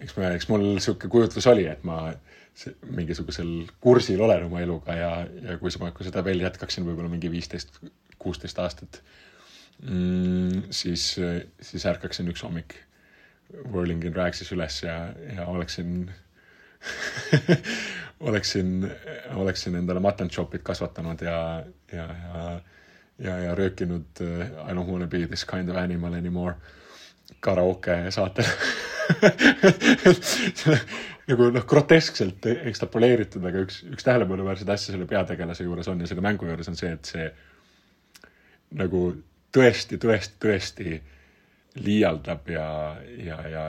eks 0.00 0.14
ma, 0.16 0.30
eks 0.36 0.48
mul 0.50 0.66
niisugune 0.74 1.10
kujutlus 1.12 1.48
oli, 1.50 1.66
et 1.70 1.82
ma 1.88 2.04
äh, 2.10 2.16
mingisugusel 2.90 3.50
kursil 3.80 4.20
olen 4.22 4.46
oma 4.46 4.60
eluga 4.62 4.96
ja, 4.96 5.10
ja 5.42 5.58
kui 5.60 5.72
ma, 5.80 5.90
kui 5.96 6.06
seda 6.06 6.24
veel 6.24 6.44
jätkaksin 6.44 6.86
võib-olla 6.86 7.10
mingi 7.12 7.30
viisteist, 7.32 7.80
kuusteist 8.22 8.58
aastat 8.62 9.00
mm,, 9.82 10.68
siis, 10.70 11.14
siis 11.60 11.86
ärkaksin 11.88 12.28
üks 12.32 12.44
hommik 12.46 12.76
Whirling 13.52 14.04
in 14.04 14.14
Ragsis 14.16 14.52
üles 14.54 14.78
ja, 14.84 14.96
ja 15.36 15.46
oleksin 15.50 16.06
oleksin, 18.28 18.90
oleksin 19.34 19.76
endale 19.76 20.00
mutton 20.00 20.30
chop'id 20.30 20.64
kasvatanud 20.66 21.20
ja, 21.24 21.64
ja, 21.92 22.06
ja, 22.06 22.60
ja, 23.18 23.38
ja 23.48 23.54
röökinud 23.54 24.20
uh, 24.20 24.46
I 24.68 24.74
don't 24.74 24.90
wanna 24.90 25.06
be 25.06 25.26
this 25.26 25.44
kind 25.44 25.68
of 25.68 25.76
animal 25.76 26.14
anymore 26.14 26.54
karaoke 27.40 28.10
saatel 28.10 28.44
nagu 31.30 31.48
noh, 31.54 31.64
groteskselt 31.68 32.46
ekstrapoleeritud, 32.52 33.44
aga 33.48 33.62
üks, 33.66 33.82
üks 33.92 34.06
tähelepanuväärseid 34.06 34.72
asju 34.74 34.94
selle 34.94 35.06
peategelase 35.10 35.66
juures 35.66 35.88
on 35.92 36.02
ja 36.02 36.10
selle 36.10 36.24
mängu 36.24 36.48
juures 36.48 36.70
on 36.70 36.78
see, 36.78 36.92
et 36.96 37.12
see 37.12 37.28
nagu 38.80 39.04
tõesti, 39.54 39.98
tõesti, 40.02 40.36
tõesti 40.42 40.98
liialdab 41.82 42.50
ja, 42.52 42.68
ja, 43.22 43.38
ja 43.48 43.64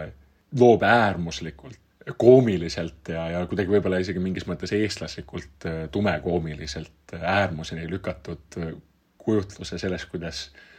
loob 0.59 0.83
äärmuslikult 0.87 1.79
koomiliselt 2.19 3.13
ja, 3.13 3.29
ja 3.31 3.45
kuidagi 3.47 3.71
võib-olla 3.71 4.01
isegi 4.03 4.19
mingis 4.19 4.47
mõttes 4.49 4.73
eestlaslikult 4.75 5.67
tumekoomiliselt 5.91 7.13
äärmuseni 7.15 7.85
lükatud 7.87 8.57
kujutluse 9.23 9.79
sellest, 9.79 10.09
kuidas 10.11 10.49
äh, 10.49 10.72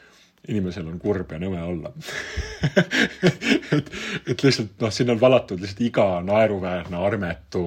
inimesel 0.49 0.89
on 0.89 0.99
kurb 1.01 1.33
ja 1.33 1.39
nõme 1.41 1.61
olla 1.65 1.91
et, 3.77 3.91
et 4.29 4.45
lihtsalt 4.45 4.81
noh, 4.83 4.93
sinna 4.93 5.15
on 5.15 5.21
valatud 5.23 5.61
lihtsalt 5.63 5.83
iga 5.87 6.07
naeruväärne, 6.25 6.99
armetu, 7.01 7.65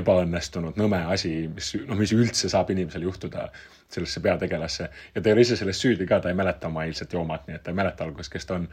ebaõnnestunud, 0.00 0.78
nõme 0.78 1.02
asi, 1.14 1.32
mis 1.52 1.72
noh, 1.86 1.98
mis 1.98 2.14
üldse 2.16 2.50
saab 2.52 2.70
inimesel 2.74 3.06
juhtuda 3.08 3.48
sellesse 3.92 4.22
peategelasse. 4.24 4.88
ja 5.14 5.20
ta 5.20 5.28
ei 5.28 5.36
ole 5.36 5.44
ise 5.46 5.58
selles 5.58 5.80
süüdi 5.82 6.06
ka, 6.08 6.20
ta 6.20 6.32
ei 6.32 6.38
mäleta 6.38 6.70
oma 6.70 6.86
eilset 6.86 7.12
joomat, 7.12 7.46
nii 7.48 7.58
et 7.58 7.64
ta 7.66 7.74
ei 7.74 7.80
mäleta 7.80 8.06
alguses, 8.06 8.30
kes 8.32 8.48
ta 8.48 8.60
on. 8.60 8.68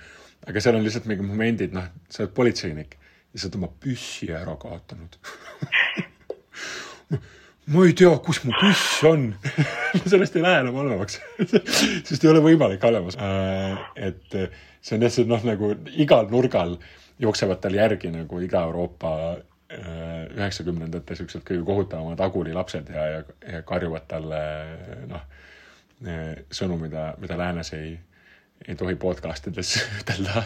aga 0.47 0.61
seal 0.61 0.77
on 0.77 0.85
lihtsalt 0.85 1.09
mingid 1.09 1.27
momendid, 1.27 1.75
noh, 1.75 1.89
sa 2.09 2.23
oled 2.23 2.35
politseinik 2.37 2.95
ja 3.33 3.41
sa 3.41 3.49
oled 3.49 3.59
oma 3.61 3.73
püssi 3.81 4.31
ära 4.35 4.55
kaotanud 4.61 5.19
ma 7.69 7.85
ei 7.85 7.93
tea, 7.97 8.11
kus 8.25 8.41
mu 8.45 8.53
püss 8.57 9.03
on 9.09 9.29
sellest 10.11 10.37
ei 10.37 10.45
lähe 10.45 10.63
enam 10.63 10.79
halvemaks 10.81 11.19
sest 12.07 12.23
ei 12.23 12.31
ole 12.31 12.41
võimalik 12.45 12.83
halvemaks 12.83 13.19
äh,. 13.21 13.77
et 14.09 14.39
see 14.81 14.97
on 14.97 15.05
lihtsalt 15.05 15.29
noh, 15.29 15.45
nagu 15.45 15.73
igal 15.99 16.29
nurgal 16.31 16.77
jooksevad 17.19 17.61
tal 17.61 17.75
järgi 17.75 18.11
nagu 18.13 18.41
iga 18.41 18.63
Euroopa 18.69 19.13
äh, 19.35 20.27
üheksakümnendate 20.37 21.13
äh, 21.13 21.19
siuksed 21.19 21.43
kõige 21.47 21.65
kohutavamad 21.67 22.21
agulilapsed 22.23 22.91
ja, 22.95 23.07
ja, 23.13 23.23
ja 23.53 23.63
karjuvad 23.67 24.07
talle 24.09 24.43
noh, 25.11 25.25
äh, 26.07 26.39
sõnu, 26.51 26.79
mida, 26.81 27.11
mida 27.21 27.37
läänes 27.39 27.73
ei 27.77 27.97
ei 28.67 28.75
tohi 28.75 28.95
podcast 28.99 29.47
ides 29.51 29.73
ütelda 30.01 30.43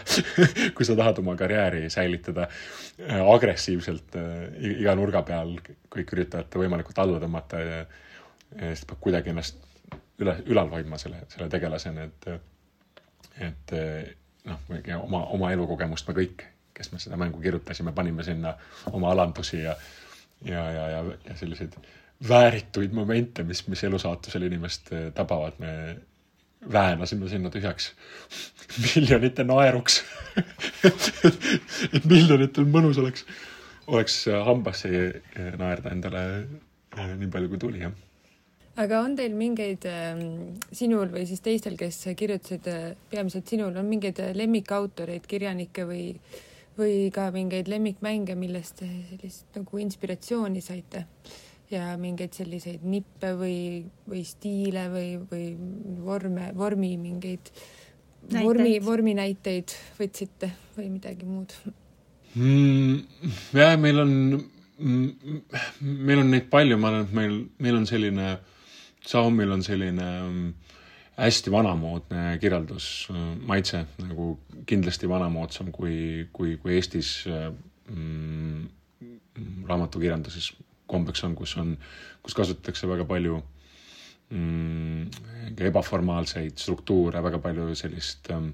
kui 0.78 0.86
sa 0.86 0.96
tahad 1.00 1.20
oma 1.24 1.36
karjääri 1.40 1.90
säilitada 1.94 2.48
äh, 2.48 3.20
agressiivselt 3.36 4.18
äh, 4.20 4.48
iga 4.74 4.96
nurga 5.00 5.24
peal, 5.28 5.56
kõik 5.94 6.16
üritavad 6.18 6.60
võimalikult 6.64 7.00
alla 7.04 7.22
tõmmata 7.24 7.62
ja, 7.62 7.84
ja 8.60 8.74
siis 8.74 8.86
peab 8.90 9.02
kuidagi 9.04 9.34
ennast 9.34 9.62
üle, 10.22 10.38
ülal 10.50 10.70
hoidma 10.74 11.00
selle, 11.02 11.24
selle 11.34 11.50
tegelasena, 11.52 12.08
et, 12.10 12.28
et 13.50 13.74
noh, 14.50 14.62
oma, 15.00 15.24
oma 15.36 15.52
elukogemust 15.56 16.08
me 16.10 16.16
kõik, 16.22 16.46
kes 16.74 16.92
me 16.94 17.02
seda 17.02 17.18
mängu 17.20 17.42
kirjutasime, 17.42 17.94
panime 17.96 18.26
sinna 18.26 18.54
oma 18.92 19.12
alandusi 19.14 19.62
ja, 19.64 19.76
ja, 20.46 20.64
ja, 20.72 20.88
ja, 20.96 21.04
ja 21.28 21.38
selliseid 21.40 21.76
väärituid 22.30 22.94
momente, 22.96 23.44
mis, 23.44 23.66
mis 23.68 23.84
elusaatusel 23.84 24.48
inimest 24.48 24.94
tabavad, 25.16 25.58
me 25.60 25.74
väänasime 26.72 27.30
sinna 27.30 27.50
tühjaks 27.54 27.92
miljonite 28.86 29.44
naeruks 29.44 30.02
et 30.38 32.06
miljonitel 32.12 32.66
mõnus 32.70 33.00
oleks, 33.02 33.26
oleks 33.88 34.24
hambasse 34.48 34.90
naerda 35.60 35.94
endale 35.94 36.24
eh, 36.40 37.14
nii 37.20 37.30
palju, 37.34 37.52
kui 37.52 37.62
tuli, 37.62 37.84
jah. 37.84 37.94
aga 38.82 39.04
on 39.06 39.18
teil 39.20 39.36
mingeid 39.38 39.86
äh, 39.90 40.24
sinul 40.72 41.12
või 41.14 41.28
siis 41.30 41.44
teistel, 41.46 41.78
kes 41.80 42.02
kirjutasid 42.18 42.70
äh, 42.72 42.90
peamiselt 43.12 43.50
sinul, 43.50 43.76
on 43.78 43.90
mingeid 43.90 44.22
lemmikautoreid, 44.38 45.28
kirjanikke 45.30 45.88
või, 45.90 46.06
või 46.80 47.08
ka 47.14 47.30
mingeid 47.36 47.72
lemmikmänge, 47.72 48.38
millest 48.40 48.86
sellist 48.86 49.60
nagu 49.60 49.84
inspiratsiooni 49.86 50.64
saite? 50.64 51.08
Ja 51.74 51.94
mingeid 52.00 52.36
selliseid 52.38 52.84
nippe 52.88 53.34
või, 53.38 53.58
või 54.10 54.24
stiile 54.28 54.88
või, 54.94 55.08
või 55.30 55.46
vorme, 56.06 56.52
vormi 56.58 56.96
mingeid 57.02 57.52
näiteid. 57.52 58.44
vormi, 58.46 58.74
vorminäiteid 58.86 59.76
võtsite 60.00 60.52
või 60.78 60.90
midagi 60.96 61.28
muud 61.30 61.56
mm,? 62.36 63.30
jah, 63.58 63.78
meil 63.82 64.04
on 64.04 64.14
mm,, 64.78 65.40
meil 65.82 66.24
on 66.24 66.34
neid 66.34 66.50
palju, 66.54 66.80
ma 66.80 66.92
arvan, 66.92 67.08
et 67.08 67.16
meil, 67.18 67.40
meil 67.64 67.80
on 67.82 67.88
selline, 67.90 68.36
Saumil 69.04 69.52
on 69.52 69.64
selline 69.66 70.06
mm, 70.24 70.52
hästi 71.18 71.52
vanamoodne 71.52 72.38
kirjeldusmaitse, 72.42 73.84
nagu 74.02 74.30
kindlasti 74.70 75.10
vanamoodsam 75.10 75.74
kui, 75.76 76.30
kui, 76.34 76.56
kui 76.62 76.78
Eestis 76.78 77.12
mm, 77.28 78.64
raamatukirjanduses 79.68 80.54
kombeks 80.88 81.24
on, 81.24 81.36
kus 81.36 81.56
on, 81.58 81.76
kus 82.24 82.36
kasutatakse 82.38 82.88
väga 82.90 83.06
palju 83.10 83.40
mm, 84.30 85.08
ebaformaalseid 85.70 86.58
struktuure, 86.60 87.24
väga 87.24 87.40
palju 87.44 87.70
sellist 87.80 88.30
ähm, 88.34 88.52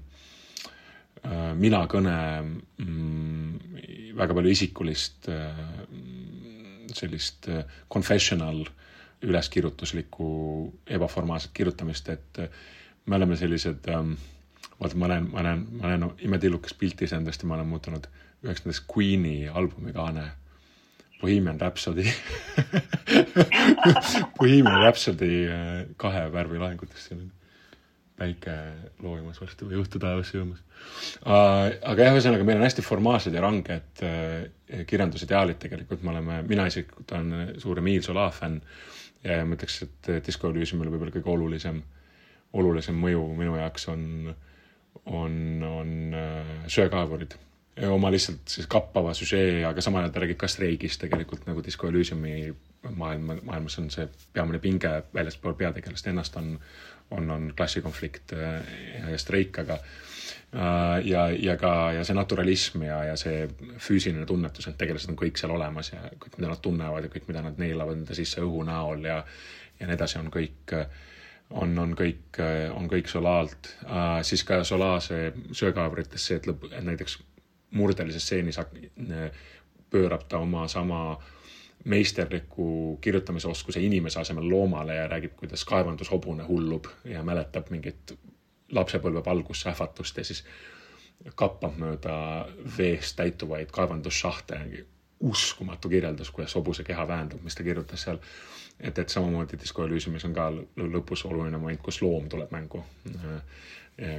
äh, 1.24 1.52
mina-kõne 1.58 2.16
mm,, 2.42 4.14
väga 4.18 4.36
palju 4.36 4.52
isikulist 4.56 5.30
äh, 5.32 5.64
sellist 6.94 7.48
äh, 7.48 7.64
confessional 7.92 8.64
üleskirjutuslikku 9.22 10.26
ebaformaalset 10.88 11.52
kirjutamist, 11.54 12.08
et 12.08 12.38
äh, 12.38 12.60
me 13.06 13.16
oleme 13.16 13.36
sellised 13.36 13.88
ähm,, 13.92 14.14
vaata, 14.80 14.96
ma 14.96 15.08
näen, 15.12 15.28
ma 15.32 15.44
näen, 15.44 15.66
ma 15.80 15.92
näen 15.92 16.10
imetillukest 16.26 16.78
pilti 16.78 17.04
iseendast 17.08 17.42
ja 17.42 17.48
ma 17.50 17.58
olen 17.58 17.68
muutunud 17.68 18.06
üheks 18.44 18.64
nendest 18.64 18.86
Queen'i 18.88 19.48
albumi 19.48 19.92
kaane 19.92 20.30
Bohemian 21.20 21.60
Rhapsody 21.60 22.06
Bohemian 24.38 24.80
Rhapsody 24.80 25.44
äh, 25.48 25.84
kahe 26.00 26.26
värvi 26.32 26.60
lahingutest, 26.62 27.08
seal 27.08 27.20
on 27.20 27.30
päike 28.20 28.54
loojumas 29.00 29.40
varsti 29.40 29.66
või 29.68 29.78
õhtu 29.80 30.00
taevasse 30.00 30.36
jõudmas. 30.36 30.60
aga 31.24 32.06
jah, 32.06 32.16
ühesõnaga 32.16 32.44
meil 32.44 32.60
on 32.60 32.66
hästi 32.66 32.84
formaalsed 32.84 33.36
ja 33.36 33.44
ranged 33.44 34.04
äh, 34.04 34.84
kirjandusideaalid 34.86 35.60
tegelikult, 35.62 36.04
me 36.04 36.14
oleme, 36.14 36.40
mina 36.48 36.66
isiklikult 36.68 37.14
olen 37.16 37.60
suur 37.62 37.80
Emile 37.80 38.04
Zola 38.04 38.28
fänn 38.34 38.60
ja 39.24 39.40
ma 39.44 39.56
ütleks, 39.56 39.82
et 39.86 40.12
Disco 40.26 40.50
Elysiumil 40.52 40.92
võib-olla 40.92 41.14
kõige 41.16 41.32
olulisem, 41.32 41.82
olulisem 42.56 42.96
mõju 43.00 43.24
minu 43.38 43.56
jaoks 43.60 43.88
on, 43.92 44.04
on, 45.04 45.38
on 45.68 45.94
äh, 46.16 46.52
söekaevurid 46.68 47.36
oma 47.88 48.10
lihtsalt 48.10 48.48
siis 48.50 48.66
kappava 48.70 49.14
süžee, 49.16 49.64
aga 49.64 49.80
samal 49.84 50.04
ajal 50.04 50.14
ta 50.14 50.22
räägib 50.24 50.40
ka 50.40 50.48
streigist 50.50 51.00
tegelikult 51.04 51.46
nagu 51.48 51.62
Disco 51.64 51.88
Elysiumi 51.88 52.50
maailma, 52.96 53.36
maailmas 53.42 53.78
on 53.78 53.90
see 53.90 54.08
peamine 54.32 54.58
pinge 54.58 54.90
väljaspool 55.14 55.54
peategelast 55.54 56.06
ennast 56.10 56.36
on, 56.36 56.54
on, 57.10 57.30
on 57.30 57.52
klassikonflikt 57.56 58.32
ja, 58.36 58.52
ja 59.10 59.18
streik, 59.18 59.58
aga 59.62 59.78
äh, 59.78 61.06
ja, 61.06 61.28
ja 61.30 61.56
ka, 61.60 61.92
ja 61.96 62.04
see 62.04 62.16
naturalism 62.16 62.84
ja, 62.88 63.02
ja 63.12 63.16
see 63.20 63.46
füüsiline 63.78 64.26
tunnetus, 64.26 64.68
et 64.68 64.78
tegelased 64.80 65.12
on 65.12 65.20
kõik 65.20 65.40
seal 65.40 65.54
olemas 65.54 65.92
ja 65.92 66.02
kõik, 66.16 66.36
mida 66.38 66.52
nad 66.52 66.62
tunnevad 66.64 67.06
ja 67.06 67.12
kõik, 67.12 67.28
mida 67.30 67.44
nad 67.46 67.60
neelavad 67.60 68.00
enda 68.00 68.18
sisse 68.18 68.44
õhu 68.44 68.64
näol 68.68 69.08
ja 69.08 69.22
ja 69.80 69.88
nii 69.88 69.96
edasi, 69.96 70.18
on 70.20 70.26
kõik, 70.28 70.74
on, 71.56 71.70
on 71.80 71.94
kõik, 71.96 72.36
on 72.76 72.88
kõik 72.90 73.08
solaalt 73.08 73.70
uh,. 73.86 74.18
siis 74.26 74.44
ka 74.44 74.60
sola 74.68 74.98
see 75.00 75.30
söökaevrites 75.56 76.26
see, 76.28 76.36
et 76.36 76.48
lõpp, 76.50 76.66
näiteks 76.84 77.16
murdelises 77.70 78.22
stseenis 78.22 78.58
pöörab 79.90 80.22
ta 80.28 80.38
oma 80.38 80.68
sama 80.68 81.22
meisterliku 81.84 82.98
kirjutamisoskuse 83.00 83.80
inimese 83.80 84.20
asemel 84.20 84.50
loomale 84.50 84.94
ja 84.94 85.08
räägib, 85.08 85.32
kuidas 85.36 85.64
kaevandushobune 85.64 86.44
hullub 86.44 86.84
ja 87.04 87.22
mäletab 87.22 87.70
mingit 87.70 88.18
lapsepõlve 88.70 89.24
valgussähvatust 89.24 90.16
ja 90.16 90.24
siis 90.24 90.44
kappab 91.34 91.76
mööda 91.80 92.14
veest 92.78 93.16
täituvaid 93.16 93.70
kaevandusšahte. 93.72 94.60
uskumatu 95.20 95.88
kirjeldus, 95.88 96.30
kuidas 96.30 96.54
hobuse 96.54 96.84
keha 96.84 97.08
väändub, 97.08 97.42
mis 97.44 97.54
ta 97.54 97.62
kirjutas 97.62 98.02
seal. 98.02 98.18
et, 98.80 98.98
et 98.98 99.08
samamoodi 99.08 99.58
Disco 99.60 99.84
Elysiumis 99.84 100.24
on 100.24 100.34
ka 100.34 100.50
lõpus 100.76 101.26
oluline 101.26 101.58
moment, 101.58 101.80
kus 101.82 102.02
loom 102.02 102.28
tuleb 102.28 102.50
mängu. 102.50 102.84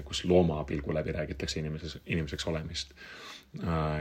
kus 0.06 0.26
looma 0.26 0.64
pilgu 0.64 0.93
läbi 0.93 1.12
räägitakse 1.12 1.60
inimeses, 1.60 1.99
inimeseks 2.06 2.47
olemist 2.47 2.91
äh,. 2.91 3.20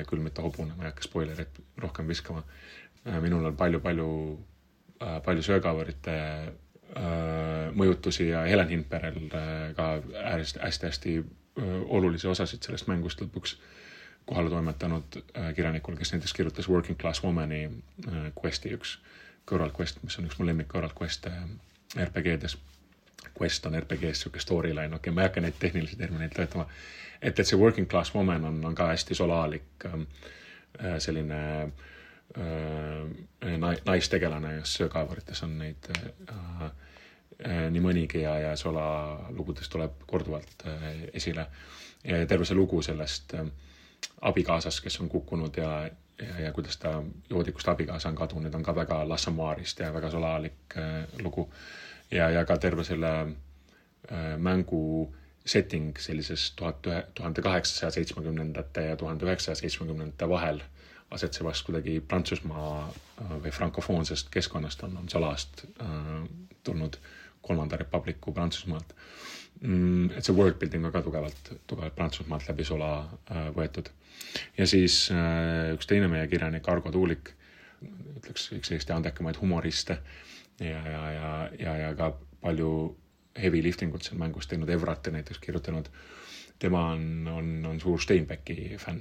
Küll 0.07 0.23
mitte 0.23 0.45
hobune, 0.45 0.77
ma 0.77 0.85
ei 0.87 0.93
hakka 0.93 1.03
spoilerit 1.09 1.57
rohkem 1.83 2.07
viskama 2.09 2.45
äh,. 3.07 3.17
minul 3.23 3.49
on 3.49 3.57
palju-palju 3.59 4.09
äh,, 5.03 5.17
palju 5.27 5.43
söögavarite 5.43 6.15
äh, 6.95 7.73
mõjutusi 7.75 8.29
ja 8.31 8.45
Helen 8.47 8.71
Hinperel 8.71 9.19
äh, 9.27 9.75
ka 9.75 9.89
hästi-hästi 10.63 11.17
äh, 11.19 11.77
olulisi 11.89 12.31
osasid 12.31 12.63
sellest 12.63 12.87
mängust 12.91 13.23
lõpuks 13.25 13.57
kohale 14.31 14.51
toimetanud 14.51 15.17
äh, 15.17 15.55
kirjanikul, 15.55 15.97
kes 15.97 16.13
näiteks 16.13 16.33
kirjutas 16.33 16.69
Working 16.69 16.99
Class 16.99 17.25
Womani 17.25 17.65
äh, 17.67 18.31
quest'i 18.39 18.75
üks 18.77 18.99
kõrvalquest, 19.51 20.03
mis 20.05 20.19
on 20.21 20.29
üks 20.29 20.39
mu 20.39 20.47
lemmik 20.47 20.71
kõrvalquest'e 20.71 21.33
äh, 21.33 22.05
RPG-des. 22.07 22.57
Quest 23.41 23.67
on 23.67 23.77
RPG-s 23.81 24.21
niisugune 24.21 24.41
storyline, 24.41 24.95
okei 24.95 24.97
okay,, 24.97 25.15
ma 25.15 25.23
ei 25.23 25.31
hakka 25.31 25.41
neid 25.45 25.61
tehnilisi 25.61 25.97
termineid 25.97 26.35
töötama 26.37 26.67
et, 27.23 27.39
et 27.39 27.47
see 27.47 27.59
working 27.59 27.89
class 27.89 28.15
woman 28.15 28.45
on, 28.45 28.65
on 28.65 28.75
ka 28.75 28.91
hästi 28.91 29.15
solaalik 29.15 29.87
ähm, 29.87 30.03
äh, 30.81 30.99
selline 30.99 31.41
äh, 32.39 33.75
naistegelane, 33.85 34.57
kes 34.61 34.75
söökaevurites 34.81 35.43
on 35.45 35.59
neid 35.61 35.91
äh, 35.97 36.07
äh, 36.65 37.67
nii 37.73 37.85
mõnigi 37.85 38.25
ja, 38.25 38.39
ja 38.47 38.55
sola 38.57 38.85
lugudes 39.37 39.69
tuleb 39.69 40.05
korduvalt 40.07 40.67
äh, 40.67 40.89
esile. 41.13 41.47
terve 42.01 42.45
see 42.49 42.57
lugu 42.57 42.83
sellest 42.83 43.35
äh, 43.35 43.47
abikaasast, 44.21 44.81
kes 44.81 45.01
on 45.01 45.09
kukkunud 45.09 45.57
ja, 45.57 45.91
ja, 46.23 46.39
ja 46.47 46.53
kuidas 46.53 46.77
ta 46.81 47.03
joodikust 47.31 47.69
abikaasa 47.69 48.09
on 48.09 48.17
kadunud, 48.17 48.55
on 48.55 48.63
ka 48.63 48.75
väga 48.75 49.09
Lassamarist 49.09 49.81
ja 49.81 49.93
väga 49.95 50.11
solaalik 50.11 50.77
äh, 50.77 51.05
lugu. 51.23 51.51
Ja, 52.11 52.31
ja 52.31 52.45
ka 52.45 52.57
terve 52.59 52.85
selle 52.85 53.13
äh, 53.21 54.37
mängu 54.39 55.13
setting 55.47 55.97
sellises 55.99 56.51
tuhat 56.57 56.87
ühe, 56.87 57.01
tuhande 57.15 57.43
kaheksasaja 57.43 57.91
seitsmekümnendate 57.97 58.91
ja 58.91 58.97
tuhande 58.97 59.27
üheksasaja 59.27 59.63
seitsmekümnendate 59.63 60.29
vahel 60.29 60.61
asetsevast 61.11 61.65
kuidagi 61.67 62.01
Prantsusmaa 62.01 62.75
äh, 62.89 63.33
või 63.45 63.55
frankofoonsest 63.55 64.31
keskkonnast 64.31 64.85
on, 64.87 64.97
on 65.01 65.09
Salast 65.09 65.65
äh, 65.81 66.21
tulnud 66.65 67.01
kolmanda 67.43 67.77
republiku 67.81 68.33
Prantsusmaalt 68.37 68.95
mm,. 69.61 70.11
et 70.17 70.25
see 70.25 70.37
worldbuilding 70.37 70.87
on 70.87 70.95
ka 70.95 71.03
tugevalt, 71.05 71.53
tugevalt 71.67 71.97
Prantsusmaalt 71.97 72.49
läbi 72.49 72.67
Sola 72.69 72.93
äh, 73.03 73.49
võetud. 73.57 73.91
ja 74.59 74.67
siis 74.67 75.07
äh, 75.15 75.73
üks 75.75 75.89
teine 75.91 76.09
meie 76.09 76.27
kirjanik, 76.31 76.69
Argo 76.69 76.93
Tuulik, 76.95 77.33
ütleks 78.21 78.51
üks 78.57 78.73
Eesti 78.77 78.93
andekamaid 78.93 79.41
humoriste 79.41 80.01
ja, 80.61 80.81
ja, 80.89 81.05
ja, 81.13 81.51
ja, 81.59 81.77
ja 81.77 81.95
ka 81.97 82.13
palju 82.41 82.73
heavy 83.39 83.63
lifting 83.63 83.95
ut 83.95 84.05
seal 84.05 84.19
mängus 84.21 84.49
teinud, 84.51 84.69
Evrati 84.69 85.13
näiteks 85.15 85.39
kirjutanud. 85.39 85.89
tema 86.59 86.91
on, 86.93 87.29
on, 87.29 87.67
on 87.67 87.81
suur 87.81 88.01
Steinbecki 88.01 88.77
fänn 88.79 89.01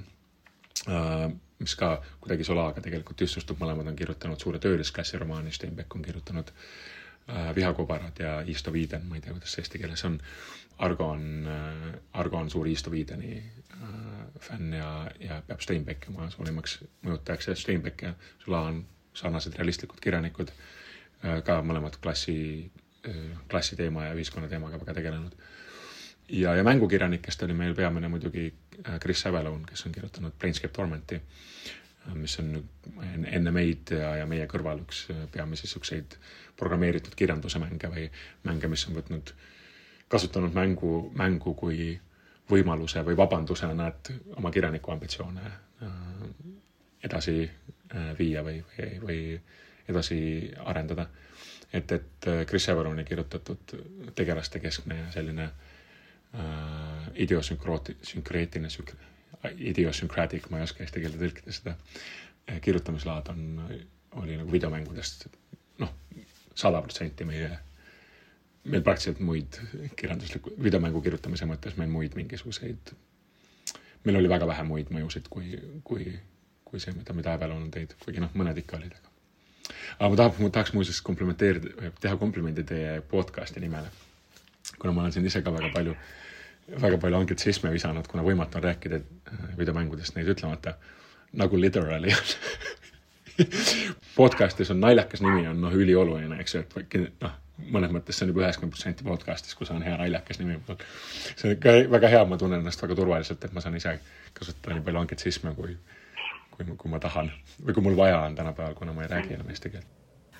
uh,, 0.88 1.32
mis 1.58 1.74
ka 1.76 2.02
kuidagi 2.20 2.44
Solaga 2.44 2.80
tegelikult 2.80 3.20
ühtsustub, 3.20 3.58
mõlemad 3.60 3.90
on 3.90 3.96
kirjutanud 3.96 4.40
suure 4.40 4.58
töölisklassi 4.58 5.18
romaani, 5.20 5.52
Steinbeck 5.52 5.94
on 5.96 6.02
kirjutanud 6.02 6.52
uh, 6.54 7.50
Vihakobarad 7.56 8.18
ja 8.18 8.38
Isto 8.46 8.72
Viiden, 8.72 9.04
ma 9.08 9.18
ei 9.18 9.20
tea, 9.20 9.34
kuidas 9.36 9.52
see 9.52 9.64
eesti 9.64 9.82
keeles 9.82 10.04
on. 10.08 10.16
Argo 10.78 11.10
on 11.12 11.26
uh,, 11.44 11.90
Argo 12.12 12.40
on 12.40 12.50
suur 12.50 12.68
Isto 12.68 12.90
Viideni 12.90 13.42
fänn 14.40 14.72
ja, 14.72 15.10
ja 15.20 15.42
peab 15.46 15.60
Steinbecki 15.64 16.12
oma 16.12 16.30
suurimaks 16.32 16.78
mõjutajaks 17.04 17.50
ja 17.50 17.56
Steinbeck 17.56 18.04
ja 18.04 18.14
Sola 18.44 18.62
on 18.70 18.84
sarnased 19.16 19.56
realistlikud 19.58 20.00
kirjanikud 20.00 20.52
ka 21.44 21.58
mõlemad 21.66 21.98
klassi 22.00 22.70
klassiteema 23.48 24.04
ja 24.04 24.14
ühiskonnateemaga 24.14 24.80
väga 24.80 24.94
tegelenud. 24.94 25.32
ja, 26.28 26.54
ja 26.54 26.64
mängukirjanikest 26.64 27.42
oli 27.42 27.54
meil 27.54 27.74
peamine 27.74 28.08
muidugi 28.08 28.54
äh, 28.88 29.00
Chris 29.00 29.26
Avalon, 29.26 29.64
kes 29.66 29.86
on 29.86 29.92
kirjutanud 29.92 30.32
Planescape 30.38 30.72
Tormenti, 30.72 31.14
äh, 32.08 32.14
mis 32.14 32.38
on 32.38 32.68
enne 33.26 33.50
meid 33.50 33.90
ja, 33.90 34.16
ja 34.16 34.26
meie 34.26 34.46
kõrval 34.46 34.84
üks 34.84 35.06
äh, 35.10 35.24
peamisi 35.32 35.66
niisuguseid 35.66 36.18
programmeeritud 36.56 37.16
kirjanduse 37.16 37.58
mänge 37.58 37.88
või 37.88 38.06
mänge, 38.44 38.68
mis 38.68 38.86
on 38.88 39.00
võtnud, 39.00 39.32
kasutanud 40.08 40.54
mängu, 40.54 41.10
mängu 41.16 41.54
kui 41.54 41.98
võimaluse 42.50 43.02
või 43.06 43.16
vabandusena, 43.16 43.88
et 43.88 44.12
oma 44.36 44.50
kirjaniku 44.50 44.90
ambitsioone 44.90 45.50
edasi 47.02 47.50
viia 48.18 48.42
või, 48.44 48.58
või, 48.76 48.88
või 49.06 49.20
edasi 49.90 50.20
arendada. 50.64 51.06
Et, 51.72 51.92
et 51.92 52.26
äh, 52.26 52.44
Chris 52.46 52.68
Everoni 52.68 53.04
kirjutatud 53.06 53.76
tegelaste 54.18 54.58
keskne 54.60 55.04
selline 55.14 55.46
äh, 55.46 57.10
idiosünkreetiline, 57.26 58.70
idiosünkreetik, 59.70 60.50
ma 60.50 60.58
ei 60.58 60.66
oska 60.66 60.82
eesti 60.84 61.02
keelde 61.04 61.20
tõlkida 61.22 61.54
seda, 61.54 61.76
äh, 62.50 62.58
kirjutamislaad 62.64 63.30
on, 63.34 63.44
oli 64.18 64.38
nagu 64.40 64.50
videomängudest 64.52 65.28
noh, 65.80 65.92
sada 66.54 66.80
protsenti 66.82 67.26
meie, 67.28 67.52
meil 68.66 68.82
praktiliselt 68.84 69.22
muid 69.24 69.60
kirjandusliku, 69.96 70.56
videomängu 70.62 71.02
kirjutamise 71.04 71.48
mõttes 71.48 71.78
meil 71.78 71.92
muid 71.92 72.18
mingisuguseid, 72.18 72.92
meil 74.04 74.18
oli 74.20 74.32
väga 74.32 74.48
vähe 74.50 74.66
muid 74.66 74.90
mõjusid 74.94 75.30
kui, 75.32 75.54
kui, 75.86 76.10
kui 76.66 76.82
see, 76.82 76.94
mida, 76.98 77.38
Evelon 77.38 77.62
on 77.68 77.70
teinud, 77.74 77.94
kuigi 78.04 78.26
noh, 78.26 78.34
mõned 78.36 78.58
ikka 78.58 78.78
olid, 78.80 78.98
aga 78.98 79.09
aga 79.98 80.10
ma 80.10 80.16
tahaks, 80.16 80.38
ma 80.38 80.52
tahaks 80.54 80.72
muuseas 80.76 81.00
komplimenteerida, 81.06 81.90
teha 82.00 82.16
komplimendi 82.20 82.64
teie 82.64 83.00
podcast'i 83.10 83.60
nimele. 83.60 83.90
kuna 84.78 84.92
ma 84.92 85.04
olen 85.04 85.12
siin 85.12 85.26
ise 85.26 85.42
ka 85.42 85.52
väga 85.52 85.72
palju, 85.74 85.96
väga 86.80 86.98
palju 86.98 87.18
anglitsisme 87.18 87.72
visanud, 87.72 88.06
kuna 88.08 88.24
võimatu 88.24 88.60
on 88.60 88.68
rääkida 88.68 89.00
äh, 89.00 89.42
videomängudest 89.58 90.16
neid 90.16 90.30
ütlemata, 90.32 90.76
nagu 91.32 91.60
literally 91.60 92.14
podcast'is 94.18 94.70
on 94.70 94.80
naljakas 94.80 95.22
nimi 95.24 95.46
on 95.48 95.60
noh, 95.60 95.74
ülioluline, 95.74 96.40
eks 96.40 96.54
ju, 96.54 96.64
et 96.64 96.96
noh, 97.22 97.36
mõnes 97.72 97.92
mõttes 97.92 98.16
see 98.16 98.26
on 98.26 98.32
juba 98.32 98.44
üheksakümmend 98.44 98.74
protsenti 98.74 99.06
podcast'is, 99.06 99.56
kui 99.56 99.68
see 99.68 99.76
on 99.76 99.84
hea 99.84 99.96
naljakas 100.00 100.40
nimi. 100.40 100.58
see 101.36 101.52
on 101.52 101.60
ka 101.62 101.76
väga 101.92 102.12
hea, 102.14 102.24
ma 102.28 102.38
tunnen 102.40 102.60
ennast 102.60 102.82
väga 102.82 102.96
turvaliselt, 102.98 103.44
et 103.44 103.56
ma 103.56 103.64
saan 103.64 103.76
ise 103.76 103.98
kasutada 104.36 104.76
nii 104.76 104.86
palju 104.86 105.04
anglitsisme 105.04 105.54
kui 105.58 105.76
kui, 106.64 106.76
kui 106.76 106.92
ma 106.92 107.00
tahan 107.02 107.30
või 107.64 107.76
kui 107.76 107.86
mul 107.86 107.98
vaja 107.98 108.20
on 108.26 108.36
tänapäeval, 108.38 108.76
kuna 108.78 108.94
ma 108.96 109.06
ei 109.06 109.12
räägi 109.12 109.36
enam 109.38 109.50
eesti 109.50 109.72
keelt. 109.74 109.98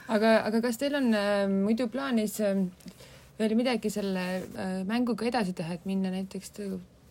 aga, 0.09 0.37
aga 0.51 0.63
kas 0.69 0.81
teil 0.81 0.99
on 1.01 1.11
äh, 1.15 1.45
muidu 1.51 1.89
plaanis 1.93 2.39
äh, 2.45 2.65
veel 3.39 3.57
midagi 3.59 3.91
selle 3.91 4.25
äh, 4.37 4.81
mänguga 4.89 5.29
edasi 5.31 5.57
teha, 5.57 5.79
et 5.79 5.85
minna 5.89 6.13
näiteks 6.15 6.57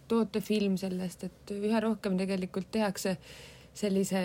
toota 0.10 0.42
film 0.42 0.78
sellest, 0.78 1.28
et 1.30 1.54
üha 1.60 1.80
rohkem 1.84 2.18
tegelikult 2.18 2.72
tehakse 2.72 3.18
sellise 3.78 4.20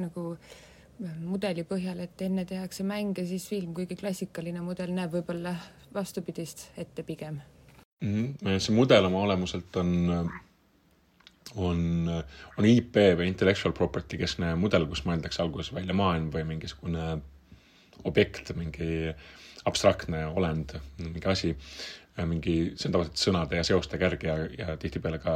nagu 0.00 0.32
äh, 0.34 0.58
mudeli 1.00 1.64
põhjal, 1.68 2.02
et 2.04 2.22
enne 2.24 2.44
tehakse 2.48 2.84
mäng 2.86 3.16
ja 3.18 3.24
siis 3.26 3.46
film, 3.48 3.72
kuigi 3.76 3.96
klassikaline 4.00 4.62
mudel 4.64 4.92
näeb 4.94 5.14
võib-olla 5.14 5.54
vastupidist 5.94 6.68
ette 6.78 7.02
pigem 7.02 7.40
mm. 8.04 8.34
-hmm. 8.42 8.58
see 8.58 8.74
mudel 8.74 9.08
oma 9.08 9.24
olemuselt 9.26 9.76
on, 9.76 10.30
on, 11.56 12.08
on 12.58 12.68
IP 12.68 12.98
või 13.18 13.28
intellectual 13.30 13.74
property 13.76 14.18
keskne 14.20 14.52
mudel, 14.58 14.86
kus 14.90 15.04
mõeldakse 15.06 15.42
alguses 15.42 15.72
välja 15.74 15.96
maailm 15.96 16.30
või 16.34 16.44
mingisugune 16.52 17.16
objekt, 18.08 18.52
mingi 18.56 19.10
abstraktne 19.68 20.24
olend, 20.30 20.76
mingi 21.02 21.26
asi, 21.28 21.50
mingi, 22.20 22.54
see 22.76 22.88
on 22.88 22.94
tavaliselt 22.96 23.20
sõnade 23.20 23.58
ja 23.58 23.66
seoste 23.66 23.98
kärg 24.00 24.24
ja, 24.24 24.36
ja 24.58 24.76
tihtipeale 24.80 25.20
ka 25.22 25.34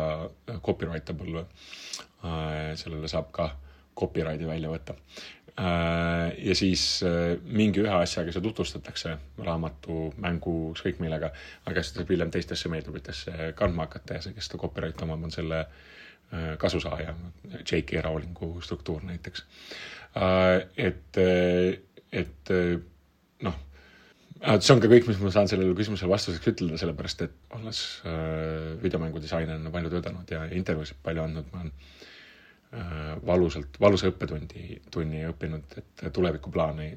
copyrightable. 0.64 1.46
sellele 2.80 3.08
saab 3.08 3.28
ka 3.36 3.50
copyrighti 3.98 4.46
välja 4.48 4.70
võtta. 4.72 4.96
Ja 5.54 6.54
siis 6.58 6.82
mingi 7.44 7.84
ühe 7.84 7.92
asjaga 7.94 8.32
see 8.34 8.42
tutvustatakse, 8.42 9.12
raamatu, 9.46 10.08
mängu, 10.22 10.54
ükskõik 10.74 10.98
millega, 11.02 11.30
aga 11.70 11.82
siis 11.82 11.94
saab 11.94 12.10
hiljem 12.10 12.32
teistesse 12.34 12.70
meediumitesse 12.72 13.52
kandma 13.58 13.86
hakata 13.86 14.18
ja 14.18 14.24
see, 14.24 14.34
kes 14.34 14.50
seda 14.50 14.58
copyrighti 14.64 15.06
omab, 15.06 15.22
on 15.28 15.34
selle 15.34 15.60
kasusaaja, 16.58 17.14
J.K. 17.60 18.02
Rowlingu 18.02 18.56
struktuur 18.66 19.04
näiteks. 19.06 19.44
et, 20.76 21.22
et 22.24 22.54
noh 23.46 23.62
see 24.44 24.74
on 24.74 24.82
ka 24.82 24.90
kõik, 24.90 25.06
mis 25.08 25.20
ma 25.22 25.30
saan 25.32 25.48
sellele 25.48 25.76
küsimusele 25.78 26.10
vastuseks 26.10 26.50
ütelda, 26.50 26.78
sellepärast 26.80 27.22
et 27.24 27.54
olles 27.56 27.80
äh, 28.08 28.74
videomängudisainer 28.82 29.70
palju 29.72 29.92
töötanud 29.94 30.30
ja 30.34 30.42
intervjuusid 30.58 30.98
palju 31.04 31.22
andnud, 31.24 31.46
ma 31.52 31.62
olen 31.62 31.70
äh, 31.70 32.04
valusalt, 33.26 33.78
valusa 33.80 34.10
õppetundi, 34.10 34.80
tunni 34.90 35.24
õppinud, 35.28 35.76
et 35.78 36.06
tulevikuplaani 36.12 36.88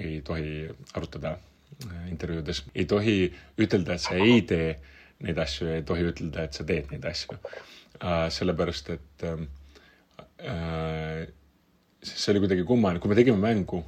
ei 0.00 0.20
tohi 0.24 0.66
arutada 0.94 1.36
äh, 1.36 2.08
intervjuudes. 2.10 2.64
ei 2.74 2.84
tohi 2.88 3.16
ütelda, 3.60 3.96
et 3.96 4.04
sa 4.04 4.16
ei 4.16 4.42
tee 4.48 4.74
neid 5.22 5.38
asju 5.38 5.70
ei 5.76 5.82
tohi 5.86 6.04
ütelda, 6.10 6.44
et 6.44 6.58
sa 6.58 6.66
teed 6.68 6.90
neid 6.92 7.04
asju 7.08 7.38
äh,. 7.38 8.28
sellepärast, 8.30 8.90
et 8.90 9.26
äh, 9.28 9.46
äh 10.52 11.30
see 12.02 12.32
oli 12.32 12.40
kuidagi 12.42 12.64
kummaline, 12.66 12.98
kui 12.98 13.12
me 13.12 13.14
tegime 13.14 13.38
mängu 13.38 13.84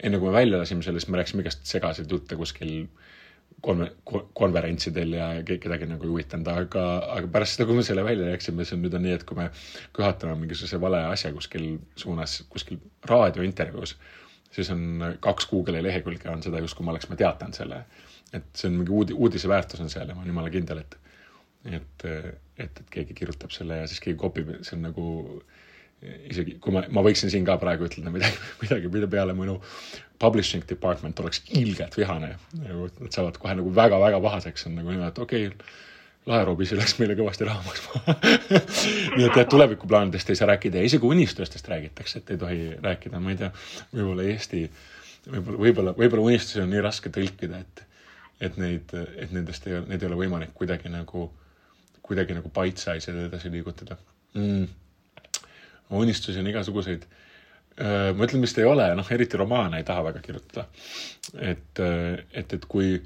enne 0.00 0.18
kui 0.18 0.30
me 0.30 0.34
välja 0.34 0.58
lasime 0.60 0.82
selle, 0.82 1.00
siis 1.00 1.10
me 1.12 1.20
rääkisime 1.20 1.44
igast 1.44 1.66
segaseid 1.68 2.12
jutte 2.12 2.36
kuskil 2.40 2.86
konver-, 3.64 3.94
konverentsidel 4.36 5.16
ja 5.16 5.28
kedagi 5.46 5.88
nagu 5.90 6.06
ei 6.06 6.12
huvitanud, 6.12 6.48
aga, 6.52 6.84
aga 7.16 7.30
pärast 7.32 7.56
seda, 7.56 7.66
kui 7.68 7.78
me 7.78 7.84
selle 7.86 8.04
välja 8.06 8.30
läksime, 8.30 8.66
siis 8.66 8.80
nüüd 8.80 8.96
on 8.96 9.04
nii, 9.06 9.16
et 9.18 9.26
kui 9.28 9.38
me 9.38 9.48
köhatame 9.96 10.36
mingisuguse 10.40 10.80
vale 10.82 11.02
asja 11.10 11.32
kuskil 11.36 11.66
suunas, 12.00 12.40
kuskil 12.52 12.80
raadiointervjuus, 13.10 13.96
siis 14.54 14.72
on 14.74 15.14
kaks 15.24 15.48
Google'i 15.50 15.84
lehekülge 15.86 16.30
on 16.32 16.42
seda, 16.46 16.62
justkui 16.64 16.86
me 16.86 16.94
oleksime 16.94 17.18
teatanud 17.20 17.56
selle. 17.56 17.84
et 18.30 18.46
see 18.54 18.68
on 18.70 18.76
mingi 18.78 18.92
uudi-, 18.94 19.14
uudise 19.18 19.48
väärtus 19.50 19.80
on 19.82 19.88
seal 19.90 20.06
ja 20.06 20.14
ma 20.14 20.22
olen 20.22 20.30
jumala 20.30 20.50
kindel, 20.54 20.84
et 20.84 20.98
et, 21.64 22.04
et, 22.04 22.68
et 22.80 22.84
keegi 22.90 23.14
kirjutab 23.14 23.50
selle 23.52 23.82
ja 23.82 23.88
siis 23.90 24.00
keegi 24.00 24.16
kopib, 24.18 24.52
see 24.64 24.76
on 24.78 24.86
nagu 24.86 25.06
isegi 26.00 26.56
kui 26.62 26.72
ma, 26.72 26.82
ma 26.92 27.02
võiksin 27.04 27.32
siin 27.32 27.44
ka 27.44 27.58
praegu 27.60 27.84
ütelda 27.88 28.12
midagi, 28.12 28.38
midagi, 28.62 28.88
mille 28.92 29.08
peale 29.10 29.34
minu 29.36 29.58
publishing 30.20 30.64
department 30.68 31.20
oleks 31.20 31.42
ilgelt 31.56 31.96
vihane. 31.96 32.34
nagu 32.62 32.88
nad 33.00 33.12
saavad 33.14 33.38
kohe 33.40 33.56
nagu 33.58 33.72
väga-väga 33.76 34.20
pahaseks, 34.24 34.66
on 34.68 34.78
nagu 34.78 34.92
niimoodi, 34.92 35.12
et 35.12 35.22
okei 35.24 35.46
okay,, 35.50 35.76
laeroobis 36.28 36.72
läks 36.76 36.98
meile 37.00 37.16
kõvasti 37.18 37.48
raha 37.48 37.62
maksma. 37.64 38.16
Nii 39.16 39.26
et 39.26 39.38
jah, 39.40 39.46
tulevikuplaanidest 39.48 40.32
ei 40.32 40.40
saa 40.40 40.50
rääkida 40.52 40.80
ja 40.80 40.88
isegi 40.88 41.08
unistustest 41.08 41.68
räägitakse, 41.68 42.20
et 42.20 42.34
ei 42.34 42.40
tohi 42.40 42.66
rääkida, 42.80 43.20
ma 43.20 43.32
ei 43.32 43.40
tea, 43.40 43.52
võib-olla 43.94 44.26
Eesti, 44.28 44.66
võib-olla, 45.28 45.62
võib-olla, 45.64 45.94
võib-olla 45.96 46.26
unistusi 46.28 46.60
on 46.64 46.72
nii 46.74 46.84
raske 46.84 47.12
tõlkida, 47.14 47.62
et, 47.64 47.84
et 48.48 48.60
neid, 48.60 48.92
et 49.16 49.32
nendest 49.32 49.68
ei, 49.68 49.80
neid 49.88 50.04
ei 50.04 50.10
ole 50.10 50.20
võimalik 50.20 50.52
kuidagi 50.56 50.92
nagu, 50.92 51.30
kuidagi 52.04 52.36
nagu 52.36 52.52
bite-size'id 52.52 53.24
edasi 53.28 53.52
liigutada. 53.56 53.96
Mm 54.36 54.68
unistusi 55.98 56.38
on 56.40 56.50
igasuguseid. 56.50 57.06
Äh, 57.80 58.10
ma 58.16 58.26
ütlen, 58.26 58.42
vist 58.44 58.58
ei 58.60 58.66
ole, 58.68 58.88
noh, 58.98 59.08
eriti 59.14 59.38
romaane 59.40 59.80
ei 59.80 59.86
taha 59.86 60.04
väga 60.10 60.20
kirjutada. 60.24 60.66
et, 61.38 61.80
äh, 61.80 62.24
et, 62.32 62.52
et 62.52 62.66
kui, 62.68 62.98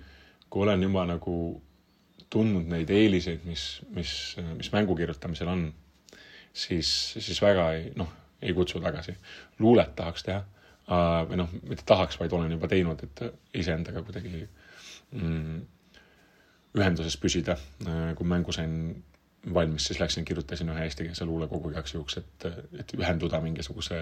kui 0.50 0.62
olen 0.62 0.82
juba 0.82 1.04
nagu 1.06 1.36
tundnud 2.30 2.66
neid 2.68 2.90
eeliseid, 2.90 3.44
mis, 3.46 3.82
mis, 3.94 4.36
mis 4.56 4.72
mängu 4.72 4.96
kirjutamisel 4.96 5.48
on, 5.48 5.68
siis, 6.52 6.88
siis 7.18 7.40
väga 7.42 7.70
ei, 7.76 7.92
noh, 7.96 8.10
ei 8.42 8.54
kutsu 8.54 8.80
tagasi. 8.80 9.14
luulet 9.58 9.94
tahaks 9.96 10.26
teha 10.26 10.40
äh, 10.40 11.20
või 11.28 11.40
noh, 11.44 11.54
mitte 11.62 11.86
tahaks, 11.86 12.18
vaid 12.20 12.32
olen 12.32 12.52
juba 12.56 12.68
teinud, 12.68 13.04
et 13.06 13.24
iseendaga 13.54 14.02
kuidagi 14.02 14.42
mm, 15.12 15.62
ühenduses 16.74 17.16
püsida. 17.20 17.54
kui 18.16 18.26
mängu 18.26 18.52
sain 18.52 19.04
valmis, 19.54 19.86
siis 19.86 20.00
läksin, 20.00 20.24
kirjutasin 20.24 20.70
ühe 20.72 20.84
eestikeelse 20.86 21.24
luulekogu 21.28 21.70
igaks 21.70 21.94
juhuks, 21.94 22.16
et, 22.20 22.46
et 22.80 22.94
ühenduda 22.96 23.40
mingisuguse 23.44 24.00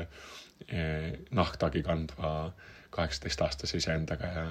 eh, 0.69 1.09
nahktagi 1.31 1.83
kandva 1.83 2.53
kaheksateistaastase 2.93 3.81
iseendaga 3.81 4.27
ja 4.27 4.45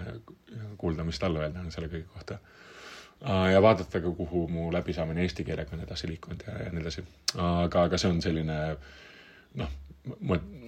kuulda, 0.77 1.03
mis 1.03 1.19
talle 1.19 1.43
öelda 1.43 1.61
on 1.61 1.71
selle 1.71 1.91
kõige 1.91 2.07
kohta. 2.13 2.39
ja 3.53 3.61
vaadata 3.61 4.01
ka, 4.01 4.11
kuhu 4.17 4.47
mu 4.49 4.71
läbisaamine 4.73 5.21
eesti 5.21 5.43
keelega 5.45 5.75
on 5.77 5.83
edasi 5.85 6.09
liikunud 6.09 6.41
ja, 6.47 6.55
ja 6.63 6.71
nii 6.71 6.81
edasi. 6.81 7.03
aga, 7.37 7.83
aga 7.83 7.99
see 8.01 8.09
on 8.09 8.21
selline 8.21 8.57
noh, 9.61 9.75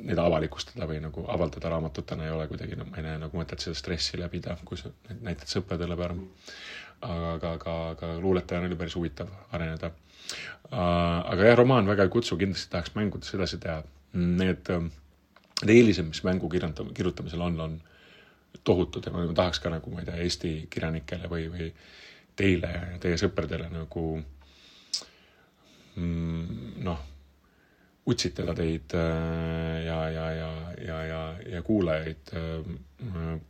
neid 0.04 0.22
avalikustada 0.22 0.86
või 0.90 1.00
nagu 1.02 1.26
avaldada 1.34 1.72
raamatutena 1.74 2.28
ei 2.28 2.36
ole 2.36 2.48
kuidagi, 2.52 2.78
no 2.78 2.86
ma 2.92 3.02
ei 3.02 3.08
näe 3.08 3.18
nagu 3.26 3.40
mõtet 3.40 3.66
seda 3.66 3.76
stressi 3.80 4.22
läbida, 4.22 4.54
kui 4.66 4.78
sa 4.78 4.94
näitad 5.22 5.50
sõpradele 5.50 5.98
pärast. 5.98 6.54
aga, 7.02 7.34
aga, 7.34 7.54
aga, 7.58 7.76
aga 7.96 8.14
luuletajana 8.22 8.70
oli 8.70 8.78
päris 8.80 8.96
huvitav 8.96 9.34
areneda 9.52 9.90
aga 10.74 11.48
jah, 11.48 11.58
romaan 11.58 11.88
väga 11.88 12.08
ei 12.08 12.12
kutsu, 12.14 12.38
kindlasti 12.40 12.72
tahaks 12.72 12.94
mängudes 12.96 13.34
edasi 13.38 13.60
teha. 13.62 13.82
Need, 14.14 14.70
ähm, 14.74 14.92
need 15.64 15.74
eelised, 15.76 16.06
mis 16.08 16.24
mängu 16.26 16.50
kirjutam-, 16.50 16.94
kirjutamisel 16.94 17.42
on, 17.42 17.60
on 17.62 17.80
tohutud 18.64 19.06
ja 19.06 19.14
ma 19.14 19.26
tahaks 19.34 19.62
ka 19.62 19.72
nagu, 19.74 19.94
ma 19.94 20.04
ei 20.04 20.10
tea, 20.10 20.20
Eesti 20.26 20.54
kirjanikele 20.70 21.30
või, 21.32 21.48
või 21.54 21.72
teile 22.38 22.74
teie 23.02 23.18
sõpradele 23.22 23.70
nagu 23.74 24.06
mm, 25.98 26.78
noh, 26.86 27.04
utsitada 28.10 28.54
teid 28.58 28.94
äh, 28.98 29.84
ja, 29.88 30.00
ja, 30.14 30.30
ja, 30.38 30.52
ja, 30.86 31.04
ja, 31.10 31.22
ja 31.56 31.62
kuulajaid 31.66 32.34
äh, 32.38 32.74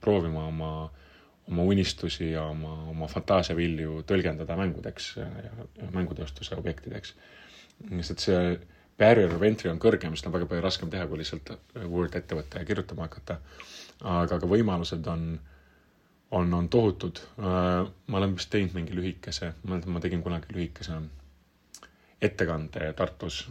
proovima 0.04 0.48
oma 0.48 0.74
äh, 0.86 1.03
oma 1.52 1.64
unistusi 1.68 2.32
ja 2.32 2.46
oma, 2.48 2.74
oma 2.91 3.08
fantaasiavilju 3.12 4.04
tõlgendada 4.08 4.56
mängudeks 4.60 5.10
ja, 5.18 5.30
mängutööstuse 5.91 6.56
objektideks. 6.56 7.16
sest 8.02 8.20
see 8.28 8.60
barrier 9.00 9.34
of 9.36 9.44
entry 9.44 9.72
on 9.72 9.82
kõrgem, 9.82 10.16
sest 10.16 10.30
on 10.30 10.36
väga 10.36 10.48
palju 10.50 10.64
raskem 10.64 10.91
teha, 10.94 11.08
kui 11.08 11.20
lihtsalt 11.20 11.56
Word 11.89 12.16
ette 12.16 12.38
võtta 12.38 12.62
ja 12.62 12.70
kirjutama 12.70 13.10
hakata. 13.10 13.39
aga 14.04 14.39
ka 14.39 14.48
võimalused 14.48 15.08
on, 15.08 15.28
on, 16.32 16.54
on 16.54 16.70
tohutud. 16.70 17.20
ma 17.38 18.18
olen 18.22 18.38
vist 18.38 18.50
teinud 18.50 18.74
mingi 18.78 18.96
lühikese, 18.96 19.54
ma 19.64 19.76
mäletan, 19.76 19.94
ma 19.94 20.00
tegin 20.00 20.24
kunagi 20.24 20.56
lühikese 20.56 21.02
ettekande 22.24 22.94
Tartus 22.96 23.44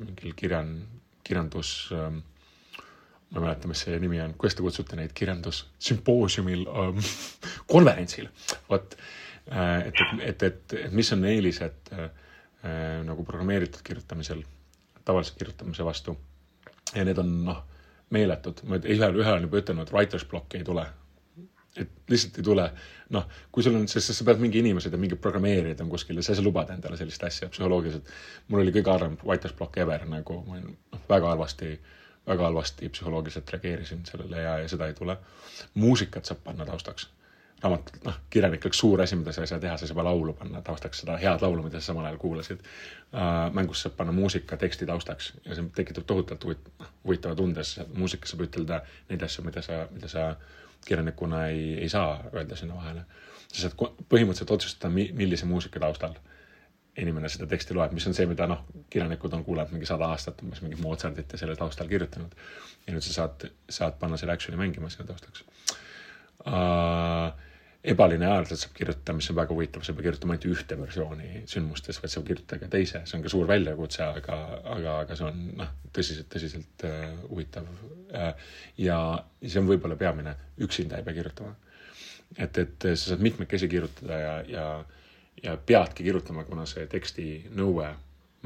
mingil 0.00 0.34
kirjan, 0.34 0.78
kirjandus 1.24 1.92
äh, 1.94 2.16
ma 3.34 3.40
ei 3.40 3.46
mäleta, 3.48 3.68
mis 3.68 3.82
see 3.82 3.98
nimi 3.98 4.20
on, 4.22 4.34
kuidas 4.38 4.54
te 4.54 4.62
kutsute 4.62 4.96
neid 4.98 5.12
kirjandussümpoosiumil 5.18 6.64
ähm,, 6.70 7.00
konverentsil, 7.72 8.28
vot 8.70 8.94
äh,. 9.50 9.88
et, 9.88 9.94
et, 9.94 10.20
et, 10.28 10.42
et, 10.48 10.76
et 10.84 10.92
mis 10.94 11.10
on 11.16 11.24
eelised 11.28 11.94
äh, 11.98 12.10
nagu 13.04 13.26
programmeeritud 13.26 13.82
kirjutamisel, 13.84 14.44
tavalise 15.04 15.34
kirjutamise 15.38 15.84
vastu. 15.84 16.16
ja 16.94 17.04
need 17.04 17.18
on 17.18 17.32
noh, 17.48 17.64
meeletud, 18.14 18.62
ma 18.70 18.78
ühel, 18.78 19.18
ühel 19.18 19.40
on 19.40 19.48
juba 19.48 19.58
ütelnud, 19.62 19.90
writer's 19.90 20.28
block 20.30 20.54
ei 20.54 20.64
tule. 20.64 20.86
et 21.74 21.90
lihtsalt 22.06 22.38
ei 22.38 22.46
tule, 22.46 22.68
noh, 23.10 23.26
kui 23.50 23.64
sul 23.66 23.74
on, 23.74 23.88
sest 23.90 24.14
sa 24.14 24.24
pead 24.28 24.38
mingi 24.38 24.60
inimesed 24.62 24.94
ja 24.94 24.98
mingid 25.00 25.18
programmeerijad 25.18 25.82
on 25.82 25.90
kuskil 25.90 26.20
ja 26.20 26.22
sa 26.22 26.30
ei 26.30 26.38
saa 26.38 26.46
lubada 26.46 26.76
endale 26.76 26.94
sellist 27.00 27.24
asja 27.26 27.50
psühholoogiliselt. 27.50 28.14
mul 28.48 28.62
oli 28.62 28.76
kõige 28.76 28.94
harvem 28.94 29.18
writer's 29.24 29.56
block 29.58 29.82
ever 29.82 30.06
nagu, 30.06 30.38
ma 30.46 30.60
olin 30.60 30.70
noh, 30.70 31.02
väga 31.10 31.34
halvasti 31.34 31.72
äh, 31.74 32.03
väga 32.26 32.42
halvasti 32.42 32.88
psühholoogiliselt 32.88 33.52
reageerisin 33.52 34.06
sellele 34.06 34.40
ja, 34.40 34.58
ja 34.58 34.68
seda 34.68 34.86
ei 34.86 34.94
tule. 34.94 35.16
muusikat 35.74 36.24
saab 36.24 36.40
panna 36.44 36.66
taustaks. 36.66 37.08
raamat, 37.62 37.90
noh, 38.04 38.16
kirjanik 38.30 38.64
oleks 38.66 38.78
suur 38.78 39.00
asi, 39.02 39.16
mida 39.16 39.32
sa 39.32 39.40
ei 39.40 39.46
saa 39.46 39.58
teha, 39.58 39.76
sa 39.76 39.84
ei 39.84 39.88
saa 39.88 40.04
laulu 40.04 40.32
panna 40.32 40.62
taustaks, 40.62 40.98
seda 41.00 41.16
head 41.16 41.42
laulu, 41.42 41.62
mida 41.62 41.80
sa 41.80 41.86
samal 41.86 42.04
ajal 42.04 42.18
kuulasid 42.18 42.60
uh,. 42.60 43.52
mängus 43.52 43.82
saab 43.82 43.96
panna 43.96 44.12
muusika 44.12 44.56
teksti 44.56 44.86
taustaks 44.86 45.32
ja 45.44 45.54
see 45.54 45.70
tekitab 45.76 46.04
tohutult 46.06 46.44
huvit-, 46.44 46.68
noh, 46.80 46.92
huvitava 47.04 47.34
tunde, 47.34 47.64
sest 47.64 47.94
muusikas 47.94 48.34
saab 48.34 48.44
ütelda 48.48 48.82
neid 49.08 49.22
asju, 49.22 49.44
mida 49.44 49.62
sa, 49.62 49.86
mida 49.92 50.08
sa 50.08 50.26
kirjanikuna 50.86 51.46
ei, 51.46 51.74
ei 51.80 51.88
saa 51.88 52.18
öelda 52.32 52.56
sinna 52.56 52.76
vahele. 52.80 53.04
sa 53.52 53.68
saad 53.68 53.76
põhimõtteliselt 53.80 54.50
otsustada, 54.58 54.92
millise 54.92 55.46
muusika 55.46 55.80
taustal 55.80 56.16
inimene 57.00 57.28
seda 57.32 57.46
teksti 57.50 57.74
loeb, 57.74 57.94
mis 57.96 58.06
on 58.06 58.14
see, 58.16 58.26
mida 58.30 58.46
noh, 58.50 58.64
kirjanikud 58.90 59.32
on 59.34 59.42
kuulanud 59.46 59.74
mingi 59.74 59.88
sada 59.88 60.12
aastat 60.14 60.42
umbes 60.44 60.62
mingit 60.62 60.82
Mozartit 60.82 61.32
ja 61.32 61.40
selle 61.40 61.56
taustal 61.58 61.90
kirjutanud. 61.90 62.34
ja 62.86 62.92
nüüd 62.92 63.02
sa 63.06 63.14
saad, 63.16 63.48
saad 63.72 63.98
panna 63.98 64.18
selle 64.20 64.34
action'i 64.36 64.60
mängima 64.60 64.90
sinna 64.92 65.08
taustaks 65.08 65.44
uh,. 66.46 67.32
ebalineaarselt 67.84 68.60
saab 68.62 68.76
kirjutada, 68.78 69.12
mis 69.12 69.26
on 69.28 69.36
väga 69.36 69.52
huvitav, 69.52 69.82
sa 69.84 69.92
ei 69.92 69.96
pea 69.98 70.06
kirjutama 70.06 70.32
ainult 70.32 70.46
ühte 70.48 70.76
versiooni 70.80 71.42
sündmustest, 71.50 72.00
vaid 72.00 72.12
saab 72.14 72.24
kirjutada 72.30 72.62
ka 72.62 72.68
teise, 72.72 73.02
see 73.04 73.18
on 73.18 73.24
ka 73.26 73.32
suur 73.32 73.48
väljakutse, 73.50 74.06
aga, 74.06 74.38
aga, 74.76 74.94
aga 75.02 75.18
see 75.18 75.26
on 75.28 75.42
noh, 75.58 75.74
tõsiselt, 75.92 76.30
tõsiselt 76.32 76.86
äh, 76.88 77.10
huvitav 77.28 77.68
äh,. 78.14 78.32
ja 78.86 78.98
see 79.42 79.60
on 79.60 79.68
võib-olla 79.68 79.98
peamine, 80.00 80.32
üksinda 80.64 81.00
ei 81.00 81.04
pea 81.04 81.18
kirjutama. 81.18 81.52
et, 82.38 82.62
et 82.64 82.88
sa 82.94 83.10
saad 83.10 83.24
mitmekesi 83.24 83.68
kirjutada 83.68 84.20
ja, 84.22 84.34
ja, 84.48 84.68
ja 85.44 85.56
peadki 85.56 86.04
kirjutama, 86.04 86.44
kuna 86.48 86.64
see 86.68 86.86
teksti 86.90 87.26
nõue, 87.56 87.90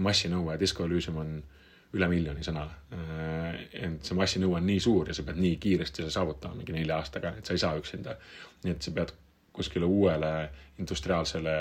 massinõue, 0.02 0.58
Disco 0.60 0.86
Elysium 0.86 1.22
on 1.22 1.38
üle 1.96 2.08
miljoni 2.10 2.44
sõna. 2.44 2.66
Äh, 2.92 3.60
ent 3.86 4.04
see 4.04 4.18
massinõue 4.18 4.58
on 4.58 4.66
nii 4.68 4.80
suur 4.82 5.08
ja 5.08 5.16
sa 5.16 5.24
pead 5.26 5.40
nii 5.40 5.56
kiiresti 5.62 6.02
selle 6.02 6.12
saavutama 6.14 6.58
mingi 6.58 6.74
nelja 6.76 6.98
aastaga, 6.98 7.32
et 7.38 7.48
sa 7.48 7.56
ei 7.56 7.62
saa 7.62 7.78
üksinda. 7.80 8.16
nii 8.64 8.74
et 8.74 8.82
sa 8.82 8.92
pead 8.96 9.14
kuskile 9.54 9.86
uuele 9.86 10.32
industriaalsele 10.78 11.54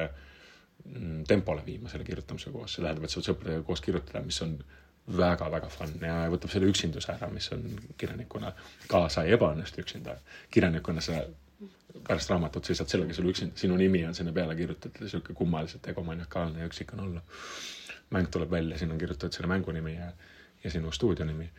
mm, 0.85 1.23
tempole 1.29 1.63
viima 1.65 1.89
selle 1.89 2.05
kirjutamise 2.05 2.51
koos, 2.51 2.73
see 2.73 2.83
tähendab, 2.83 3.05
et 3.05 3.13
sa 3.13 3.21
saad 3.21 3.31
sõpradega 3.31 3.63
koos 3.65 3.81
kirjutada, 3.85 4.21
mis 4.25 4.41
on 4.45 4.57
väga-väga 5.17 5.69
fun 5.71 5.93
ja 6.03 6.15
võtab 6.31 6.51
selle 6.51 6.67
üksinduse 6.67 7.13
ära, 7.13 7.29
mis 7.31 7.47
on 7.55 7.63
kirjanikuna 7.97 8.51
ka, 8.91 9.05
sa 9.09 9.23
ei 9.23 9.37
ebaõnnestu 9.37 9.81
üksinda. 9.85 10.17
kirjanikuna 10.51 11.01
sa 11.01 11.21
pärast 12.07 12.29
raamatut 12.29 12.65
seisad 12.65 12.89
sellega, 12.91 13.13
sul 13.13 13.29
üksinda, 13.31 13.57
sinu 13.59 13.77
nimi 13.79 14.03
on 14.07 14.15
sinna 14.15 14.33
peale 14.35 14.55
kirjutatud 14.55 15.05
ja 15.05 15.09
sihuke 15.09 15.33
kummaliselt 15.33 15.87
egomaniakaalne 15.93 16.63
ja 16.63 16.69
üksik 16.69 16.93
on 16.93 17.05
olla. 17.07 17.21
mäng 18.09 18.29
tuleb 18.31 18.51
välja, 18.51 18.77
sinna 18.77 18.93
on 18.95 18.99
kirjutatud 18.99 19.35
selle 19.35 19.49
mängu 19.51 19.71
nimi 19.71 19.95
ja, 19.95 20.11
ja 20.63 20.71
sinu 20.71 20.91
stuudio 20.91 21.25
nimi 21.25 21.49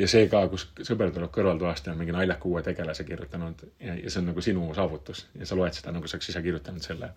ja 0.00 0.06
see 0.08 0.28
ka, 0.30 0.44
kus 0.50 0.68
sõber 0.86 1.10
tuleb 1.14 1.32
kõrvaltoast 1.34 1.88
ja 1.88 1.94
on 1.94 1.98
mingi 1.98 2.14
naljaka 2.14 2.46
uue 2.46 2.62
tegelase 2.62 3.04
kirjutanud 3.04 3.64
ja, 3.82 3.96
ja 3.98 4.10
see 4.10 4.20
on 4.22 4.28
nagu 4.30 4.44
sinu 4.44 4.68
saavutus 4.74 5.24
ja 5.34 5.48
sa 5.48 5.58
loed 5.58 5.74
seda 5.74 5.94
nagu 5.94 6.06
sa 6.06 6.16
oleks 6.16 6.30
ise 6.30 6.42
kirjutanud 6.44 6.84
selle. 6.84 7.10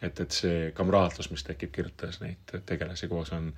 et, 0.00 0.20
et 0.20 0.30
see 0.32 0.70
kamraadlus, 0.76 1.30
mis 1.30 1.44
tekib 1.44 1.72
kirjutades 1.72 2.20
neid 2.22 2.56
tegelasi 2.66 3.08
koos, 3.08 3.32
on, 3.36 3.52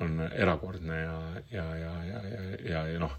on 0.00 0.20
erakordne 0.26 1.00
ja, 1.00 1.16
ja, 1.52 1.66
ja, 1.76 1.92
ja, 2.08 2.22
ja, 2.32 2.42
ja, 2.66 2.84
ja 2.94 2.98
noh, 2.98 3.14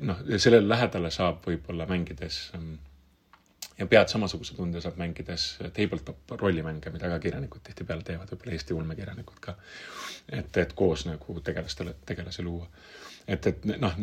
noh, 0.00 0.22
sellele 0.36 0.68
lähedale 0.68 1.10
saab 1.14 1.44
võib-olla 1.46 1.86
mängides 1.86 2.38
um, 2.58 2.72
ja 3.78 3.86
pead 3.86 4.10
samasuguse 4.12 4.54
tunde 4.56 4.80
saab 4.80 4.98
mängides 5.00 5.44
tabletop 5.76 6.34
rollimänge, 6.40 6.92
mida 6.92 7.08
ka 7.12 7.18
kirjanikud 7.22 7.62
tihtipeale 7.64 8.04
teevad, 8.06 8.32
võib-olla 8.32 8.56
Eesti 8.56 8.76
ulmekirjanikud 8.76 9.38
ka. 9.40 9.56
et, 10.28 10.56
et 10.62 10.74
koos 10.76 11.06
nagu 11.08 11.40
tegelastele, 11.44 11.94
tegelasi 12.06 12.44
luua. 12.44 12.66
et, 13.28 13.46
et 13.46 13.64
noh, 13.70 13.96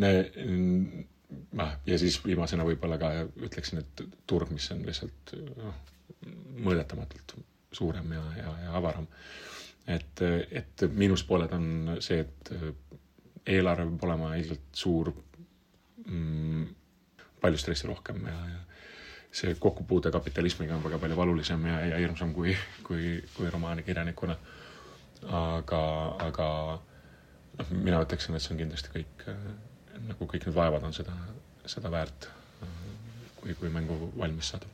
noh 1.59 1.75
ja 1.85 1.99
siis 1.99 2.19
viimasena 2.25 2.65
võib-olla 2.65 2.97
ka 3.01 3.11
ütleksin, 3.49 3.83
et 3.83 4.07
turg, 4.27 4.51
mis 4.55 4.71
on 4.71 4.85
lihtsalt 4.87 5.35
noh, 5.57 5.83
mõõdetamatult 6.63 7.37
suurem 7.71 8.11
ja, 8.15 8.23
ja, 8.39 8.55
ja 8.63 8.75
avaram. 8.79 9.07
et, 9.87 10.21
et 10.51 10.87
miinuspooled 10.89 11.53
on 11.53 11.97
see, 11.99 12.23
et 12.23 12.53
eelarve 13.47 13.85
peab 13.91 14.09
olema 14.09 14.35
ilmselt 14.39 14.73
suur 14.75 15.13
mm,, 16.07 16.65
palju 17.41 17.61
stressi 17.61 17.87
rohkem 17.87 18.23
ja, 18.27 18.37
ja 18.53 18.63
see 19.37 19.55
kokkupuude 19.59 20.11
kapitalismiga 20.11 20.75
on 20.75 20.83
väga 20.83 20.99
palju 21.03 21.17
valulisem 21.17 21.65
ja, 21.69 21.79
ja 21.91 21.99
hirmsam 22.01 22.33
kui, 22.33 22.55
kui, 22.87 23.17
kui 23.35 23.49
romaanikirjanikuna. 23.53 24.37
aga, 25.33 25.81
aga 26.27 26.47
noh, 27.57 27.69
mina 27.71 28.01
ütleksin, 28.05 28.35
et 28.37 28.45
see 28.45 28.53
on 28.53 28.61
kindlasti 28.61 28.93
kõik, 28.93 29.27
nagu 30.07 30.27
kõik 30.29 30.45
need 30.45 30.55
vaevad 30.55 30.85
on 30.87 30.93
seda, 30.93 31.13
seda 31.65 31.91
väärt, 31.91 32.29
kui, 33.41 33.55
kui 33.57 33.71
mängu 33.73 34.11
valmis 34.17 34.53
saada 34.53 34.69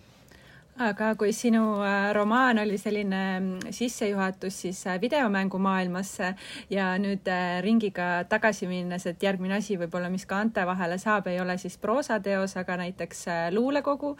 aga 0.81 1.11
kui 1.15 1.29
sinu 1.33 1.61
äh, 1.85 2.09
romaan 2.15 2.57
oli 2.63 2.77
selline 2.81 3.39
mm, 3.39 3.73
sissejuhatus 3.75 4.61
siis 4.61 4.79
äh, 4.87 4.97
videomängumaailmasse 5.01 6.33
ja 6.73 6.87
nüüd 6.97 7.27
äh, 7.29 7.59
ringiga 7.61 8.23
tagasi 8.29 8.67
minnes, 8.67 9.05
et 9.05 9.21
järgmine 9.21 9.59
asi 9.59 9.77
võib-olla, 9.77 10.09
mis 10.09 10.25
ka 10.25 10.39
Ante 10.41 10.65
vahele 10.65 10.97
saab, 10.97 11.27
ei 11.29 11.39
ole 11.39 11.57
siis 11.61 11.77
proosateos, 11.77 12.57
aga 12.57 12.77
näiteks 12.81 13.25
luulekogu, 13.53 14.15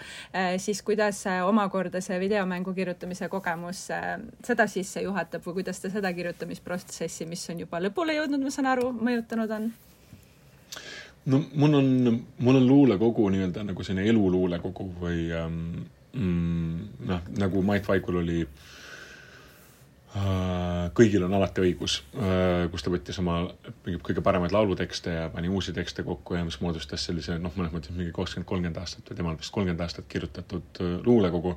siis 0.62 0.82
kuidas 0.86 1.24
omakorda 1.48 2.02
see 2.02 2.20
videomängu 2.22 2.74
kirjutamise 2.74 3.28
kogemus 3.30 3.88
seda 4.46 4.68
sisse 4.70 5.02
juhatab 5.04 5.44
või 5.48 5.60
kuidas 5.60 5.82
ta 5.82 5.90
seda 5.92 6.14
kirjutamisprotsessi, 6.14 7.26
mis 7.30 7.44
on 7.50 7.66
juba 7.66 7.82
lõpule 7.82 8.16
jõudnud, 8.20 8.46
ma 8.46 8.54
saan 8.54 8.70
aru, 8.72 8.92
mõjutanud 8.94 9.56
on? 9.58 9.68
no 11.26 11.42
mul 11.56 11.80
on, 11.82 11.90
mul 12.40 12.62
on 12.62 12.68
luulekogu 12.68 13.28
nii-öelda 13.34 13.66
nagu 13.68 13.84
selline 13.84 14.08
eluluulekogu 14.14 14.88
või 15.02 15.28
ähm, 15.36 15.84
noh, 16.14 17.22
nagu 17.40 17.62
Mait 17.66 17.88
Vaikul 17.88 18.20
oli 18.22 18.42
äh, 18.44 18.50
kõigil 20.94 21.24
on 21.26 21.34
alati 21.34 21.64
õigus, 21.64 22.02
äh, 22.14 22.68
kus 22.72 22.86
ta 22.86 22.94
võttis 22.94 23.18
oma 23.22 23.40
kõige 23.86 24.22
paremaid 24.26 24.54
laulutekste 24.54 25.16
ja 25.16 25.30
pani 25.34 25.50
uusi 25.50 25.74
tekste 25.74 26.06
kokku 26.06 26.38
ja 26.38 26.44
mis 26.46 26.60
moodustas 26.62 27.06
sellise 27.10 27.40
noh, 27.42 27.54
mõnes 27.58 27.74
mõttes 27.74 27.96
mingi 27.96 28.14
kakskümmend, 28.14 28.50
kolmkümmend 28.50 28.82
aastat 28.82 29.10
või 29.10 29.20
temal 29.20 29.40
vist 29.40 29.54
kolmkümmend 29.56 29.86
aastat 29.86 30.10
kirjutatud 30.12 30.84
äh, 30.86 30.96
luulekogu 31.06 31.56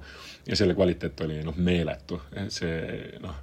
ja 0.48 0.56
selle 0.56 0.76
kvaliteet 0.78 1.20
oli 1.26 1.42
noh, 1.44 1.56
meeletu, 1.56 2.20
see 2.48 2.72
noh, 3.24 3.36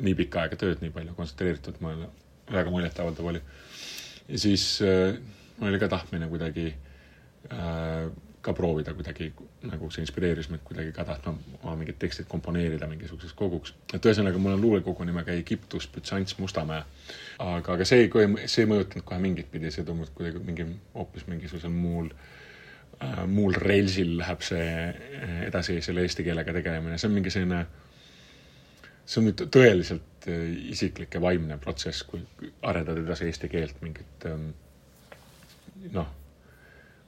nii 0.00 0.16
pikka 0.24 0.44
aega 0.44 0.58
tööd, 0.58 0.82
nii 0.82 0.92
palju 0.94 1.14
kontsentreeritud, 1.18 1.78
ma 1.82 1.94
väga 2.50 2.70
muljetavaldav 2.74 3.30
oli. 3.30 3.40
ja 4.28 4.38
siis 4.38 4.82
mul 5.60 5.70
oli 5.70 5.78
ka 5.78 5.88
tahtmine 5.92 6.28
kuidagi 6.30 6.72
äh, 7.52 8.08
ka 8.40 8.52
proovida 8.56 8.94
kuidagi, 8.96 9.32
nagu 9.68 9.90
see 9.92 10.00
inspireeris 10.04 10.48
mind 10.48 10.62
kuidagi 10.64 10.94
ka 10.96 11.04
tahtma 11.04 11.34
oma 11.62 11.74
mingid 11.76 11.98
tekstid 12.00 12.28
komponeerida 12.28 12.88
mingisuguseks 12.88 13.34
koguks. 13.36 13.74
et 13.94 14.06
ühesõnaga, 14.06 14.40
mul 14.40 14.54
on 14.56 14.62
luulekogu 14.62 15.04
nimega 15.04 15.36
Egiptus 15.36 15.88
Bütsants 15.92 16.38
Mustamäe. 16.38 16.82
aga, 17.38 17.74
aga 17.74 17.84
see, 17.84 18.08
see 18.46 18.64
ei 18.64 18.70
mõjutanud 18.70 19.04
kohe 19.04 19.20
mingit 19.20 19.50
pidi, 19.52 19.70
see 19.70 19.84
tundus 19.84 20.12
kuidagi 20.16 20.40
mingi 20.44 20.66
hoopis 20.94 21.28
mingisugusel 21.28 21.74
muul 21.74 22.08
äh,, 23.02 23.26
muul 23.26 23.52
reilsil 23.56 24.16
läheb 24.22 24.40
see 24.46 24.72
äh, 24.88 25.36
edasi, 25.50 25.80
selle 25.84 26.08
eesti 26.08 26.24
keelega 26.24 26.56
tegelemine, 26.56 26.98
see 26.98 27.12
on 27.12 27.16
mingi 27.20 27.34
selline 27.36 27.66
see 29.04 29.20
on 29.20 29.28
nüüd 29.28 29.46
tõeliselt 29.52 30.32
äh, 30.32 30.48
isiklik 30.72 31.12
ja 31.14 31.20
vaimne 31.20 31.60
protsess, 31.60 32.08
kui 32.08 32.24
arendada 32.62 33.04
edasi 33.04 33.28
eesti 33.28 33.52
keelt 33.52 33.84
mingit 33.84 34.28
ähm, 34.32 34.52
noh, 35.92 36.12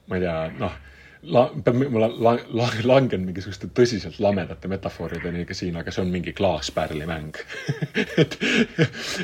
ma 0.05 0.21
ei 0.21 0.29
tea, 0.29 0.39
noh 0.61 0.81
la-, 1.23 1.49
peab, 1.63 1.79
ma 1.91 2.03
la-, 2.03 2.35
la-, 2.53 2.69
langen 2.87 3.25
mingisuguste 3.27 3.69
tõsiselt 3.75 4.19
lamedate 4.23 4.69
metafoorideni 4.71 5.45
ka 5.47 5.55
siin, 5.57 5.77
aga 5.79 5.93
see 5.93 6.03
on 6.03 6.11
mingi 6.13 6.33
klaaspärli 6.35 7.07
mäng 7.09 7.39
et, 8.21 8.37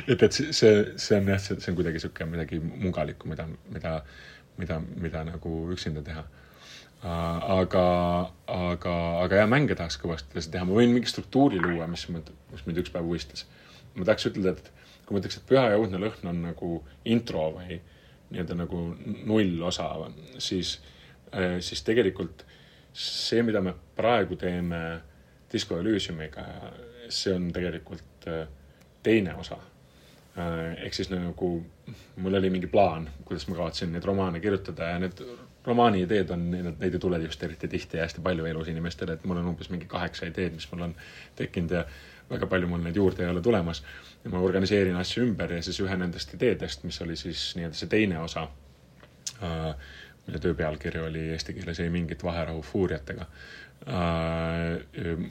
et, 0.08 0.24
et 0.24 0.40
see, 0.40 0.74
see 0.96 1.20
on 1.20 1.32
jah, 1.34 1.42
see, 1.44 1.60
see 1.60 1.72
on 1.74 1.80
kuidagi 1.80 2.00
niisugune 2.00 2.30
midagi 2.34 2.60
mugalikku, 2.64 3.30
mida, 3.32 3.48
mida, 3.74 3.96
mida, 4.62 4.82
mida 4.96 5.24
nagu 5.28 5.56
üksinda 5.76 6.04
teha. 6.06 6.26
aga, 7.04 7.86
aga, 8.52 8.96
aga 9.24 9.44
jah, 9.44 9.48
mänge 9.52 9.78
tahaks 9.80 10.00
kõvasti 10.02 10.36
edasi 10.36 10.52
teha, 10.56 10.68
ma 10.68 10.76
võin 10.76 10.92
mingi 10.92 11.08
struktuuri 11.08 11.62
luua, 11.64 11.88
mis 11.88 12.04
mind, 12.12 12.32
mis 12.52 12.66
mind 12.68 12.84
üks 12.84 12.92
päev 12.92 13.08
uistas. 13.08 13.46
ma 13.96 14.08
tahaks 14.08 14.28
ütelda, 14.32 14.56
et 14.58 14.72
kui 15.06 15.16
ma 15.16 15.24
ütleks, 15.24 15.40
et 15.40 15.48
Püha 15.50 15.70
ja 15.72 15.80
õudne 15.80 16.02
lõhn 16.02 16.32
on 16.32 16.44
nagu 16.50 16.74
intro 17.08 17.50
või 17.56 17.80
nii-öelda 18.30 18.58
nagu 18.60 18.82
nullosa, 19.26 19.88
siis 20.38 20.78
Äh, 20.78 20.99
siis 21.60 21.84
tegelikult 21.86 22.46
see, 22.94 23.44
mida 23.46 23.62
me 23.62 23.74
praegu 23.96 24.36
teeme 24.40 24.80
Disco 25.52 25.80
Elysiumiga, 25.80 26.46
see 27.10 27.34
on 27.34 27.50
tegelikult 27.54 28.28
äh, 28.28 28.48
teine 29.04 29.36
osa. 29.36 29.58
Äh, 30.38 30.86
ehk 30.86 30.94
siis 30.94 31.10
nagu 31.12 31.52
mul 32.22 32.40
oli 32.40 32.52
mingi 32.54 32.70
plaan, 32.70 33.10
kuidas 33.26 33.48
ma 33.50 33.58
kavatsen 33.58 33.94
neid 33.94 34.06
romaane 34.06 34.42
kirjutada 34.44 34.94
ja 34.94 35.00
need 35.02 35.24
romaani 35.66 36.04
ideed 36.06 36.30
on, 36.34 36.46
neid 36.54 36.86
ei 36.86 37.02
tule 37.02 37.20
just 37.24 37.44
eriti 37.44 37.68
tihti 37.68 37.98
ja 37.98 38.06
hästi 38.06 38.22
palju 38.26 38.46
elus 38.46 38.70
inimestele, 38.72 39.18
et 39.18 39.26
mul 39.26 39.42
on 39.42 39.52
umbes 39.54 39.72
mingi 39.74 39.90
kaheksa 39.90 40.30
ideed, 40.30 40.56
mis 40.56 40.70
mul 40.72 40.86
on 40.88 40.96
tekkinud 41.36 41.74
ja 41.76 41.84
väga 42.30 42.48
palju 42.50 42.70
mul 42.70 42.86
neid 42.86 42.96
juurde 42.96 43.26
ei 43.26 43.32
ole 43.32 43.42
tulemas. 43.42 43.84
ja 44.24 44.30
ma 44.30 44.40
organiseerin 44.44 44.96
asju 45.00 45.24
ümber 45.26 45.54
ja 45.54 45.64
siis 45.64 45.80
ühe 45.82 45.98
nendest 45.98 46.34
ideedest, 46.36 46.84
mis 46.84 47.02
oli 47.02 47.16
siis 47.16 47.56
nii-öelda 47.56 47.78
see 47.80 47.90
teine 47.90 48.20
osa 48.20 48.48
äh,, 49.44 49.76
mille 50.30 50.42
töö 50.44 50.54
pealkiri 50.54 51.02
oli 51.02 51.30
eesti 51.34 51.56
keeles 51.58 51.80
Ei 51.82 51.90
mingit 51.90 52.24
vaherahu 52.24 52.62
fuuriatega 52.62 53.26
äh,. 53.88 55.26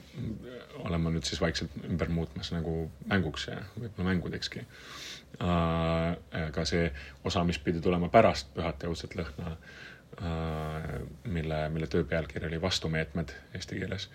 olen 0.83 1.01
ma 1.01 1.11
nüüd 1.13 1.27
siis 1.27 1.41
vaikselt 1.41 1.71
ümber 1.87 2.09
muutmas 2.11 2.51
nagu 2.51 2.89
mänguks 3.07 3.47
ja 3.47 3.61
võib-olla 3.77 4.09
mängudekski 4.11 4.65
äh,. 4.65 6.49
ka 6.51 6.65
see 6.65 6.89
osa, 7.23 7.43
mis 7.47 7.59
pidi 7.63 7.81
tulema 7.81 8.09
pärast 8.11 8.51
Pühat 8.55 8.83
ja 8.83 8.91
õudset 8.91 9.15
lõhna 9.15 9.55
äh,, 9.55 10.91
mille, 11.23 11.63
mille 11.69 11.87
töö 11.87 12.03
pealkiri 12.03 12.51
oli 12.51 12.61
Vastumeetmed 12.61 13.33
eesti 13.53 13.79
keeles 13.79 14.09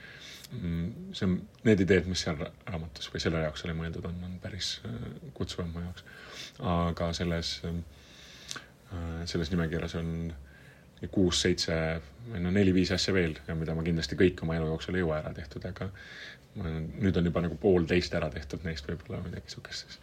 mm, 0.52 1.12
see 1.16 1.28
on, 1.28 1.36
need 1.64 1.84
ideed, 1.86 2.08
mis 2.10 2.24
seal 2.26 2.38
raamatus 2.68 3.10
või 3.12 3.22
selle 3.22 3.42
jaoks 3.46 3.64
oli 3.66 3.76
mõeldud, 3.78 4.06
on, 4.10 4.18
on 4.26 4.38
päris 4.42 4.76
äh, 4.88 4.98
kutsuvad 5.36 5.70
mu 5.72 5.84
jaoks. 5.84 6.04
aga 6.74 7.12
selles, 7.16 7.56
äh, 7.70 9.22
selles 9.30 9.54
nimekirjas 9.54 9.96
on 10.00 10.10
kuus-seitse 11.12 11.76
või 12.30 12.42
no 12.44 12.52
neli-viis 12.54 12.92
asja 12.94 13.14
veel 13.14 13.36
ja 13.48 13.56
mida 13.58 13.74
ma 13.76 13.84
kindlasti 13.86 14.18
kõik 14.20 14.42
oma 14.44 14.56
elu 14.58 14.70
jooksul 14.72 14.96
ei 14.96 15.04
jõua 15.04 15.20
ära 15.20 15.32
tehtud, 15.36 15.64
aga 15.68 15.90
nüüd 16.54 17.16
on 17.18 17.28
juba 17.28 17.42
nagu 17.44 17.56
poolteist 17.60 18.14
ära 18.14 18.30
tehtud 18.32 18.64
neist 18.66 18.86
võib-olla 18.88 19.22
midagi 19.24 19.52
siukest 19.52 19.86
siis. 19.86 19.98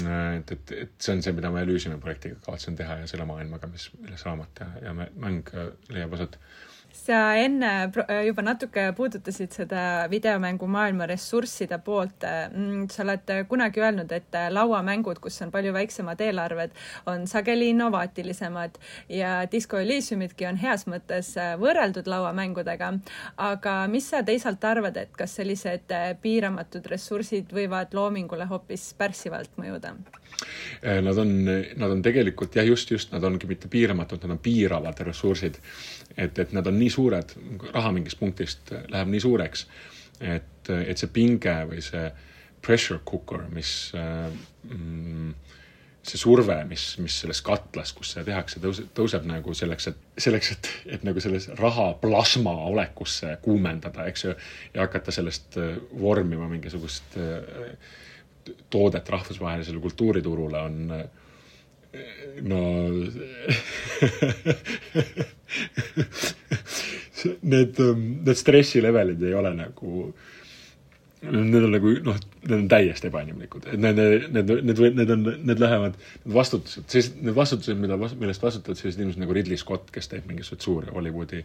et, 0.00 0.52
et, 0.56 0.72
et 0.84 0.96
see 0.98 1.14
on 1.14 1.22
see, 1.22 1.34
mida 1.36 1.52
ma 1.54 1.62
Elysiumi 1.64 2.00
projektiga 2.02 2.40
kavatsen 2.44 2.76
teha 2.78 3.00
ja 3.02 3.06
selle 3.10 3.26
maailmaga, 3.28 3.70
mis, 3.70 3.88
milles 4.02 4.26
raamat 4.26 4.64
ja, 4.64 4.70
ja 4.88 4.96
mäng 4.96 5.54
leiab 5.94 6.18
aset 6.18 6.40
sa 6.92 7.18
enne 7.38 7.70
juba 8.26 8.42
natuke 8.42 8.84
puudutasid 8.96 9.52
seda 9.54 9.82
videomängumaailma 10.10 11.06
ressursside 11.10 11.78
poolt. 11.84 12.24
Mm, 12.24 12.88
sa 12.92 13.04
oled 13.04 13.32
kunagi 13.48 13.82
öelnud, 13.82 14.12
et 14.12 14.38
lauamängud, 14.50 15.20
kus 15.22 15.40
on 15.44 15.52
palju 15.54 15.72
väiksemad 15.76 16.20
eelarved, 16.26 16.74
on 17.10 17.26
sageli 17.30 17.70
innovaatilisemad 17.74 18.78
ja 19.08 19.32
Disco 19.52 19.80
Elysiumidki 19.80 20.46
on 20.50 20.60
heas 20.60 20.86
mõttes 20.90 21.34
võrreldud 21.60 22.10
lauamängudega. 22.10 22.92
aga 23.36 23.74
mis 23.88 24.10
sa 24.10 24.22
teisalt 24.22 24.64
arvad, 24.64 24.96
et 24.96 25.16
kas 25.16 25.34
sellised 25.38 25.92
piiramatud 26.22 26.86
ressursid 26.86 27.52
võivad 27.54 27.94
loomingule 27.94 28.46
hoopis 28.50 28.94
pärssivalt 28.98 29.56
mõjuda? 29.56 29.94
Nad 30.80 31.18
on, 31.20 31.32
nad 31.76 31.90
on 31.90 32.00
tegelikult 32.00 32.54
jah, 32.56 32.64
just, 32.64 32.90
just, 32.90 33.10
nad 33.12 33.24
ongi 33.28 33.48
mitte 33.50 33.68
piiramatud, 33.68 34.22
nad 34.24 34.36
on 34.36 34.40
piiravad 34.40 35.02
ressursid. 35.04 35.58
Et, 36.16 36.38
et 36.38 36.54
nad 36.56 36.66
on 36.66 36.78
nii 36.80 36.90
suured, 36.90 37.34
raha 37.74 37.92
mingist 37.92 38.18
punktist 38.20 38.72
läheb 38.72 39.12
nii 39.12 39.20
suureks, 39.20 39.66
et, 40.24 40.70
et 40.72 40.98
see 40.98 41.12
pinge 41.12 41.54
või 41.68 41.84
see 41.84 42.08
pressure 42.64 43.00
cooker, 43.08 43.44
mis 43.52 43.92
mm, 43.94 45.34
see 46.06 46.20
surve, 46.20 46.56
mis, 46.68 46.84
mis 47.02 47.16
selles 47.22 47.40
katlas, 47.44 47.92
kus 47.96 48.14
seda 48.14 48.26
tehakse, 48.30 48.60
tõuseb, 48.62 48.90
tõuseb 48.96 49.26
nagu 49.28 49.54
selleks, 49.56 49.90
et 49.90 50.22
selleks, 50.24 50.52
et, 50.54 50.70
et 50.96 51.04
nagu 51.06 51.20
selles 51.22 51.50
raha 51.60 51.90
plasma 52.00 52.54
olekusse 52.70 53.36
kuumendada, 53.44 54.06
eks 54.08 54.24
ju, 54.24 54.36
ja 54.74 54.86
hakata 54.86 55.12
sellest 55.14 55.58
äh, 55.60 55.74
vormima 56.00 56.48
mingisugust 56.50 57.18
äh, 57.20 57.74
toodet 58.70 59.08
rahvusvahelisele 59.08 59.80
kultuuriturule 59.80 60.58
on 60.60 60.90
äh, 60.96 61.04
no 62.42 62.60
need, 67.42 67.74
need 68.24 68.36
stressilevelid 68.36 69.22
ei 69.26 69.34
ole 69.34 69.54
nagu, 69.56 70.14
need 71.20 71.64
on 71.64 71.74
nagu 71.74 71.90
noh, 72.04 72.16
need 72.46 72.54
on 72.56 72.68
täiesti 72.70 73.10
ebainimlikud, 73.10 73.66
et 73.68 73.80
need, 73.80 73.98
need, 74.32 74.50
need, 74.64 74.80
need, 74.96 75.10
on, 75.12 75.26
need 75.50 75.60
lähevad, 75.60 75.96
need 76.24 76.34
vastutused, 76.34 76.86
sellised, 76.88 77.18
need 77.20 77.36
vastutused, 77.36 77.76
mida, 77.80 77.98
millest 77.98 78.44
vastutavad 78.44 78.78
sellised 78.80 79.02
inimesed 79.02 79.20
nagu 79.20 79.34
Ridley 79.36 79.60
Scott, 79.60 79.90
kes 79.92 80.08
teeb 80.08 80.30
mingisuguseid 80.30 80.64
suuri 80.64 80.94
Hollywoodi 80.94 81.42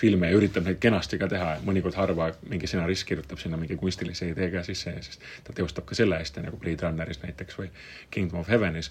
filme 0.00 0.30
ja 0.30 0.38
üritab 0.38 0.64
neid 0.64 0.80
kenasti 0.80 1.20
ka 1.20 1.28
teha, 1.28 1.50
mõnikord 1.66 1.98
harva 2.00 2.30
mingi 2.48 2.70
stsenarist 2.70 3.04
kirjutab 3.08 3.42
sinna 3.42 3.60
mingi 3.60 3.76
kunstilise 3.80 4.30
idee 4.32 4.48
ka 4.54 4.62
sisse 4.66 4.94
ja 4.94 5.02
siis 5.04 5.20
ta 5.44 5.56
teostab 5.56 5.84
ka 5.88 5.98
selle 5.98 6.20
hästi 6.22 6.46
nagu 6.46 6.60
Blade 6.62 6.86
Runneris 6.86 7.20
näiteks 7.24 7.58
või 7.60 7.68
Kingdom 8.14 8.40
of 8.40 8.48
Heavenis. 8.48 8.88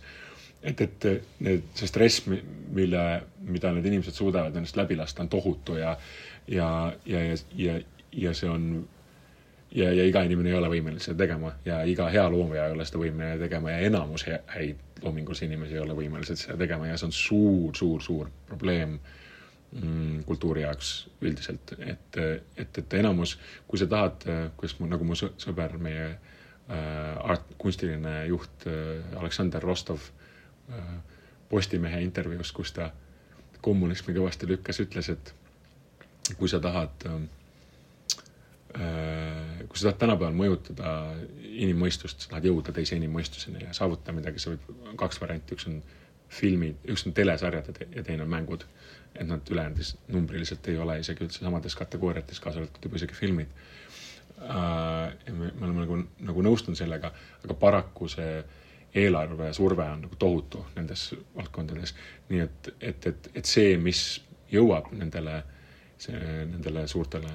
Et, 0.61 0.81
et 0.81 1.07
need, 1.45 1.65
see 1.77 1.89
stress, 1.89 2.27
mille, 2.29 3.03
mida 3.45 3.73
need 3.73 3.89
inimesed 3.89 4.13
suudavad 4.17 4.55
ennast 4.57 4.77
läbi 4.77 4.97
lasta, 4.97 5.25
on 5.25 5.29
tohutu 5.33 5.77
ja, 5.77 5.95
ja, 6.49 6.69
ja, 7.09 7.23
ja, 7.25 7.41
ja, 7.57 7.79
ja 8.17 8.33
see 8.37 8.49
on 8.49 8.69
ja, 9.75 9.91
ja 9.91 10.05
iga 10.07 10.23
inimene 10.27 10.49
ei 10.49 10.57
ole 10.57 10.69
võimeline 10.71 11.03
seda 11.03 11.17
tegema 11.23 11.53
ja 11.65 11.81
iga 11.83 12.09
hea 12.13 12.25
looja 12.31 12.67
ei 12.67 12.75
ole 12.75 12.85
seda 12.87 13.01
võimeline 13.01 13.37
tegema 13.41 13.73
ja 13.73 13.85
enamus 13.89 14.25
häid 14.27 15.03
loomingulisi 15.03 15.45
inimesi 15.45 15.77
ei 15.77 15.83
ole 15.83 15.95
võimelised 15.97 16.39
seda 16.41 16.57
tegema 16.57 16.87
ja 16.89 16.97
see 16.97 17.09
on 17.09 17.15
suur, 17.15 17.75
suur, 17.77 18.01
suur 18.01 18.31
probleem 18.47 18.97
mm, 18.97 20.23
kultuuri 20.25 20.63
jaoks 20.65 20.93
üldiselt, 21.21 21.75
et, 21.79 22.21
et, 22.57 22.81
et 22.81 22.97
enamus, 22.97 23.37
kui 23.67 23.79
sa 23.79 23.89
tahad, 23.91 24.25
kuidas 24.57 24.79
mu, 24.79 24.89
nagu 24.89 25.05
mu 25.05 25.17
sõber, 25.17 25.77
meie 25.81 26.07
äh, 26.09 27.29
art, 27.29 27.53
kunstiline 27.61 28.23
juht 28.31 28.65
äh, 28.65 29.19
Aleksander 29.19 29.61
Rostov 29.61 30.09
Äh, 30.69 30.99
Postimehe 31.49 32.01
intervjuust, 32.03 32.51
kus 32.51 32.73
ta 32.75 32.89
kommunismi 33.63 34.11
kõvasti 34.17 34.49
lükkas, 34.49 34.81
ütles, 34.83 35.07
et 35.13 35.29
kui 36.35 36.49
sa 36.51 36.59
tahad, 36.59 37.05
äh, 37.07 37.21
kui 38.77 39.79
sa 39.79 39.87
tahad 39.87 39.99
tänapäeval 40.03 40.35
mõjutada 40.37 40.91
inimmõistust, 41.41 42.21
sa 42.21 42.33
tahad 42.33 42.45
jõuda 42.49 42.73
teise 42.75 42.97
inimmõistuseni 42.99 43.63
ja 43.63 43.73
saavutada 43.73 44.13
midagi, 44.13 44.41
sa 44.43 44.51
võid, 44.51 44.67
kaks 44.99 45.21
varianti, 45.21 45.57
üks 45.57 45.65
on 45.69 45.79
filmid, 46.29 46.83
üks 46.91 47.07
on 47.07 47.15
telesarjad 47.17 47.71
ja 47.95 48.03
teine 48.03 48.25
on 48.25 48.29
mängud. 48.29 48.67
et 49.17 49.25
nad 49.25 49.49
ülejäänud 49.49 50.11
numbriliselt 50.13 50.67
ei 50.69 50.77
ole 50.77 50.99
isegi 50.99 51.23
üldse 51.25 51.39
samades 51.41 51.73
kategooriates, 51.75 52.39
kaasa 52.39 52.59
arvatud 52.59 52.83
juba 52.85 52.99
isegi 52.99 53.15
filmid. 53.17 53.47
Äh, 54.37 55.13
me, 55.33 55.47
me 55.55 55.65
oleme 55.65 55.79
nagu, 55.79 55.97
nagu 56.19 56.43
nõustunud 56.45 56.77
sellega, 56.77 57.09
aga 57.43 57.53
paraku 57.57 58.05
see 58.13 58.35
äh, 58.37 58.51
eelarve 58.97 59.53
surve 59.53 59.83
on 59.83 60.01
nagu 60.01 60.15
tohutu 60.15 60.65
nendes 60.75 61.11
valdkondades. 61.35 61.95
nii 62.29 62.39
et, 62.39 62.69
et, 62.81 63.07
et, 63.07 63.29
et 63.35 63.45
see, 63.45 63.77
mis 63.77 64.03
jõuab 64.51 64.91
nendele, 64.95 65.41
nendele 66.07 66.87
suurtele 66.87 67.31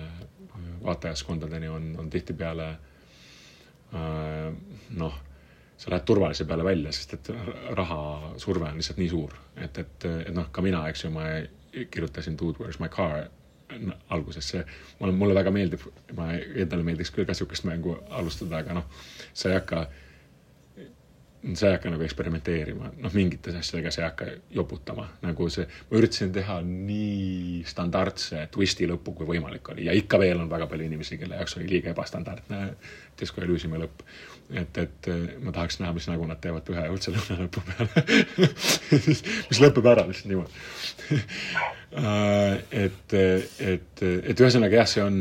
vaatajaskondadeni, 0.85 1.69
on, 1.69 1.93
on 1.99 2.11
tihtipeale 2.11 2.69
äh, 3.95 4.49
noh, 4.99 5.21
sa 5.77 5.91
lähed 5.91 6.05
turvalise 6.07 6.47
peale 6.47 6.65
välja, 6.65 6.93
sest 6.95 7.15
et 7.19 7.31
rahasurve 7.79 8.69
on 8.69 8.79
lihtsalt 8.79 9.01
nii 9.03 9.11
suur, 9.11 9.35
et, 9.57 9.79
et, 9.79 10.09
et 10.29 10.35
noh, 10.35 10.47
ka 10.53 10.63
mina, 10.63 10.85
eks 10.91 11.07
ju, 11.07 11.11
ma 11.15 11.29
kirjutasin 11.73 12.37
Dude, 12.39 12.59
where's 12.61 12.79
my 12.81 12.89
car 12.93 13.27
alguses. 14.11 14.49
See, 14.53 14.63
mulle, 15.01 15.15
mulle 15.17 15.35
väga 15.35 15.51
meeldib, 15.55 15.85
ma 16.17 16.33
endale 16.37 16.85
meeldiks 16.87 17.13
küll 17.15 17.27
ka 17.27 17.35
niisugust 17.35 17.67
mängu 17.69 17.97
alustada, 18.11 18.61
aga 18.61 18.77
noh, 18.79 18.89
sa 19.33 19.51
ei 19.51 19.57
hakka 19.59 19.87
sa 21.55 21.67
ei 21.69 21.75
hakka 21.75 21.91
nagu 21.91 22.05
eksperimenteerima, 22.07 22.93
noh, 23.03 23.15
mingites 23.17 23.57
asjadega 23.59 23.91
sa 23.91 24.03
ei 24.03 24.07
hakka 24.07 24.27
joputama, 24.55 25.09
nagu 25.25 25.49
see, 25.51 25.67
ma 25.91 25.99
üritasin 25.99 26.31
teha 26.35 26.61
nii 26.67 27.63
standardse 27.67 28.45
twisti 28.55 28.87
lõppu, 28.91 29.17
kui 29.19 29.29
võimalik 29.33 29.73
oli 29.75 29.89
ja 29.89 29.97
ikka 29.99 30.21
veel 30.23 30.43
on 30.43 30.51
väga 30.51 30.69
palju 30.71 30.87
inimesi, 30.87 31.19
kelle 31.19 31.41
jaoks 31.41 31.59
oli 31.59 31.71
liiga 31.71 31.91
ebastandardne 31.91 32.63
Disco 33.19 33.43
Elysiumi 33.43 33.81
lõpp. 33.83 34.07
Et, 34.53 34.79
et 34.79 35.11
ma 35.43 35.53
tahaks 35.55 35.79
näha, 35.81 35.93
mis 35.97 36.09
nägu 36.11 36.27
nad 36.29 36.41
teevad 36.43 36.69
ühe 36.73 36.89
õudse 36.93 37.15
lõuna 37.15 37.39
lõpu 37.45 37.63
peale 37.69 38.05
mis 39.51 39.63
lõpeb 39.63 39.89
ära 39.95 40.05
lihtsalt 40.09 40.31
niimoodi 40.33 41.21
et, 42.83 43.15
et, 43.15 44.03
et 44.03 44.45
ühesõnaga 44.45 44.79
jah, 44.81 44.89
see 44.89 45.03
on, 45.05 45.17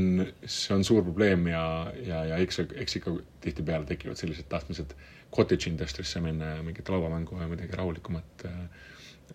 see 0.46 0.76
on 0.76 0.86
suur 0.88 1.04
probleem 1.04 1.48
ja, 1.52 1.64
ja, 2.06 2.24
ja 2.32 2.40
eks, 2.44 2.62
eks 2.84 3.00
ikka 3.02 3.16
tihtipeale 3.44 3.90
tekivad 3.90 4.20
sellised 4.20 4.48
tahtmised 4.52 4.96
cottage 5.32 5.70
industry'sse 5.70 6.22
minna 6.24 6.56
ja 6.56 6.64
mingit 6.64 6.90
lauamängu 6.90 7.40
ja 7.40 7.48
midagi 7.48 7.76
rahulikumat 7.76 8.46
äh, 8.46 8.60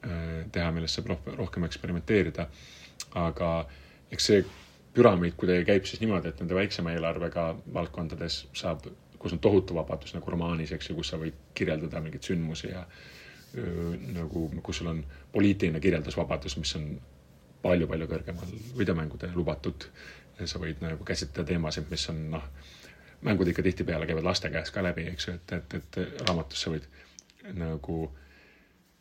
äh, 0.05 0.44
teha, 0.53 0.70
millest 0.72 1.01
saab 1.01 1.12
rohkem 1.36 1.64
eksperimenteerida. 1.68 2.49
aga 3.16 3.51
eks 4.12 4.26
see 4.28 4.44
püramiid 4.97 5.36
kuidagi 5.36 5.64
käib 5.68 5.84
siis 5.88 6.01
niimoodi, 6.01 6.30
et 6.32 6.40
nende 6.40 6.57
väiksema 6.57 6.94
eelarvega 6.97 7.51
valdkondades 7.72 8.47
saab, 8.57 8.86
kus 9.18 9.32
on 9.36 9.42
tohutu 9.42 9.74
vabadus 9.74 10.14
nagu 10.14 10.30
romaanis, 10.30 10.72
eks 10.76 10.90
ju, 10.90 10.96
kus 10.98 11.12
sa 11.12 11.20
võid 11.20 11.36
kirjeldada 11.54 12.00
mingeid 12.04 12.26
sündmusi 12.26 12.72
ja 12.72 12.84
nagu, 14.12 14.48
kus 14.62 14.82
sul 14.82 14.90
on 14.90 15.04
poliitiline 15.32 15.80
kirjeldusvabadus, 15.80 16.56
mis 16.60 16.74
on 16.76 16.88
palju-palju 17.62 18.08
kõrgemal 18.10 18.56
videomängude 18.78 19.30
lubatud. 19.34 19.88
sa 20.44 20.58
võid 20.60 20.82
nagu 20.84 21.04
käsitleda 21.04 21.46
teemasid, 21.48 21.86
mis 21.90 22.02
on 22.12 22.18
noh, 22.30 22.42
mängud 23.24 23.48
ikka 23.48 23.62
tihtipeale 23.64 24.06
käivad 24.06 24.26
laste 24.26 24.50
käest 24.52 24.74
ka 24.74 24.82
läbi, 24.84 25.06
eks 25.08 25.28
ju, 25.28 25.34
et, 25.34 25.52
et, 25.52 25.74
et 25.78 26.20
raamatusse 26.28 26.70
võid 26.70 26.84
nagu, 27.56 27.96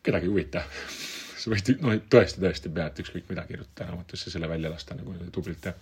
kedagi 0.02 0.24
ei 0.24 0.32
huvita 0.32 0.62
sa 1.40 1.52
võid, 1.52 1.74
noh, 1.82 1.98
tõesti, 2.14 2.40
tõesti 2.40 2.72
pead 2.72 3.02
ükskõik 3.04 3.28
mida 3.28 3.44
kirjutada 3.44 3.90
raamatusse, 3.90 4.32
selle 4.32 4.48
välja 4.48 4.72
lasta 4.72 4.96
nagu 4.96 5.14
tublilt 5.32 5.68
ja 5.68 5.74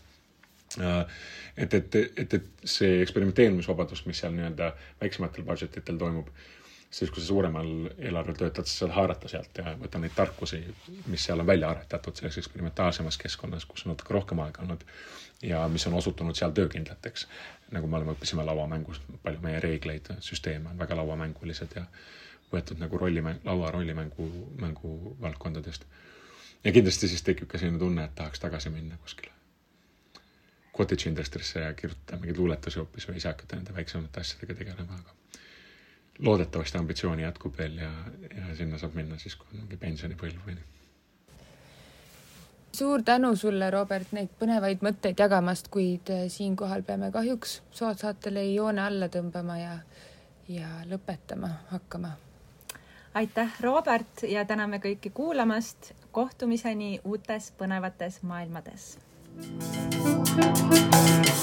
et, 0.80 1.74
et, 1.74 1.94
et, 1.94 2.34
et 2.34 2.42
see 2.64 3.00
eksperimenteerimisvabadus, 3.02 4.04
mis 4.08 4.20
seal 4.22 4.34
nii-öelda 4.34 4.72
väiksematel 5.00 5.46
budget 5.46 5.76
itel 5.80 5.98
toimub, 6.00 6.30
siis 6.94 7.10
kui 7.10 7.22
sa 7.22 7.26
suuremal 7.26 7.70
eelarvel 7.98 8.36
töötad, 8.38 8.68
sa 8.70 8.84
saad 8.84 8.94
haarata 8.94 9.30
sealt 9.30 9.58
ja 9.58 9.74
võtta 9.78 9.98
neid 10.02 10.14
tarkusi, 10.14 10.60
mis 11.10 11.26
seal 11.26 11.42
on 11.42 11.46
välja 11.46 11.70
aretatud 11.70 12.16
selles 12.18 12.38
eksperimentaalsemas 12.42 13.18
keskkonnas, 13.18 13.66
kus 13.70 13.86
on 13.86 13.94
natuke 13.94 14.14
rohkem 14.14 14.42
aega 14.44 14.62
olnud 14.62 14.84
ja 15.42 15.64
mis 15.68 15.86
on 15.90 15.98
osutunud 15.98 16.38
seal 16.38 16.54
töökindlateks. 16.54 17.26
nagu 17.74 17.88
me 17.90 17.96
oleme, 17.96 18.14
õppisime 18.14 18.44
lauamängus, 18.46 19.00
palju 19.22 19.40
meie 19.42 19.60
reegleid, 19.60 20.12
süsteeme 20.22 20.70
on 20.70 20.78
väga 20.78 20.96
lauamängulised 21.00 21.74
ja 21.76 21.86
võetud 22.52 22.78
nagu 22.78 22.98
rollimäng, 22.98 23.42
laua 23.44 23.70
rollimängu, 23.74 24.28
mängu 24.60 25.16
valdkondadest. 25.20 25.86
ja 26.64 26.72
kindlasti 26.72 27.08
siis 27.08 27.22
tekib 27.22 27.48
ka 27.48 27.58
selline 27.58 27.78
tunne, 27.78 28.04
et 28.04 28.14
tahaks 28.14 28.40
tagasi 28.40 28.70
minna 28.70 28.96
kuskile 29.02 29.43
cottage 30.76 31.08
industry'sse 31.08 31.60
ja 31.60 31.72
kirjutada 31.74 32.18
mingeid 32.20 32.38
luuletusi 32.38 32.80
hoopis 32.82 33.08
või 33.08 33.20
ise 33.20 33.30
hakata 33.30 33.56
nende 33.56 33.74
väiksemate 33.76 34.20
asjadega 34.20 34.58
tegelema, 34.58 35.00
aga 35.00 35.40
loodetavasti 36.18 36.78
ambitsiooni 36.78 37.26
jätkub 37.26 37.58
veel 37.58 37.78
ja, 37.82 37.90
ja 38.36 38.54
sinna 38.58 38.78
saab 38.78 38.94
minna 38.98 39.18
siis, 39.18 39.36
kui 39.36 39.54
on 39.54 39.64
mingi 39.64 39.80
pensionipõlv 39.86 40.46
või 40.46 40.58
nii 40.58 40.72
suur 42.74 43.02
tänu 43.02 43.36
sulle, 43.36 43.70
Robert, 43.70 44.10
neid 44.12 44.32
põnevaid 44.38 44.82
mõtteid 44.82 45.20
jagamast, 45.22 45.68
kuid 45.70 46.10
äh, 46.10 46.24
siinkohal 46.28 46.82
peame 46.82 47.12
kahjuks 47.14 47.60
soodsaatele 47.70 48.42
joone 48.50 48.82
alla 48.82 49.06
tõmbama 49.08 49.58
ja, 49.60 49.76
ja 50.50 50.70
lõpetama 50.90 51.52
hakkama. 51.70 52.16
aitäh, 53.14 53.54
Robert 53.60 54.26
ja 54.28 54.44
täname 54.44 54.82
kõiki 54.82 55.10
kuulamast. 55.14 55.92
kohtumiseni 56.12 57.00
uutes 57.04 57.52
põnevates 57.58 58.22
maailmades. 58.22 58.98
Thank 59.42 61.26
you 61.28 61.33